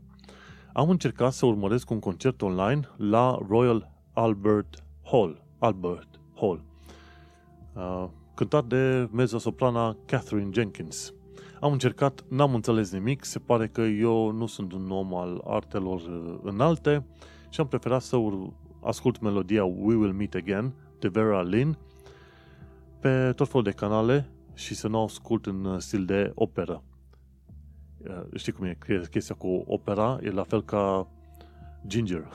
Am 0.74 0.90
încercat 0.90 1.32
să 1.32 1.46
urmăresc 1.46 1.90
un 1.90 1.98
concert 1.98 2.42
online 2.42 2.80
la 2.96 3.38
Royal 3.48 3.90
Albert 4.12 4.84
Hall. 5.02 5.44
Albert 5.58 6.20
Hall. 6.34 6.64
Uh, 7.74 8.08
cântat 8.34 8.64
de 8.64 9.08
mezzosoprana 9.10 9.96
Catherine 10.06 10.50
Jenkins. 10.52 11.14
Am 11.60 11.72
încercat, 11.72 12.24
n-am 12.28 12.54
înțeles 12.54 12.92
nimic, 12.92 13.24
se 13.24 13.38
pare 13.38 13.68
că 13.68 13.80
eu 13.80 14.30
nu 14.30 14.46
sunt 14.46 14.72
un 14.72 14.90
om 14.90 15.14
al 15.14 15.42
artelor 15.46 16.00
uh, 16.00 16.38
înalte 16.42 17.06
și 17.48 17.60
am 17.60 17.68
preferat 17.68 18.02
să 18.02 18.16
ur- 18.16 18.52
ascult 18.80 19.20
melodia 19.20 19.64
We 19.64 19.94
Will 19.94 20.12
Meet 20.12 20.34
Again 20.34 20.72
de 20.98 21.08
Vera 21.08 21.42
Lynn 21.42 21.78
pe 23.00 23.32
tot 23.36 23.48
felul 23.48 23.62
de 23.62 23.70
canale 23.70 24.30
și 24.54 24.74
să 24.74 24.88
nu 24.88 25.00
o 25.00 25.04
ascult 25.04 25.46
în 25.46 25.64
uh, 25.64 25.78
stil 25.78 26.04
de 26.04 26.32
operă. 26.34 26.82
Uh, 28.08 28.22
știi 28.34 28.52
cum 28.52 28.64
e 28.64 28.78
chestia 29.10 29.34
cu 29.34 29.64
opera? 29.66 30.18
E 30.22 30.30
la 30.30 30.42
fel 30.42 30.62
ca 30.62 31.08
ginger, 31.86 32.26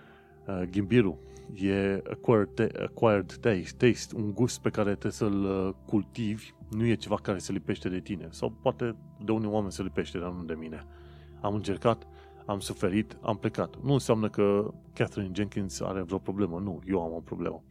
ghimbiru. 0.70 1.18
E 1.54 2.02
acquired, 2.10 2.82
acquired 2.82 3.32
taste, 3.32 3.76
taste, 3.76 4.16
un 4.16 4.32
gust 4.32 4.60
pe 4.60 4.70
care 4.70 4.90
trebuie 4.90 5.12
să-l 5.12 5.76
cultivi 5.86 6.54
nu 6.74 6.86
e 6.86 6.94
ceva 6.94 7.16
care 7.22 7.38
se 7.38 7.52
lipește 7.52 7.88
de 7.88 8.00
tine. 8.00 8.28
Sau 8.30 8.52
poate 8.62 8.96
de 9.24 9.32
unii 9.32 9.48
oameni 9.48 9.72
se 9.72 9.82
lipește, 9.82 10.18
dar 10.18 10.30
nu 10.30 10.44
de 10.44 10.54
mine. 10.54 10.86
Am 11.40 11.54
încercat, 11.54 12.06
am 12.46 12.60
suferit, 12.60 13.16
am 13.20 13.36
plecat. 13.36 13.74
Nu 13.82 13.92
înseamnă 13.92 14.28
că 14.28 14.70
Catherine 14.92 15.32
Jenkins 15.34 15.80
are 15.80 16.02
vreo 16.02 16.18
problemă. 16.18 16.58
Nu, 16.58 16.80
eu 16.86 17.02
am 17.02 17.12
o 17.12 17.20
problemă. 17.20 17.62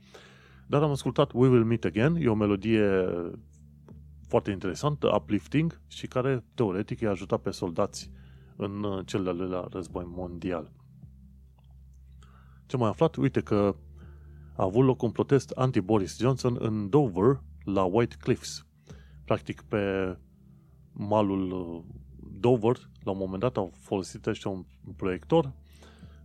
Dar 0.68 0.84
am 0.84 0.92
ascultat 0.92 1.32
We 1.34 1.48
Will 1.48 1.64
Meet 1.64 1.86
Again. 1.86 2.16
E 2.16 2.28
o 2.28 2.34
melodie 2.34 3.06
foarte 4.34 4.52
interesantă, 4.52 5.16
uplifting 5.16 5.82
și 5.88 6.08
care 6.08 6.44
teoretic 6.54 7.00
i-a 7.00 7.10
ajutat 7.10 7.42
pe 7.42 7.52
soldați 7.52 8.12
în 8.56 9.02
cel 9.06 9.24
de-al 9.24 9.38
doilea 9.38 9.68
război 9.70 10.04
mondial. 10.08 10.72
Ce 12.66 12.78
mai 12.78 12.90
aflat? 12.90 13.16
Uite 13.16 13.42
că 13.42 13.76
a 14.56 14.64
avut 14.64 14.86
loc 14.86 15.02
un 15.02 15.12
protest 15.12 15.50
anti-Boris 15.50 16.18
Johnson 16.18 16.58
în 16.60 16.90
Dover, 16.90 17.42
la 17.64 17.84
White 17.84 18.16
Cliffs 18.20 18.66
practic 19.26 19.62
pe 19.62 20.18
malul 20.92 21.52
uh, 21.52 21.84
Dover, 22.40 22.90
la 23.04 23.12
un 23.12 23.18
moment 23.18 23.42
dat 23.42 23.58
au 23.58 23.72
folosit 23.80 24.26
ăștia 24.26 24.52
un 24.52 24.66
proiector 24.96 25.54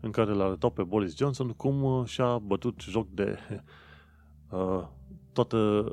în 0.01 0.11
care 0.11 0.33
l 0.33 0.41
arătau 0.41 0.71
pe 0.71 0.83
Boris 0.83 1.17
Johnson 1.17 1.49
cum 1.49 1.83
uh, 1.83 2.07
și-a 2.07 2.39
bătut 2.39 2.81
joc 2.81 3.09
de 3.09 3.39
uh, 4.51 4.87
toată, 5.33 5.93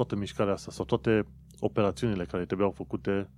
toată 0.00 0.16
mișcarea 0.16 0.52
asta 0.52 0.70
sau 0.70 0.84
toate 0.84 1.26
operațiunile 1.58 2.24
care 2.24 2.44
trebuiau 2.44 2.70
făcute 2.70 3.30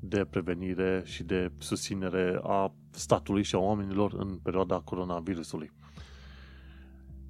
de 0.00 0.24
prevenire 0.24 1.02
și 1.04 1.22
de 1.22 1.52
susținere 1.58 2.40
a 2.42 2.74
statului 2.90 3.42
și 3.42 3.54
a 3.54 3.58
oamenilor 3.58 4.12
în 4.12 4.38
perioada 4.42 4.80
coronavirusului. 4.80 5.70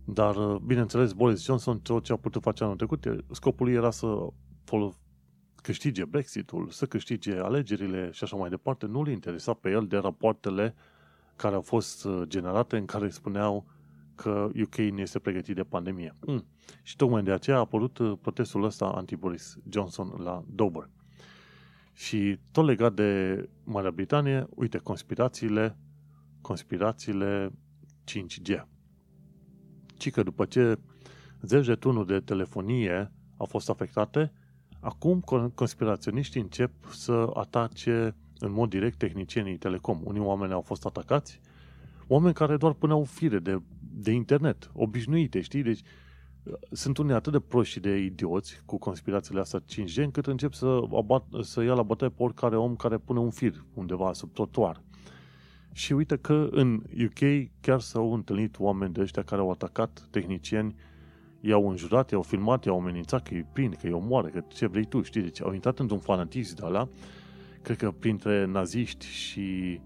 Dar, 0.05 0.37
uh, 0.37 0.61
bineînțeles, 0.67 1.13
Boris 1.13 1.45
Johnson, 1.45 1.81
tot 1.81 2.05
ce 2.05 2.13
a 2.13 2.17
putut 2.17 2.43
face 2.43 2.65
anul 2.65 2.77
trecut, 2.77 3.07
scopul 3.31 3.67
lui 3.67 3.75
era 3.75 3.91
să 3.91 4.27
câștige 5.63 6.05
Brexitul, 6.05 6.69
să 6.69 6.87
câștige 6.87 7.39
alegerile 7.39 8.11
și 8.13 8.25
așa 8.25 8.37
mai 8.37 8.51
departe, 8.51 8.87
nu 8.87 9.03
l 9.03 9.09
interesa 9.09 9.53
pe 9.53 9.71
el 9.71 9.87
de 9.87 9.97
rapoartele 9.97 10.75
care 11.37 11.55
au 11.55 11.63
fost 11.63 12.05
uh, 12.05 12.23
generate 12.27 12.77
în 12.77 12.85
care 12.85 13.09
spuneau 13.09 13.67
că 14.23 14.51
UK 14.63 14.77
nu 14.77 15.01
este 15.01 15.19
pregătit 15.19 15.55
de 15.55 15.63
pandemie. 15.63 16.13
Mm. 16.27 16.45
Și 16.83 16.97
tocmai 16.97 17.23
de 17.23 17.33
aceea 17.33 17.57
a 17.57 17.61
apărut 17.61 17.99
uh, 17.99 18.19
protestul 18.21 18.65
ăsta 18.65 18.85
anti-Boris 18.85 19.57
Johnson 19.71 20.15
la 20.23 20.45
Dover. 20.47 20.91
Și 21.93 22.39
tot 22.53 22.65
legat 22.65 22.95
de 22.95 23.49
Marea 23.65 23.91
Britanie, 23.91 24.47
uite, 24.55 24.79
conspirațiile, 24.79 25.77
conspirațiile 26.41 27.53
5G. 28.05 28.63
Ci 29.97 30.11
că 30.11 30.23
după 30.23 30.45
ce 30.45 30.79
zeci 31.43 31.67
de 31.67 31.75
tunuri 31.75 32.07
de 32.07 32.21
telefonie 32.21 33.13
au 33.37 33.47
fost 33.47 33.71
afectate, 33.71 34.33
Acum 34.81 35.21
conspiraționiștii 35.55 36.41
încep 36.41 36.71
să 36.93 37.31
atace 37.35 38.17
în 38.39 38.53
mod 38.53 38.71
direct 38.71 38.99
tehnicienii 38.99 39.57
telecom. 39.57 40.01
Unii 40.05 40.21
oameni 40.21 40.53
au 40.53 40.61
fost 40.61 40.87
atacați, 40.87 41.41
oameni 42.07 42.35
care 42.35 42.57
doar 42.57 42.73
puneau 42.73 43.05
fire 43.05 43.39
de, 43.39 43.63
de 44.03 44.11
internet, 44.11 44.71
obișnuite, 44.75 45.41
știi? 45.41 45.63
Deci 45.63 45.81
sunt 46.71 46.99
unii 46.99 47.15
atât 47.15 47.33
de 47.33 47.41
proști 47.41 47.73
și 47.73 47.81
de 47.81 47.97
idioți 47.97 48.63
cu 48.65 48.79
conspirațiile 48.79 49.41
astea 49.41 49.61
5G 49.61 49.95
încât 49.95 50.27
încep 50.27 50.53
să, 50.53 50.81
abat, 50.97 51.25
să 51.41 51.63
ia 51.63 51.75
la 51.75 51.83
bătaie 51.83 52.11
pe 52.11 52.23
oricare 52.23 52.57
om 52.57 52.77
care 52.77 52.99
pune 52.99 53.19
un 53.19 53.31
fir 53.31 53.65
undeva 53.75 54.13
sub 54.13 54.33
trotuar. 54.33 54.83
Și 55.73 55.93
uite 55.93 56.17
că 56.17 56.49
în 56.51 56.83
UK 57.05 57.49
chiar 57.61 57.81
s-au 57.81 58.15
întâlnit 58.15 58.59
oameni 58.59 58.93
de 58.93 59.01
ăștia 59.01 59.23
care 59.23 59.41
au 59.41 59.51
atacat 59.51 60.09
tehnicieni 60.11 60.75
i-au 61.41 61.69
înjurat, 61.69 62.11
i-au 62.11 62.23
filmat, 62.23 62.65
i-au 62.65 62.79
amenințat 62.79 63.29
că 63.29 63.35
îi 63.35 63.47
prind, 63.53 63.75
că 63.75 63.87
îi 63.87 63.93
omoară, 63.93 64.29
că 64.29 64.43
ce 64.49 64.67
vrei 64.67 64.85
tu, 64.85 65.03
știi? 65.03 65.23
Deci 65.23 65.43
au 65.43 65.53
intrat 65.53 65.79
într-un 65.79 65.99
fanatism 65.99 66.57
de 66.57 66.63
ala, 66.65 66.89
cred 67.63 67.77
că 67.77 67.91
printre 67.91 68.45
naziști 68.45 69.07
și 69.07 69.81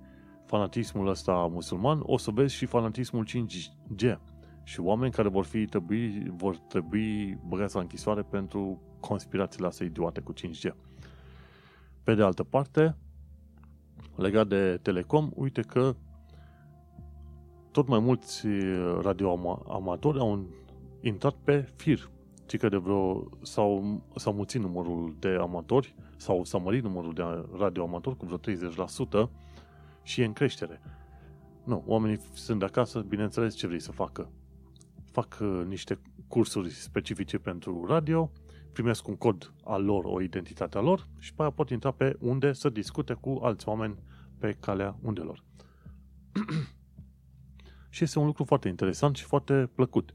fanatismul 0.55 1.09
ăsta 1.09 1.33
musulman, 1.33 2.01
o 2.03 2.19
să 2.19 2.31
vezi 2.31 2.55
și 2.55 2.67
fanatismul 2.67 3.27
5G. 3.29 4.19
Și 4.63 4.81
oameni 4.81 5.13
care 5.13 5.29
vor 5.29 5.45
fi 5.45 5.65
trebui, 5.65 6.33
vor 6.37 6.57
trebui 6.57 7.39
băgați 7.49 7.75
la 7.75 7.81
închisoare 7.81 8.23
pentru 8.23 8.81
conspirațiile 9.01 9.67
astea 9.67 9.87
idiote 9.87 10.21
cu 10.21 10.33
5G. 10.33 10.75
Pe 12.03 12.15
de 12.15 12.23
altă 12.23 12.43
parte, 12.43 12.97
legat 14.17 14.47
de 14.47 14.79
Telecom, 14.83 15.31
uite 15.35 15.61
că 15.61 15.95
tot 17.71 17.89
mai 17.89 17.99
mulți 17.99 18.47
radioamatori 19.01 20.19
au 20.19 20.47
intrat 21.01 21.35
pe 21.45 21.69
fir. 21.77 22.11
Ci 22.47 22.57
că 22.57 22.69
de 22.69 22.77
vreo 22.77 23.29
s-au, 23.43 24.03
s-au 24.17 24.33
mulțit 24.33 24.61
numărul 24.61 25.17
de 25.19 25.29
amatori 25.41 25.95
sau 26.17 26.45
s-a 26.45 26.59
mărit 26.59 26.83
numărul 26.83 27.15
de 27.15 27.23
radioamatori 27.59 28.17
cu 28.17 28.27
vreo 28.27 28.57
30% 29.27 29.31
și 30.05 30.21
e 30.21 30.25
în 30.25 30.33
creștere. 30.33 30.81
Nu, 31.65 31.83
oamenii 31.87 32.21
sunt 32.33 32.59
de 32.59 32.65
acasă, 32.65 33.01
bineînțeles 33.01 33.55
ce 33.55 33.67
vrei 33.67 33.81
să 33.81 33.93
facă. 33.93 34.31
Fac 35.11 35.39
uh, 35.41 35.63
niște 35.67 36.01
cursuri 36.29 36.71
specifice 36.71 37.39
pentru 37.39 37.85
radio, 37.87 38.31
primesc 38.73 39.09
un 39.09 39.17
cod 39.17 39.53
al 39.65 39.85
lor, 39.85 40.05
o 40.05 40.21
identitate 40.21 40.79
a 40.79 40.81
lor 40.81 41.09
și 41.19 41.35
pe 41.35 41.43
aia 41.43 41.51
pot 41.51 41.71
intra 41.71 41.91
pe 41.91 42.17
unde 42.21 42.53
să 42.53 42.69
discute 42.69 43.15
cu 43.15 43.39
alți 43.43 43.69
oameni 43.69 43.99
pe 44.39 44.57
calea 44.61 44.97
undelor. 45.03 45.45
și 47.95 48.05
este 48.05 48.19
un 48.19 48.27
lucru 48.27 48.45
foarte 48.45 48.69
interesant 48.69 49.17
și 49.17 49.25
foarte 49.25 49.71
plăcut 49.75 50.15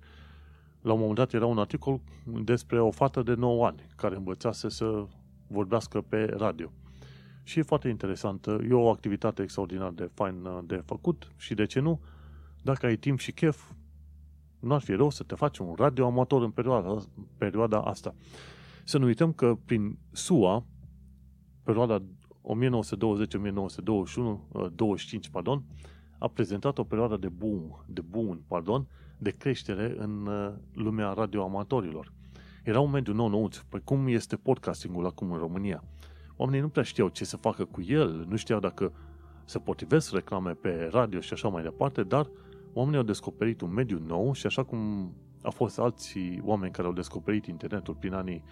la 0.81 0.93
un 0.93 0.99
moment 0.99 1.17
dat 1.17 1.33
era 1.33 1.45
un 1.45 1.57
articol 1.57 2.01
despre 2.43 2.79
o 2.79 2.91
fată 2.91 3.21
de 3.21 3.33
9 3.33 3.65
ani 3.65 3.85
care 3.95 4.15
învățase 4.15 4.69
să 4.69 5.05
vorbească 5.47 6.01
pe 6.01 6.25
radio. 6.37 6.71
Și 7.43 7.59
e 7.59 7.61
foarte 7.61 7.87
interesantă, 7.87 8.59
e 8.69 8.73
o 8.73 8.89
activitate 8.89 9.41
extraordinar 9.41 9.91
de 9.91 10.09
fain 10.13 10.47
de 10.65 10.75
făcut 10.85 11.31
și 11.37 11.53
de 11.53 11.65
ce 11.65 11.79
nu, 11.79 11.99
dacă 12.61 12.85
ai 12.85 12.95
timp 12.95 13.19
și 13.19 13.31
chef, 13.31 13.71
nu 14.59 14.73
ar 14.73 14.81
fi 14.81 14.93
rău 14.93 15.09
să 15.09 15.23
te 15.23 15.35
faci 15.35 15.57
un 15.57 15.73
radio 15.77 16.05
amator 16.05 16.43
în 16.43 16.51
perioada, 16.51 16.97
perioada 17.37 17.81
asta. 17.81 18.15
Să 18.83 18.97
nu 18.97 19.05
uităm 19.05 19.33
că 19.33 19.57
prin 19.65 19.97
SUA, 20.11 20.65
perioada 21.63 22.01
1920-1921, 22.01 22.03
25, 24.75 25.29
pardon, 25.29 25.63
a 26.17 26.27
prezentat 26.27 26.77
o 26.77 26.83
perioadă 26.83 27.17
de 27.17 27.29
boom, 27.29 27.83
de 27.85 28.01
boom, 28.01 28.41
pardon, 28.47 28.87
de 29.17 29.31
creștere 29.31 29.95
în 29.97 30.25
uh, 30.25 30.53
lumea 30.73 31.13
radioamatorilor. 31.13 32.13
Era 32.63 32.79
un 32.79 32.91
mediu 32.91 33.13
nou-nouț, 33.13 33.57
păi 33.57 33.81
cum 33.83 34.07
este 34.07 34.35
podcastingul 34.35 35.05
acum 35.05 35.31
în 35.31 35.37
România. 35.37 35.83
Oamenii 36.41 36.61
nu 36.61 36.69
prea 36.69 36.83
știau 36.83 37.07
ce 37.07 37.25
să 37.25 37.37
facă 37.37 37.65
cu 37.65 37.81
el, 37.81 38.25
nu 38.27 38.35
știau 38.35 38.59
dacă 38.59 38.93
se 39.45 39.59
potrivesc 39.59 40.13
reclame 40.13 40.51
pe 40.51 40.89
radio 40.91 41.19
și 41.19 41.33
așa 41.33 41.47
mai 41.47 41.63
departe, 41.63 42.03
dar 42.03 42.29
oamenii 42.73 42.99
au 42.99 43.05
descoperit 43.05 43.61
un 43.61 43.73
mediu 43.73 43.99
nou 44.07 44.33
și 44.33 44.45
așa 44.45 44.63
cum 44.63 45.11
a 45.41 45.49
fost 45.49 45.79
alții 45.79 46.41
oameni 46.43 46.71
care 46.71 46.87
au 46.87 46.93
descoperit 46.93 47.45
internetul 47.45 47.93
prin 47.93 48.13
anii 48.13 48.43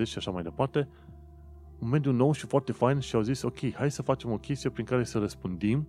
80-90 0.00 0.02
și 0.02 0.18
așa 0.18 0.30
mai 0.30 0.42
departe, 0.42 0.88
un 1.78 1.88
mediu 1.88 2.12
nou 2.12 2.32
și 2.32 2.46
foarte 2.46 2.72
fain 2.72 2.98
și 2.98 3.14
au 3.14 3.22
zis, 3.22 3.42
ok, 3.42 3.72
hai 3.74 3.90
să 3.90 4.02
facem 4.02 4.30
o 4.30 4.38
chestie 4.38 4.70
prin 4.70 4.84
care 4.84 5.04
să 5.04 5.18
răspândim 5.18 5.88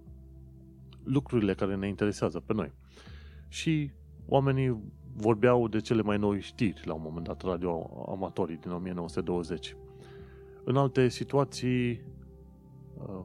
lucrurile 1.04 1.54
care 1.54 1.76
ne 1.76 1.88
interesează 1.88 2.40
pe 2.40 2.54
noi. 2.54 2.72
Și 3.48 3.92
oamenii 4.26 4.84
vorbeau 5.14 5.68
de 5.68 5.80
cele 5.80 6.02
mai 6.02 6.18
noi 6.18 6.40
știri 6.40 6.82
la 6.86 6.94
un 6.94 7.02
moment 7.04 7.26
dat, 7.26 7.42
radio 7.42 8.06
amatorii 8.10 8.58
din 8.58 8.72
1920. 8.72 9.76
În 10.68 10.78
alte 10.78 11.08
situații 11.08 12.02
uh, 12.98 13.24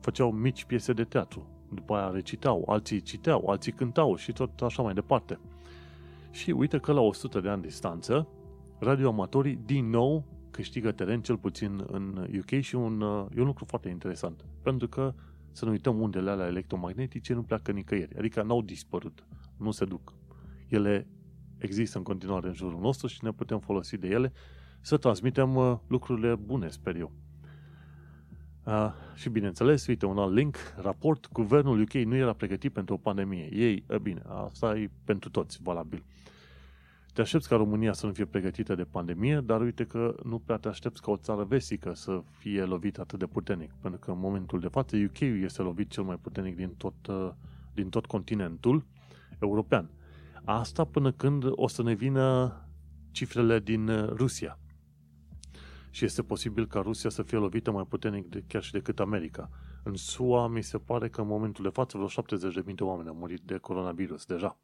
făceau 0.00 0.30
mici 0.30 0.64
piese 0.64 0.92
de 0.92 1.04
teatru, 1.04 1.46
după 1.74 1.94
aia 1.94 2.10
recitau, 2.10 2.64
alții 2.66 3.00
citeau, 3.00 3.48
alții 3.48 3.72
cântau 3.72 4.16
și 4.16 4.32
tot 4.32 4.60
așa 4.60 4.82
mai 4.82 4.94
departe. 4.94 5.38
Și 6.30 6.50
uite 6.50 6.78
că 6.78 6.92
la 6.92 7.00
100 7.00 7.40
de 7.40 7.48
ani 7.48 7.62
distanță, 7.62 8.28
radioamatorii 8.78 9.60
din 9.64 9.90
nou 9.90 10.24
câștigă 10.50 10.92
teren, 10.92 11.20
cel 11.20 11.36
puțin 11.36 11.84
în 11.86 12.28
UK 12.38 12.60
și 12.60 12.74
un, 12.74 13.00
uh, 13.00 13.26
e 13.36 13.40
un 13.40 13.46
lucru 13.46 13.64
foarte 13.64 13.88
interesant. 13.88 14.44
Pentru 14.62 14.88
că, 14.88 15.14
să 15.52 15.64
nu 15.64 15.70
uităm, 15.70 16.00
undele 16.00 16.30
alea 16.30 16.46
electromagnetice 16.46 17.34
nu 17.34 17.42
pleacă 17.42 17.72
nicăieri. 17.72 18.18
Adică 18.18 18.42
n-au 18.42 18.62
dispărut, 18.62 19.26
nu 19.56 19.70
se 19.70 19.84
duc. 19.84 20.14
Ele 20.68 21.06
există 21.58 21.98
în 21.98 22.04
continuare 22.04 22.46
în 22.48 22.54
jurul 22.54 22.80
nostru 22.80 23.06
și 23.06 23.24
ne 23.24 23.32
putem 23.32 23.58
folosi 23.58 23.96
de 23.96 24.08
ele 24.08 24.32
să 24.80 24.96
transmitem 24.96 25.54
uh, 25.56 25.76
lucrurile 25.86 26.34
bune, 26.34 26.68
sper 26.68 26.96
eu. 26.96 27.12
Uh, 28.64 28.90
și 29.14 29.28
bineînțeles, 29.28 29.86
uite, 29.86 30.06
un 30.06 30.18
alt 30.18 30.34
link, 30.34 30.56
raport, 30.76 31.32
guvernul 31.32 31.80
UK 31.80 31.92
nu 31.92 32.16
era 32.16 32.32
pregătit 32.32 32.72
pentru 32.72 32.94
o 32.94 32.96
pandemie. 32.96 33.48
Ei, 33.52 33.84
e 33.88 33.98
bine, 33.98 34.22
asta 34.44 34.76
e 34.76 34.90
pentru 35.04 35.30
toți 35.30 35.58
valabil. 35.62 36.04
Te 37.12 37.20
aștepți 37.20 37.48
ca 37.48 37.56
România 37.56 37.92
să 37.92 38.06
nu 38.06 38.12
fie 38.12 38.24
pregătită 38.24 38.74
de 38.74 38.84
pandemie, 38.84 39.40
dar 39.40 39.60
uite 39.60 39.84
că 39.84 40.14
nu 40.24 40.38
prea 40.38 40.56
te 40.56 40.68
aștepți 40.68 41.02
ca 41.02 41.10
o 41.10 41.16
țară 41.16 41.44
vestică 41.44 41.94
să 41.94 42.22
fie 42.38 42.64
lovită 42.64 43.00
atât 43.00 43.18
de 43.18 43.26
puternic, 43.26 43.72
pentru 43.80 44.00
că 44.00 44.10
în 44.10 44.18
momentul 44.18 44.60
de 44.60 44.68
față 44.68 44.96
UK 44.96 45.20
este 45.20 45.62
lovit 45.62 45.90
cel 45.90 46.02
mai 46.02 46.16
puternic 46.16 46.56
din 46.56 46.74
tot, 46.76 47.06
uh, 47.08 47.30
din 47.74 47.88
tot 47.88 48.06
continentul 48.06 48.84
european. 49.38 49.90
Asta 50.44 50.84
până 50.84 51.12
când 51.12 51.44
o 51.50 51.68
să 51.68 51.82
ne 51.82 51.94
vină 51.94 52.56
cifrele 53.10 53.58
din 53.58 53.88
uh, 53.88 54.08
Rusia. 54.08 54.58
Și 55.90 56.04
este 56.04 56.22
posibil 56.22 56.66
ca 56.66 56.80
Rusia 56.80 57.10
să 57.10 57.22
fie 57.22 57.38
lovită 57.38 57.70
mai 57.70 57.84
puternic 57.88 58.26
de, 58.26 58.44
chiar 58.46 58.62
și 58.62 58.72
decât 58.72 59.00
America. 59.00 59.50
În 59.82 59.94
SUA 59.94 60.48
mi 60.48 60.62
se 60.62 60.78
pare 60.78 61.08
că 61.08 61.20
în 61.20 61.26
momentul 61.26 61.64
de 61.64 61.70
față 61.70 61.96
vreo 61.96 62.38
70.000 62.62 62.74
de 62.74 62.82
oameni 62.82 63.08
au 63.08 63.14
murit 63.14 63.40
de 63.40 63.56
coronavirus 63.56 64.24
deja. 64.24 64.58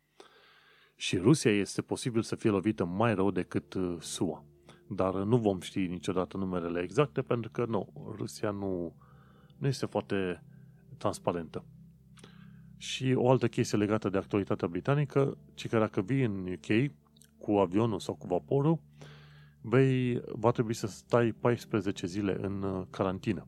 Și 0.97 1.17
Rusia 1.17 1.51
este 1.51 1.83
posibil 1.83 2.23
să 2.23 2.37
fie 2.37 2.51
lovită 2.51 2.85
mai 2.85 3.15
rău 3.15 3.31
decât 3.31 3.75
uh, 3.75 3.97
SUA. 4.01 4.45
Dar 4.89 5.15
nu 5.15 5.37
vom 5.37 5.61
ști 5.61 5.87
niciodată 5.87 6.37
numerele 6.37 6.81
exacte 6.81 7.23
pentru 7.23 7.51
că 7.51 7.65
nu, 7.69 8.13
Rusia 8.17 8.51
nu, 8.51 8.97
nu 9.59 9.67
este 9.67 9.87
foarte 9.87 10.43
transparentă. 10.99 11.65
Și 12.77 13.13
o 13.17 13.31
altă 13.31 13.49
chestie 13.49 13.79
legată 13.79 14.09
de 14.09 14.19
actualitatea 14.19 14.69
britanică, 14.69 15.39
ci 15.55 15.69
că 15.69 15.79
dacă 15.79 16.01
vii 16.01 16.25
în 16.25 16.53
UK 16.53 16.93
cu 17.39 17.53
avionul 17.53 18.01
sau 18.01 18.15
cu 18.15 18.27
vaporul, 18.27 18.81
vei, 19.69 20.21
va 20.33 20.51
trebui 20.51 20.75
să 20.75 20.87
stai 20.87 21.33
14 21.33 22.07
zile 22.07 22.37
în 22.41 22.63
uh, 22.63 22.87
carantină. 22.91 23.47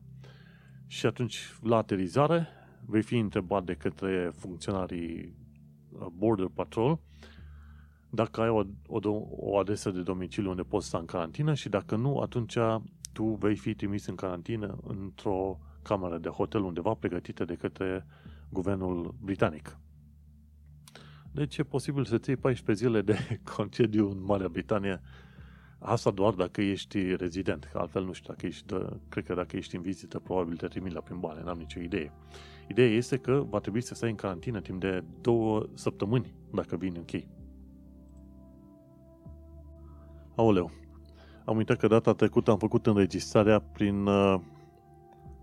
Și 0.87 1.05
atunci, 1.05 1.53
la 1.61 1.75
aterizare, 1.75 2.47
vei 2.85 3.01
fi 3.01 3.17
întrebat 3.17 3.63
de 3.63 3.73
către 3.73 4.31
funcționarii 4.35 5.35
uh, 5.91 6.05
Border 6.17 6.47
Patrol 6.53 6.99
dacă 8.09 8.41
ai 8.41 8.49
o, 8.49 8.63
o, 8.87 8.99
o 9.29 9.57
adresă 9.57 9.91
de 9.91 10.01
domiciliu 10.01 10.49
unde 10.49 10.61
poți 10.61 10.87
sta 10.87 10.97
în 10.97 11.05
carantină 11.05 11.53
și 11.53 11.69
dacă 11.69 11.95
nu, 11.95 12.19
atunci 12.19 12.57
tu 13.13 13.23
vei 13.23 13.55
fi 13.55 13.75
trimis 13.75 14.05
în 14.05 14.15
carantină 14.15 14.77
într-o 14.83 15.59
cameră 15.81 16.17
de 16.17 16.29
hotel 16.29 16.63
undeva 16.63 16.93
pregătită 16.93 17.45
de 17.45 17.55
către 17.55 18.05
guvernul 18.49 19.15
britanic. 19.21 19.77
Deci 21.31 21.57
e 21.57 21.63
posibil 21.63 22.05
să 22.05 22.17
ții 22.17 22.35
14 22.35 22.85
zile 22.85 23.01
de 23.01 23.17
concediu 23.55 24.09
în 24.09 24.23
Marea 24.23 24.47
Britanie. 24.47 25.01
Asta 25.79 26.11
doar 26.11 26.33
dacă 26.33 26.61
ești 26.61 27.15
rezident, 27.15 27.69
altfel 27.73 28.03
nu 28.03 28.11
știu, 28.11 28.33
dacă 28.33 28.45
ești, 28.45 28.65
de, 28.65 28.89
cred 29.09 29.25
că 29.25 29.33
dacă 29.33 29.57
ești 29.57 29.75
în 29.75 29.81
vizită, 29.81 30.19
probabil 30.19 30.57
te 30.57 30.67
trimit 30.67 30.93
la 30.93 30.99
plimbare, 30.99 31.41
n-am 31.43 31.57
nicio 31.57 31.79
idee. 31.79 32.11
Ideea 32.67 32.89
este 32.89 33.17
că 33.17 33.45
va 33.49 33.59
trebui 33.59 33.81
să 33.81 33.93
stai 33.93 34.09
în 34.09 34.15
carantină 34.15 34.61
timp 34.61 34.79
de 34.79 35.03
două 35.21 35.65
săptămâni 35.73 36.33
dacă 36.53 36.75
vin 36.75 36.93
în 36.95 37.05
chei. 37.05 37.27
Aoleu, 40.35 40.71
am 41.45 41.57
uitat 41.57 41.77
că 41.77 41.87
data 41.87 42.13
trecută 42.13 42.51
am 42.51 42.57
făcut 42.57 42.85
înregistrarea 42.85 43.59
prin 43.59 44.05
uh, 44.05 44.39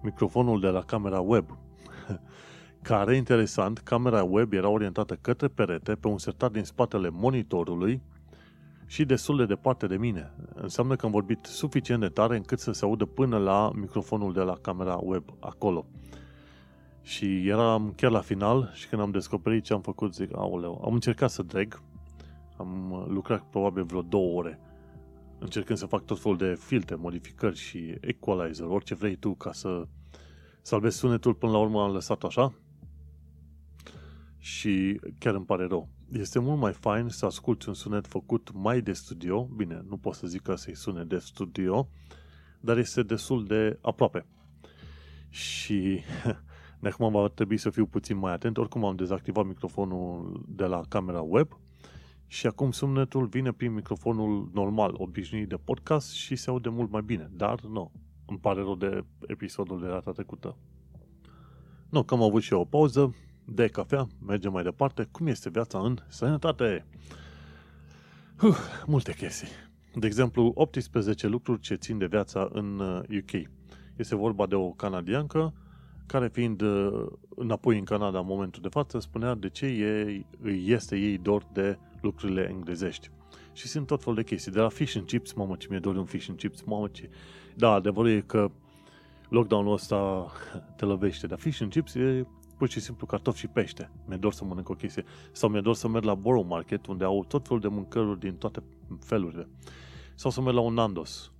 microfonul 0.02 0.60
de 0.60 0.68
la 0.68 0.82
camera 0.82 1.20
web. 1.20 1.58
care, 2.82 3.16
interesant, 3.16 3.78
camera 3.78 4.22
web 4.22 4.52
era 4.52 4.68
orientată 4.68 5.14
către 5.14 5.48
perete 5.48 5.94
pe 5.94 6.08
un 6.08 6.18
sertar 6.18 6.50
din 6.50 6.64
spatele 6.64 7.08
monitorului 7.12 8.02
și 8.86 9.04
destul 9.04 9.36
de 9.36 9.46
departe 9.46 9.86
de 9.86 9.96
mine. 9.96 10.32
Înseamnă 10.54 10.96
că 10.96 11.06
am 11.06 11.12
vorbit 11.12 11.44
suficient 11.44 12.00
de 12.00 12.08
tare 12.08 12.36
încât 12.36 12.58
să 12.58 12.72
se 12.72 12.84
audă 12.84 13.04
până 13.04 13.38
la 13.38 13.70
microfonul 13.74 14.32
de 14.32 14.40
la 14.40 14.56
camera 14.60 14.98
web 15.02 15.24
acolo. 15.40 15.86
Și 17.02 17.48
eram 17.48 17.92
chiar 17.96 18.10
la 18.10 18.20
final 18.20 18.70
și 18.74 18.88
când 18.88 19.02
am 19.02 19.10
descoperit 19.10 19.64
ce 19.64 19.72
am 19.72 19.80
făcut, 19.80 20.14
zic, 20.14 20.36
aoleu, 20.36 20.82
am 20.84 20.94
încercat 20.94 21.30
să 21.30 21.42
drag, 21.42 21.82
am 22.56 23.04
lucrat 23.08 23.42
probabil 23.50 23.84
vreo 23.84 24.02
două 24.02 24.38
ore 24.38 24.60
încercând 25.38 25.78
să 25.78 25.86
fac 25.86 26.04
tot 26.04 26.20
felul 26.20 26.36
de 26.36 26.54
filtre, 26.58 26.94
modificări 26.94 27.56
și 27.56 27.94
equalizer, 28.00 28.66
orice 28.66 28.94
vrei 28.94 29.16
tu 29.16 29.34
ca 29.34 29.52
să 29.52 29.86
salvezi 30.62 30.96
sunetul, 30.96 31.34
până 31.34 31.52
la 31.52 31.58
urmă 31.58 31.82
am 31.82 31.92
lăsat 31.92 32.22
așa 32.22 32.52
și 34.38 35.00
chiar 35.18 35.34
îmi 35.34 35.44
pare 35.44 35.66
rău. 35.66 35.88
Este 36.12 36.38
mult 36.38 36.60
mai 36.60 36.72
fain 36.72 37.08
să 37.08 37.26
asculti 37.26 37.68
un 37.68 37.74
sunet 37.74 38.06
făcut 38.06 38.50
mai 38.52 38.80
de 38.80 38.92
studio, 38.92 39.44
bine, 39.44 39.84
nu 39.88 39.96
pot 39.96 40.14
să 40.14 40.26
zic 40.26 40.42
că 40.42 40.54
să-i 40.54 40.76
sune 40.76 41.04
de 41.04 41.18
studio, 41.18 41.88
dar 42.60 42.78
este 42.78 43.02
destul 43.02 43.46
de 43.46 43.78
aproape. 43.82 44.26
Și 45.28 46.00
de 46.80 46.88
acum 46.88 47.12
va 47.12 47.28
trebui 47.28 47.56
să 47.56 47.70
fiu 47.70 47.86
puțin 47.86 48.16
mai 48.16 48.32
atent, 48.32 48.56
oricum 48.56 48.84
am 48.84 48.96
dezactivat 48.96 49.46
microfonul 49.46 50.44
de 50.48 50.64
la 50.64 50.80
camera 50.88 51.20
web 51.20 51.58
și 52.26 52.46
acum 52.46 52.70
sunetul 52.70 53.26
vine 53.26 53.52
prin 53.52 53.74
microfonul 53.74 54.50
normal, 54.52 54.94
obișnuit 54.96 55.48
de 55.48 55.56
podcast 55.56 56.12
și 56.12 56.36
se 56.36 56.50
aude 56.50 56.68
mult 56.68 56.90
mai 56.90 57.02
bine, 57.02 57.30
dar 57.32 57.60
nu, 57.60 57.92
îmi 58.26 58.38
pare 58.38 58.60
rău 58.60 58.74
de 58.74 59.04
episodul 59.26 59.80
de 59.80 59.86
data 59.86 60.12
trecută. 60.12 60.56
Nu, 61.88 62.02
că 62.02 62.14
am 62.14 62.22
avut 62.22 62.42
și 62.42 62.52
eu 62.52 62.60
o 62.60 62.64
pauză 62.64 63.14
de 63.46 63.66
cafea, 63.66 64.06
mergem 64.26 64.52
mai 64.52 64.62
departe. 64.62 65.08
Cum 65.10 65.26
este 65.26 65.50
viața 65.50 65.78
în 65.78 65.98
sănătate? 66.08 66.84
Uh, 68.42 68.56
multe 68.86 69.14
chestii. 69.14 69.48
De 69.94 70.06
exemplu, 70.06 70.52
18 70.54 71.26
lucruri 71.26 71.60
ce 71.60 71.74
țin 71.74 71.98
de 71.98 72.06
viața 72.06 72.48
în 72.52 72.78
UK. 73.18 73.32
Uh, 73.32 73.42
este 73.96 74.14
vorba 74.14 74.46
de 74.46 74.54
o 74.54 74.70
canadiancă 74.70 75.54
care 76.06 76.28
fiind 76.28 76.60
uh, 76.60 77.06
înapoi 77.36 77.78
în 77.78 77.84
Canada 77.84 78.18
în 78.18 78.26
momentul 78.26 78.62
de 78.62 78.68
față, 78.68 78.98
spunea 78.98 79.34
de 79.34 79.48
ce 79.48 79.66
ei, 79.66 80.26
este 80.66 80.96
ei 80.96 81.18
dor 81.18 81.46
de 81.52 81.78
lucrurile 82.00 82.48
englezești. 82.50 83.10
Și 83.52 83.66
sunt 83.66 83.86
tot 83.86 84.02
fel 84.02 84.14
de 84.14 84.22
chestii. 84.22 84.52
De 84.52 84.60
la 84.60 84.68
fish 84.68 84.96
and 84.96 85.06
chips, 85.06 85.32
mamă 85.32 85.56
ce 85.56 85.66
mi-e 85.70 85.78
dor 85.78 85.96
un 85.96 86.04
fish 86.04 86.28
and 86.28 86.38
chips, 86.38 86.62
mamă 86.62 86.88
ce... 86.88 87.10
Da, 87.54 87.70
adevărul 87.70 88.10
e 88.10 88.20
că 88.20 88.50
lockdown-ul 89.28 89.72
ăsta 89.72 90.26
te 90.76 90.84
lovește, 90.84 91.26
dar 91.26 91.38
fish 91.38 91.60
and 91.60 91.70
chips 91.70 91.94
e 91.94 92.26
pur 92.56 92.68
și 92.68 92.80
simplu 92.80 93.06
cartofi 93.06 93.38
și 93.38 93.46
pește. 93.46 93.90
Mi-e 94.06 94.16
dor 94.16 94.32
să 94.32 94.44
mănânc 94.44 94.68
o 94.68 94.74
chestie. 94.74 95.04
Sau 95.32 95.48
mi-e 95.48 95.60
dor 95.60 95.74
să 95.74 95.88
merg 95.88 96.04
la 96.04 96.14
Borough 96.14 96.46
Market, 96.48 96.86
unde 96.86 97.04
au 97.04 97.24
tot 97.24 97.46
felul 97.46 97.60
de 97.60 97.68
mâncăruri 97.68 98.18
din 98.18 98.34
toate 98.34 98.62
felurile. 99.00 99.48
Sau 100.14 100.30
să 100.30 100.40
merg 100.40 100.54
la 100.54 100.60
un 100.60 100.74
Nandos, 100.74 101.32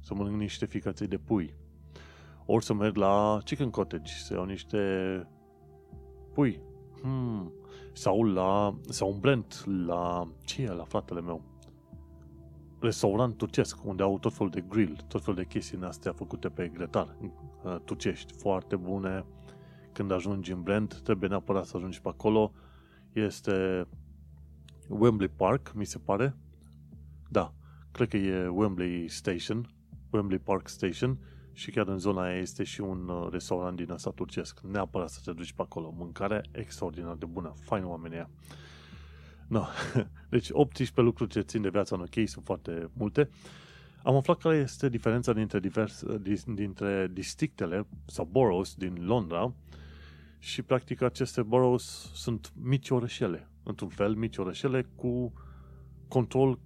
să 0.00 0.14
mănânc 0.14 0.36
niște 0.36 0.66
ficaței 0.66 1.06
de 1.06 1.18
pui. 1.18 1.54
Ori 2.46 2.64
să 2.64 2.74
merg 2.74 2.96
la 2.96 3.38
Chicken 3.44 3.70
Cottage, 3.70 4.12
să 4.12 4.34
iau 4.34 4.44
niște 4.44 4.78
pui. 6.32 6.60
Hmm. 7.02 7.52
Sau 7.92 8.22
la, 8.22 8.78
sau 8.88 9.10
un 9.12 9.18
blend 9.18 9.64
la, 9.86 10.28
ce 10.44 10.62
e 10.62 10.72
la 10.72 10.84
fratele 10.84 11.20
meu? 11.20 11.42
Restaurant 12.80 13.36
turcesc, 13.36 13.84
unde 13.84 14.02
au 14.02 14.18
tot 14.18 14.32
felul 14.32 14.50
de 14.50 14.60
grill, 14.60 14.96
tot 15.08 15.20
felul 15.20 15.36
de 15.36 15.44
chestii 15.44 15.78
astea 15.82 16.12
făcute 16.12 16.48
pe 16.48 16.68
grătar, 16.68 17.16
uh, 17.62 17.76
turcești, 17.84 18.32
foarte 18.32 18.76
bune. 18.76 19.24
Când 19.96 20.10
ajungi 20.10 20.52
în 20.52 20.62
Brent, 20.62 21.00
trebuie 21.00 21.28
neapărat 21.28 21.66
să 21.66 21.76
ajungi 21.76 22.00
pe 22.00 22.08
acolo. 22.08 22.52
Este 23.12 23.86
Wembley 24.88 25.28
Park, 25.28 25.72
mi 25.74 25.84
se 25.84 25.98
pare. 25.98 26.36
Da, 27.28 27.52
cred 27.92 28.08
că 28.08 28.16
e 28.16 28.48
Wembley 28.48 29.08
Station, 29.08 29.70
Wembley 30.10 30.38
Park 30.38 30.68
Station 30.68 31.18
și 31.52 31.70
chiar 31.70 31.88
în 31.88 31.98
zona 31.98 32.22
aia 32.22 32.38
este 32.38 32.64
și 32.64 32.80
un 32.80 33.08
uh, 33.08 33.28
restaurant 33.30 33.76
din 33.76 33.90
ăsta 33.90 34.10
turcesc. 34.10 34.60
Neapărat 34.60 35.08
să 35.08 35.20
te 35.24 35.32
duci 35.32 35.52
pe 35.52 35.62
acolo. 35.62 35.94
Mâncare 35.96 36.44
extraordinar 36.52 37.14
de 37.14 37.26
bună. 37.26 37.54
Fain 37.64 37.84
oamenii 37.84 38.16
aia. 38.16 38.30
No. 39.48 39.64
Deci 40.30 40.48
18 40.50 41.00
lucruri 41.00 41.30
ce 41.30 41.40
țin 41.40 41.62
de 41.62 41.68
viața 41.68 41.96
în 41.96 42.02
ok 42.02 42.28
sunt 42.28 42.44
foarte 42.44 42.90
multe. 42.92 43.30
Am 44.02 44.16
aflat 44.16 44.38
care 44.38 44.56
este 44.56 44.88
diferența 44.88 45.32
dintre, 45.32 45.60
divers, 45.60 46.04
dintre 46.46 47.10
districtele 47.12 47.86
sau 48.06 48.24
boroughs 48.24 48.74
din 48.74 48.96
Londra 49.00 49.54
și 50.46 50.62
practic 50.62 51.02
aceste 51.02 51.42
boroughs 51.42 52.10
sunt 52.14 52.52
mici 52.62 52.90
orășele. 52.90 53.50
Într-un 53.62 53.88
fel, 53.88 54.14
mici 54.14 54.36
orășele 54.36 54.82
cu 54.94 55.32
control 56.08 56.58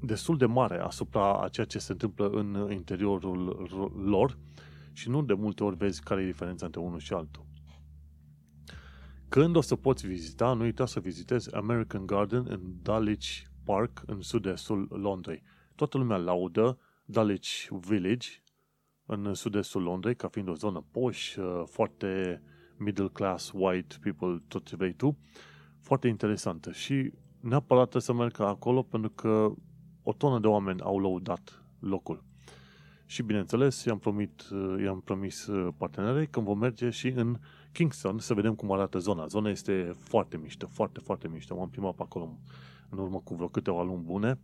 destul 0.00 0.36
de 0.36 0.46
mare 0.46 0.78
asupra 0.78 1.42
a 1.42 1.48
ceea 1.48 1.66
ce 1.66 1.78
se 1.78 1.92
întâmplă 1.92 2.28
în 2.28 2.68
interiorul 2.70 3.68
lor 4.04 4.38
și 4.92 5.08
nu 5.08 5.22
de 5.22 5.34
multe 5.34 5.64
ori 5.64 5.76
vezi 5.76 6.02
care 6.02 6.22
e 6.22 6.26
diferența 6.26 6.66
între 6.66 6.80
unul 6.80 6.98
și 6.98 7.12
altul. 7.12 7.46
Când 9.28 9.56
o 9.56 9.60
să 9.60 9.76
poți 9.76 10.06
vizita, 10.06 10.52
nu 10.52 10.62
uita 10.62 10.86
să 10.86 11.00
vizitezi 11.00 11.54
American 11.54 12.06
Garden 12.06 12.46
în 12.48 12.60
Dulwich 12.82 13.42
Park, 13.64 14.02
în 14.06 14.20
sud-estul 14.20 14.88
Londrei. 14.90 15.42
Toată 15.74 15.98
lumea 15.98 16.16
laudă 16.16 16.78
Dulwich 17.04 17.66
Village, 17.70 18.28
în 19.06 19.34
sud-estul 19.34 19.82
Londrei, 19.82 20.16
ca 20.16 20.28
fiind 20.28 20.48
o 20.48 20.54
zonă 20.54 20.84
poș, 20.90 21.36
uh, 21.36 21.62
foarte 21.64 22.42
middle 22.78 23.08
class, 23.08 23.52
white 23.54 23.96
people, 24.02 24.42
tot 24.48 24.66
ce 24.66 24.76
vrei 24.76 24.92
tu, 24.92 25.16
foarte 25.80 26.08
interesantă. 26.08 26.72
Și 26.72 27.12
neapărat 27.40 27.94
să 27.98 28.12
merg 28.12 28.40
acolo 28.40 28.82
pentru 28.82 29.10
că 29.10 29.52
o 30.02 30.12
tonă 30.12 30.38
de 30.38 30.46
oameni 30.46 30.80
au 30.80 30.98
lăudat 30.98 31.62
locul. 31.78 32.24
Și 33.06 33.22
bineînțeles, 33.22 33.84
i-am, 33.84 33.98
promit, 33.98 34.42
i-am 34.84 35.00
promis 35.00 35.48
partenerei 35.76 36.26
că 36.26 36.40
vom 36.40 36.58
merge 36.58 36.90
și 36.90 37.08
în 37.08 37.38
Kingston 37.72 38.18
să 38.18 38.34
vedem 38.34 38.54
cum 38.54 38.72
arată 38.72 38.98
zona. 38.98 39.26
Zona 39.26 39.50
este 39.50 39.94
foarte 39.98 40.36
mișto, 40.36 40.66
foarte, 40.66 41.00
foarte 41.00 41.28
mișto. 41.28 41.56
M-am 41.56 41.70
plimbat 41.70 41.94
pe 41.94 42.02
acolo 42.02 42.38
în 42.88 42.98
urmă 42.98 43.20
cu 43.24 43.34
vreo 43.34 43.48
câteva 43.48 43.82
luni 43.82 44.02
bune 44.02 44.38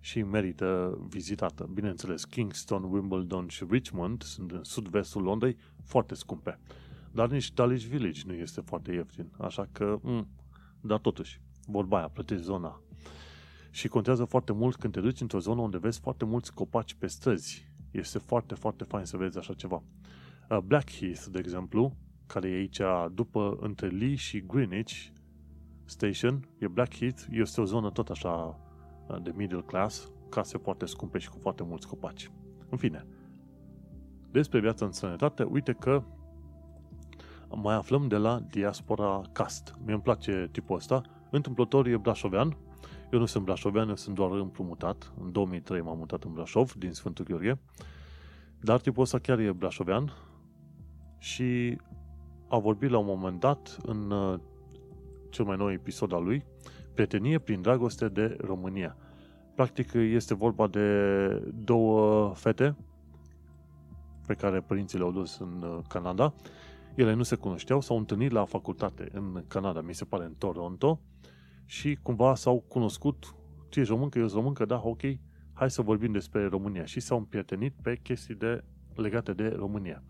și 0.00 0.22
merită 0.22 0.98
vizitată. 1.08 1.68
Bineînțeles, 1.72 2.24
Kingston, 2.24 2.82
Wimbledon 2.82 3.48
și 3.48 3.64
Richmond 3.70 4.22
sunt 4.22 4.50
în 4.50 4.64
sud-vestul 4.64 5.22
Londrei, 5.22 5.56
foarte 5.84 6.14
scumpe. 6.14 6.58
Dar 7.12 7.28
nici 7.30 7.52
Dulwich 7.52 7.84
Village 7.84 8.20
nu 8.26 8.32
este 8.32 8.60
foarte 8.60 8.92
ieftin, 8.92 9.32
așa 9.38 9.68
că, 9.72 9.98
m- 9.98 10.02
mm, 10.02 10.28
dar 10.80 10.98
totuși, 10.98 11.40
vorba 11.66 11.96
aia, 11.96 12.08
plătești 12.08 12.44
zona 12.44 12.82
și 13.70 13.88
contează 13.88 14.24
foarte 14.24 14.52
mult 14.52 14.76
când 14.76 14.92
te 14.92 15.00
duci 15.00 15.20
într-o 15.20 15.38
zonă 15.38 15.60
unde 15.60 15.78
vezi 15.78 16.00
foarte 16.00 16.24
mulți 16.24 16.54
copaci 16.54 16.94
pe 16.94 17.06
străzi. 17.06 17.72
Este 17.90 18.18
foarte, 18.18 18.54
foarte 18.54 18.84
fain 18.84 19.04
să 19.04 19.16
vezi 19.16 19.38
așa 19.38 19.54
ceva. 19.54 19.82
Uh, 20.50 20.58
Blackheath, 20.58 21.24
de 21.30 21.38
exemplu, 21.38 21.96
care 22.26 22.48
e 22.48 22.54
aici 22.54 22.80
după 23.12 23.56
între 23.60 23.88
Lee 23.88 24.14
și 24.14 24.46
Greenwich 24.46 25.06
Station, 25.84 26.48
e 26.58 26.68
Blackheath, 26.68 27.22
este 27.30 27.60
o 27.60 27.64
zonă 27.64 27.90
tot 27.90 28.08
așa 28.08 28.60
uh, 29.08 29.22
de 29.22 29.32
middle 29.36 29.62
class, 29.62 30.12
case 30.28 30.58
foarte 30.58 30.86
scumpe 30.86 31.18
și 31.18 31.28
cu 31.28 31.38
foarte 31.40 31.62
mulți 31.62 31.86
copaci. 31.86 32.30
În 32.68 32.78
fine, 32.78 33.06
despre 34.30 34.60
viața 34.60 34.84
în 34.84 34.92
sănătate, 34.92 35.42
uite 35.42 35.72
că 35.72 36.04
mai 37.54 37.74
aflăm 37.74 38.08
de 38.08 38.16
la 38.16 38.40
Diaspora 38.50 39.22
Cast. 39.32 39.74
Mie 39.84 39.94
îmi 39.94 40.02
place 40.02 40.48
tipul 40.52 40.76
ăsta. 40.76 41.02
Întâmplător 41.30 41.86
e 41.86 41.96
brașovean, 41.96 42.56
eu 43.12 43.18
nu 43.18 43.26
sunt 43.26 43.44
brașovean, 43.44 43.88
eu 43.88 43.96
sunt 43.96 44.14
doar 44.14 44.30
împrumutat. 44.30 45.12
În 45.20 45.32
2003 45.32 45.80
m-am 45.80 45.98
mutat 45.98 46.24
în 46.24 46.32
Brașov, 46.32 46.72
din 46.72 46.92
Sfântul 46.92 47.24
Gheorghe. 47.24 47.58
Dar 48.60 48.80
tipul 48.80 49.02
ăsta 49.02 49.18
chiar 49.18 49.38
e 49.38 49.52
brașovean 49.52 50.12
și 51.18 51.78
a 52.48 52.58
vorbit 52.58 52.90
la 52.90 52.98
un 52.98 53.06
moment 53.06 53.40
dat 53.40 53.78
în 53.82 54.10
uh, 54.10 54.38
cel 55.30 55.44
mai 55.44 55.56
nou 55.56 55.72
episod 55.72 56.12
al 56.12 56.24
lui 56.24 56.44
Prietenie 56.94 57.38
prin 57.38 57.62
dragoste 57.62 58.08
de 58.08 58.36
România. 58.40 58.96
Practic 59.54 59.92
este 59.92 60.34
vorba 60.34 60.66
de 60.66 61.28
două 61.54 62.32
fete 62.34 62.76
pe 64.26 64.34
care 64.34 64.60
părinții 64.60 64.98
le-au 64.98 65.12
dus 65.12 65.38
în 65.38 65.62
uh, 65.62 65.78
Canada. 65.88 66.34
Ele 66.98 67.12
nu 67.14 67.22
se 67.22 67.36
cunoșteau, 67.36 67.80
s-au 67.80 67.98
întâlnit 67.98 68.30
la 68.30 68.44
facultate 68.44 69.08
în 69.12 69.44
Canada, 69.48 69.80
mi 69.80 69.94
se 69.94 70.04
pare 70.04 70.24
în 70.24 70.34
Toronto, 70.34 71.00
și 71.64 71.98
cumva 72.02 72.34
s-au 72.34 72.60
cunoscut, 72.68 73.34
tu 73.68 73.80
ești 73.80 73.92
româncă, 73.92 74.18
eu 74.18 74.24
sunt 74.24 74.38
româncă, 74.38 74.64
da, 74.64 74.80
ok, 74.84 75.00
hai 75.52 75.70
să 75.70 75.82
vorbim 75.82 76.12
despre 76.12 76.46
România 76.46 76.84
și 76.84 77.00
s-au 77.00 77.18
împrietenit 77.18 77.74
pe 77.82 77.96
chestii 78.02 78.34
de, 78.34 78.64
legate 78.94 79.32
de 79.32 79.48
România. 79.48 80.02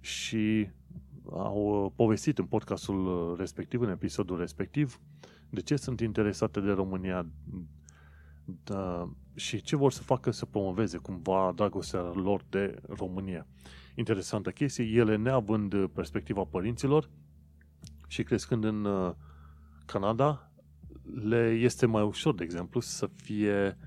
Și 0.00 0.70
au 1.30 1.84
uh, 1.84 1.92
povestit 1.96 2.38
în 2.38 2.44
podcastul 2.44 3.06
uh, 3.06 3.38
respectiv, 3.38 3.80
în 3.80 3.90
episodul 3.90 4.38
respectiv, 4.38 5.00
de 5.50 5.60
ce 5.60 5.76
sunt 5.76 6.00
interesate 6.00 6.60
de 6.60 6.70
România 6.70 7.26
da, 8.64 9.12
și 9.34 9.60
ce 9.60 9.76
vor 9.76 9.92
să 9.92 10.02
facă 10.02 10.30
să 10.30 10.46
promoveze 10.46 10.98
cumva 10.98 11.52
dragostea 11.54 12.00
lor 12.00 12.44
de 12.50 12.74
România. 12.88 13.46
Interesantă 13.94 14.50
chestie, 14.50 14.84
ele 14.84 15.16
neavând 15.16 15.86
perspectiva 15.86 16.44
părinților 16.44 17.08
și 18.06 18.22
crescând 18.22 18.64
în 18.64 18.84
uh, 18.84 19.14
Canada, 19.86 20.52
le 21.24 21.58
este 21.60 21.86
mai 21.86 22.02
ușor, 22.02 22.34
de 22.34 22.44
exemplu, 22.44 22.80
să 22.80 23.06
fie, 23.06 23.78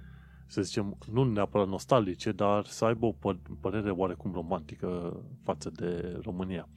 să 0.48 0.62
zicem, 0.62 0.98
nu 1.12 1.24
neapărat 1.24 1.68
nostalgice, 1.68 2.32
dar 2.32 2.66
să 2.66 2.86
aibă 2.86 3.06
o 3.06 3.16
părere 3.62 3.90
oarecum 3.90 4.32
romantică 4.32 5.20
față 5.44 5.70
de 5.70 6.20
România. 6.24 6.68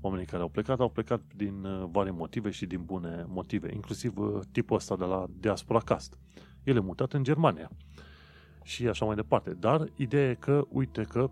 Oamenii 0.00 0.26
care 0.26 0.42
au 0.42 0.48
plecat, 0.48 0.80
au 0.80 0.90
plecat 0.90 1.22
din 1.36 1.64
uh, 1.64 1.88
vari 1.90 2.10
motive 2.10 2.50
și 2.50 2.66
din 2.66 2.82
bune 2.84 3.24
motive, 3.28 3.74
inclusiv 3.74 4.18
uh, 4.18 4.40
tipul 4.52 4.76
ăsta 4.76 4.96
de 4.96 5.04
la 5.04 5.26
Diaspora 5.38 5.78
Cast. 5.78 6.18
El 6.64 6.76
e 6.76 6.80
mutat 6.80 7.12
în 7.12 7.22
Germania 7.22 7.70
și 8.62 8.88
așa 8.88 9.04
mai 9.04 9.14
departe. 9.14 9.50
Dar 9.50 9.84
ideea 9.96 10.30
e 10.30 10.34
că, 10.34 10.64
uite 10.68 11.02
că 11.02 11.30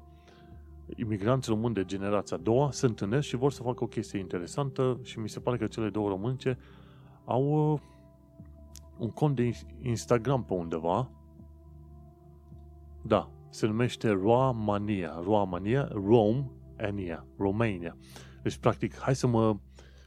imigranți 0.97 1.49
români 1.49 1.75
de 1.75 1.85
generația 1.85 2.37
a 2.37 2.41
doua 2.41 2.71
se 2.71 2.87
întâlnesc 2.87 3.27
și 3.27 3.37
vor 3.37 3.53
să 3.53 3.63
facă 3.63 3.85
o 3.85 3.87
chestie 3.87 4.19
interesantă 4.19 5.01
și 5.03 5.19
mi 5.19 5.29
se 5.29 5.41
pare 5.41 5.57
că 5.57 5.67
cele 5.67 5.89
două 5.89 6.09
românce 6.09 6.59
au 7.25 7.73
uh, 7.73 7.81
un 8.99 9.11
cont 9.11 9.37
de 9.37 9.51
Instagram 9.83 10.45
pe 10.45 10.55
undeva. 10.55 11.11
Da, 13.03 13.31
se 13.51 13.67
numește 13.67 14.09
Romania. 14.09 15.21
Romania, 15.23 15.89
Rome, 15.93 16.51
Ania, 16.79 17.27
Romania. 17.37 17.97
Deci, 18.43 18.57
practic, 18.57 18.99
hai 18.99 19.15
să 19.15 19.27
mă, 19.27 19.57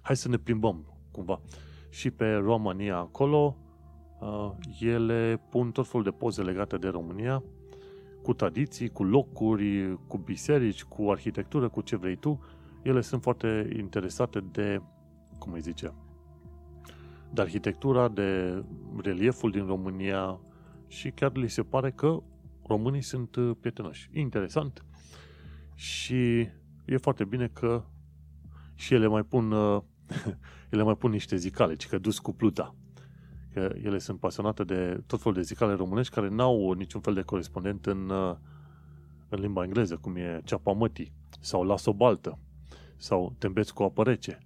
hai 0.02 0.16
să 0.16 0.28
ne 0.30 0.38
plimbăm, 0.38 0.86
cumva. 1.12 1.42
Și 1.90 2.12
pe 2.12 2.34
Romania 2.34 2.98
acolo, 2.98 3.58
uh, 3.58 3.71
ele 4.80 5.42
pun 5.50 5.72
tot 5.72 5.88
felul 5.88 6.04
de 6.04 6.12
poze 6.12 6.42
legate 6.42 6.78
de 6.78 6.88
România, 6.88 7.44
cu 8.22 8.34
tradiții, 8.34 8.90
cu 8.90 9.04
locuri, 9.04 9.98
cu 10.08 10.18
biserici, 10.18 10.84
cu 10.84 11.10
arhitectură, 11.10 11.70
cu 11.70 11.82
ce 11.82 11.96
vrei 11.96 12.16
tu. 12.16 12.40
Ele 12.82 13.02
sunt 13.02 13.22
foarte 13.22 13.70
interesate 13.78 14.40
de, 14.52 14.82
cum 15.38 15.54
îi 15.54 15.62
zice, 15.62 15.94
de 17.34 17.42
arhitectura, 17.42 18.08
de 18.08 18.64
relieful 19.02 19.52
din 19.52 19.66
România 19.66 20.40
și 20.88 21.10
chiar 21.10 21.36
li 21.36 21.50
se 21.50 21.64
pare 21.64 21.92
că 21.92 22.24
românii 22.68 23.02
sunt 23.02 23.36
uh, 23.36 23.56
prietenoși. 23.60 24.10
Interesant. 24.14 24.86
Și 25.76 26.50
e 26.86 26.98
foarte 27.02 27.26
bine 27.26 27.48
că 27.48 27.84
și 28.76 28.94
ele 28.94 29.08
mai 29.08 29.24
pun 29.24 29.52
uh, 29.52 29.82
ele 30.72 30.84
mai 30.84 30.96
pun 30.96 31.12
niște 31.12 31.36
zicale, 31.36 31.76
ci 31.76 31.88
că 31.88 31.98
dus 31.98 32.20
cu 32.20 32.34
pluta. 32.34 32.76
Că 33.54 33.76
ele 33.84 33.98
sunt 33.98 34.20
pasionate 34.20 34.64
de 34.64 35.04
tot 35.08 35.20
felul 35.20 35.38
de 35.38 35.44
zicale 35.44 35.74
românești 35.74 36.14
care 36.14 36.28
n-au 36.28 36.72
niciun 36.72 37.02
fel 37.02 37.14
de 37.14 37.22
corespondent 37.22 37.86
în, 37.86 38.10
uh, 38.10 38.36
în 39.30 39.40
limba 39.40 39.64
engleză, 39.64 39.96
cum 39.96 40.16
e 40.16 40.42
ceapa 40.44 40.72
mătii, 40.72 41.14
sau 41.40 41.64
la 41.64 41.78
sobaltă, 41.78 42.40
sau 42.98 43.36
tembeți 43.38 43.74
cu 43.74 43.84
apă 43.84 44.04
rece, 44.04 44.40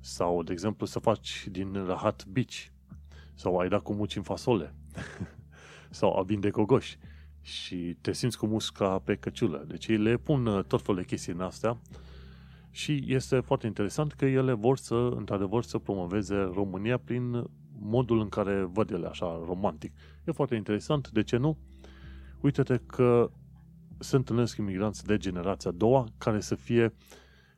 sau, 0.00 0.42
de 0.42 0.52
exemplu, 0.52 0.86
să 0.86 0.98
faci 0.98 1.46
din 1.50 1.84
rahat 1.86 2.26
bici. 2.26 2.72
Sau 3.34 3.58
ai 3.58 3.68
dat 3.68 3.82
cu 3.82 3.92
muci 3.92 4.16
în 4.16 4.22
fasole. 4.22 4.74
sau 5.90 6.18
a 6.18 6.22
vinde 6.22 6.50
cogoși. 6.50 6.98
Și 7.40 7.96
te 8.00 8.12
simți 8.12 8.38
cu 8.38 8.46
musca 8.46 8.98
pe 8.98 9.16
căciulă. 9.16 9.64
Deci 9.68 9.86
ei 9.86 9.98
le 9.98 10.16
pun 10.16 10.46
uh, 10.46 10.64
tot 10.64 10.82
felul 10.82 11.00
de 11.00 11.06
chestii 11.06 11.32
în 11.32 11.40
astea. 11.40 11.80
Și 12.70 13.04
este 13.06 13.40
foarte 13.40 13.66
interesant 13.66 14.12
că 14.12 14.24
ele 14.24 14.52
vor 14.52 14.78
să, 14.78 14.94
într-adevăr, 14.94 15.62
să 15.62 15.78
promoveze 15.78 16.34
România 16.34 16.98
prin 16.98 17.44
modul 17.80 18.20
în 18.20 18.28
care 18.28 18.62
văd 18.62 18.90
ele 18.90 19.06
așa 19.06 19.40
romantic. 19.46 19.92
E 20.24 20.32
foarte 20.32 20.54
interesant, 20.54 21.10
de 21.10 21.22
ce 21.22 21.36
nu? 21.36 21.58
Uite-te 22.40 22.76
că 22.76 23.30
se 23.98 24.16
întâlnesc 24.16 24.56
imigranți 24.56 25.04
de 25.04 25.16
generația 25.16 25.70
a 25.70 25.74
doua 25.74 26.06
care 26.18 26.40
să 26.40 26.54
fie 26.54 26.94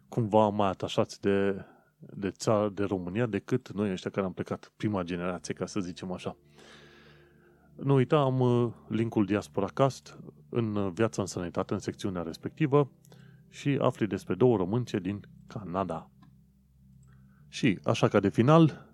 cumva 0.08 0.48
mai 0.48 0.68
atașați 0.68 1.20
de 1.20 1.64
de 2.10 2.30
țară, 2.30 2.68
de 2.68 2.84
România, 2.84 3.26
decât 3.26 3.72
noi 3.72 3.90
ăștia 3.90 4.10
care 4.10 4.26
am 4.26 4.32
plecat 4.32 4.72
prima 4.76 5.02
generație, 5.02 5.54
ca 5.54 5.66
să 5.66 5.80
zicem 5.80 6.12
așa. 6.12 6.36
Nu 7.74 7.94
uita, 7.94 8.20
am 8.20 8.40
uh, 8.40 8.72
linkul 8.88 9.24
Diaspora 9.24 9.66
Cast 9.66 10.18
în 10.48 10.76
uh, 10.76 10.92
Viața 10.94 11.22
în 11.22 11.28
Sănătate, 11.28 11.72
în 11.72 11.78
secțiunea 11.78 12.22
respectivă 12.22 12.90
și 13.48 13.78
afli 13.80 14.06
despre 14.06 14.34
două 14.34 14.56
românce 14.56 14.98
din 14.98 15.20
Canada. 15.46 16.10
Și, 17.48 17.78
așa 17.84 18.08
ca 18.08 18.20
de 18.20 18.28
final, 18.28 18.91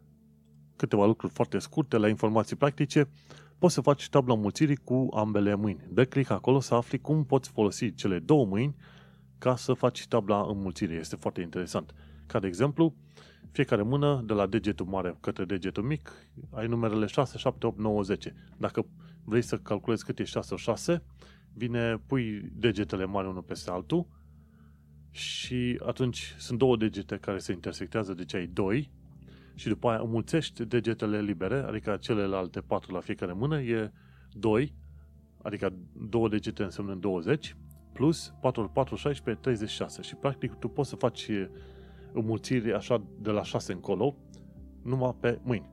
câteva 0.79 1.07
lucruri 1.07 1.33
foarte 1.33 1.59
scurte 1.59 1.97
la 1.97 2.09
informații 2.09 2.57
practice, 2.57 3.09
poți 3.59 3.75
să 3.75 3.81
faci 3.81 4.09
tabla 4.09 4.35
mulțirii 4.35 4.77
cu 4.77 5.09
ambele 5.15 5.55
mâini. 5.55 5.81
Dă 5.89 6.05
click 6.05 6.31
acolo 6.31 6.61
să 6.61 6.75
afli 6.75 6.99
cum 6.99 7.25
poți 7.25 7.51
folosi 7.51 7.95
cele 7.95 8.19
două 8.19 8.47
mâini 8.47 8.77
ca 9.39 9.57
să 9.57 9.73
faci 9.73 10.07
tabla 10.07 10.47
înmulțirii. 10.49 10.97
Este 10.97 11.17
foarte 11.17 11.41
interesant. 11.41 11.95
Ca 12.27 12.39
de 12.39 12.47
exemplu, 12.47 12.95
fiecare 13.51 13.83
mână, 13.83 14.23
de 14.27 14.33
la 14.33 14.47
degetul 14.47 14.87
mare 14.87 15.17
către 15.21 15.45
degetul 15.45 15.83
mic, 15.83 16.13
ai 16.51 16.67
numerele 16.67 17.07
6, 17.07 17.39
7, 17.39 17.67
8, 17.67 17.79
9, 17.79 18.03
10. 18.03 18.35
Dacă 18.57 18.87
vrei 19.25 19.43
să 19.43 19.59
calculezi 19.59 20.05
cât 20.05 20.19
e 20.19 20.25
6 20.25 20.49
sau 20.49 20.57
6, 20.57 21.03
vine, 21.53 22.03
pui 22.07 22.51
degetele 22.53 23.05
mari 23.05 23.29
unul 23.29 23.43
peste 23.43 23.71
altul 23.71 24.07
și 25.11 25.81
atunci 25.87 26.35
sunt 26.39 26.59
două 26.59 26.77
degete 26.77 27.17
care 27.17 27.39
se 27.39 27.53
intersectează, 27.53 28.15
deci 28.15 28.35
ai 28.35 28.47
2 28.47 28.91
și 29.59 29.69
după 29.69 29.89
aia 29.89 30.01
înmulțești 30.01 30.65
degetele 30.65 31.21
libere, 31.21 31.59
adică 31.59 31.97
celelalte 32.01 32.61
4 32.61 32.95
la 32.95 33.01
fiecare 33.01 33.33
mână, 33.33 33.61
e 33.61 33.93
2, 34.31 34.75
adică 35.43 35.73
două 36.09 36.29
degete 36.29 36.63
înseamnă 36.63 36.95
20, 36.95 37.57
plus 37.93 38.35
4 38.41 38.61
ori 38.61 38.73
4, 38.73 38.95
16, 38.95 39.43
36. 39.43 40.03
Și 40.03 40.15
practic 40.15 40.55
tu 40.55 40.69
poți 40.69 40.89
să 40.89 40.97
faci 40.97 41.31
înmulțiri 42.13 42.73
așa 42.73 43.03
de 43.21 43.31
la 43.31 43.43
6 43.43 43.73
încolo, 43.73 44.17
numai 44.83 45.17
pe 45.21 45.41
mâini. 45.43 45.71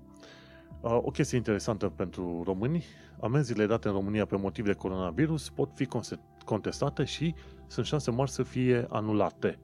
O 0.82 1.12
chestie 1.12 1.38
interesantă 1.38 1.90
pentru 1.90 2.42
români, 2.46 2.84
amenziile 3.22 3.66
date 3.66 3.88
în 3.88 3.94
România 3.94 4.26
pe 4.26 4.38
motiv 4.38 4.66
de 4.66 4.74
coronavirus 4.74 5.50
pot 5.50 5.72
fi 5.76 5.88
contestate 6.46 7.04
și 7.04 7.36
sunt 7.68 7.86
șanse 7.86 8.12
mari 8.12 8.32
să 8.32 8.44
fie 8.44 8.86
anulate. 8.90 9.60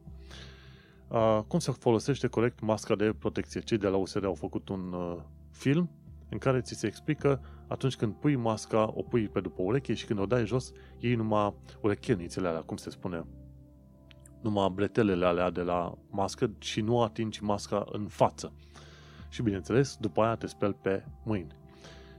Cum 1.48 1.60
se 1.60 1.72
folosește 1.72 2.28
corect 2.28 2.60
masca 2.60 2.96
de 2.96 3.14
protecție? 3.20 3.60
Cei 3.62 3.78
de 3.78 3.88
la 3.88 3.98
USR 3.98 4.26
au 4.26 4.34
făcut 4.34 4.70
un 4.70 4.96
film 5.52 5.90
în 6.30 6.38
care 6.38 6.62
ți 6.62 6.74
se 6.74 6.88
explică 6.88 7.42
atunci 7.68 7.96
când 7.96 8.14
pui 8.14 8.36
masca, 8.36 8.92
o 8.94 9.02
pui 9.02 9.28
pe 9.28 9.42
după 9.42 9.62
ureche 9.62 9.94
și 9.94 10.06
când 10.06 10.20
o 10.20 10.26
dai 10.26 10.46
jos, 10.46 10.72
iei 11.00 11.16
numai 11.16 11.54
urechenițele 11.82 12.48
alea, 12.48 12.62
cum 12.62 12.78
se 12.78 12.90
spune, 12.90 13.26
numai 14.42 14.70
bretelele 14.70 15.26
alea 15.26 15.50
de 15.50 15.62
la 15.62 15.98
mască 16.10 16.52
și 16.60 16.82
nu 16.82 17.02
atingi 17.02 17.44
masca 17.44 17.86
în 17.92 18.08
față. 18.08 18.54
Și 19.30 19.42
bineînțeles, 19.42 19.98
după 20.00 20.22
aia 20.22 20.36
te 20.36 20.48
speli 20.48 20.76
pe 20.82 21.06
mâini. 21.24 21.56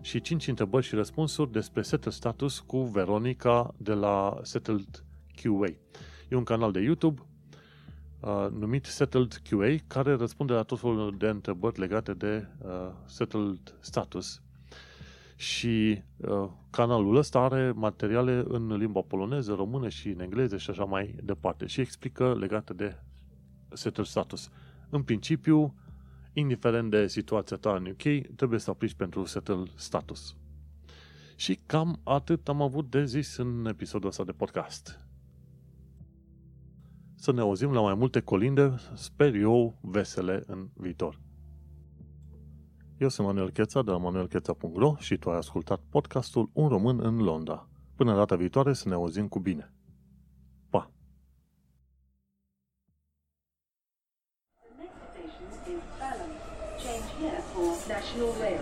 Și 0.01 0.21
5 0.21 0.49
întrebări 0.49 0.87
și 0.87 0.95
răspunsuri 0.95 1.53
despre 1.53 1.83
Settled 1.83 2.15
Status 2.15 2.61
cu 2.61 2.83
Veronica 2.83 3.75
de 3.77 3.93
la 3.93 4.39
Settled 4.43 5.05
QA. 5.43 5.69
E 6.29 6.37
un 6.37 6.45
canal 6.45 6.73
de 6.73 6.81
YouTube 6.81 7.23
uh, 8.23 8.47
numit 8.51 8.85
Settled 8.85 9.41
QA 9.49 9.77
care 9.87 10.15
răspunde 10.15 10.53
la 10.53 10.63
tot 10.63 10.81
felul 10.81 11.15
de 11.19 11.27
întrebări 11.27 11.81
legate 11.81 12.15
de 12.15 12.47
uh, 12.59 12.71
Settled 13.07 13.75
Status 13.81 14.43
și 15.43 16.03
uh, 16.17 16.49
canalul 16.71 17.17
ăsta 17.17 17.39
are 17.39 17.73
materiale 17.75 18.45
în 18.49 18.77
limba 18.77 19.01
poloneză, 19.01 19.55
română 19.55 19.89
și 19.89 20.09
în 20.09 20.21
engleză 20.21 20.57
și 20.57 20.71
așa 20.71 20.85
mai 20.85 21.15
departe 21.23 21.67
și 21.67 21.81
explică 21.81 22.35
legate 22.35 22.73
de 22.73 22.97
settled 23.73 24.07
status. 24.07 24.51
În 24.91 25.03
principiu, 25.03 25.75
indiferent 26.33 26.91
de 26.91 27.07
situația 27.07 27.57
ta 27.57 27.75
în 27.75 27.87
UK, 27.87 28.35
trebuie 28.37 28.59
să 28.59 28.71
aplici 28.71 28.95
pentru 28.95 29.25
settled 29.25 29.71
status. 29.75 30.37
Și 31.37 31.59
cam 31.67 32.01
atât 32.05 32.49
am 32.49 32.63
avut 32.63 32.91
de 32.91 33.05
zis 33.05 33.37
în 33.37 33.67
episodul 33.69 34.09
ăsta 34.09 34.25
de 34.25 34.33
podcast. 34.33 35.01
Să 37.23 37.33
ne 37.33 37.41
auzim 37.41 37.73
la 37.73 37.81
mai 37.81 37.95
multe 37.95 38.21
colinde, 38.21 38.75
sper 38.95 39.35
eu, 39.35 39.79
vesele 39.81 40.43
în 40.47 40.69
viitor. 40.75 41.21
Eu 42.99 43.09
sunt 43.09 43.27
Manuel 43.27 43.51
Cheța 43.51 43.83
de 43.83 43.91
la 43.91 43.97
manuelcheța.ro 43.97 44.95
și 44.99 45.17
tu 45.17 45.31
ai 45.31 45.37
ascultat 45.37 45.81
podcastul 45.91 46.51
Un 46.53 46.69
român 46.69 47.01
în 47.01 47.17
Londra. 47.17 47.69
Până 47.97 48.15
data 48.15 48.37
viitoare 48.37 48.73
să 48.73 48.89
ne 48.89 48.95
auzim 48.95 49.29
cu 49.29 49.39
bine. 49.39 49.73
Pa! 50.71 50.91
The 54.59 54.71
next 54.79 54.97
station 55.11 55.49
is 55.75 55.83
Balham. 55.99 56.33
Change 56.85 57.09
here 57.21 57.43
for 57.53 57.69
National 57.95 58.33
Rail. 58.41 58.62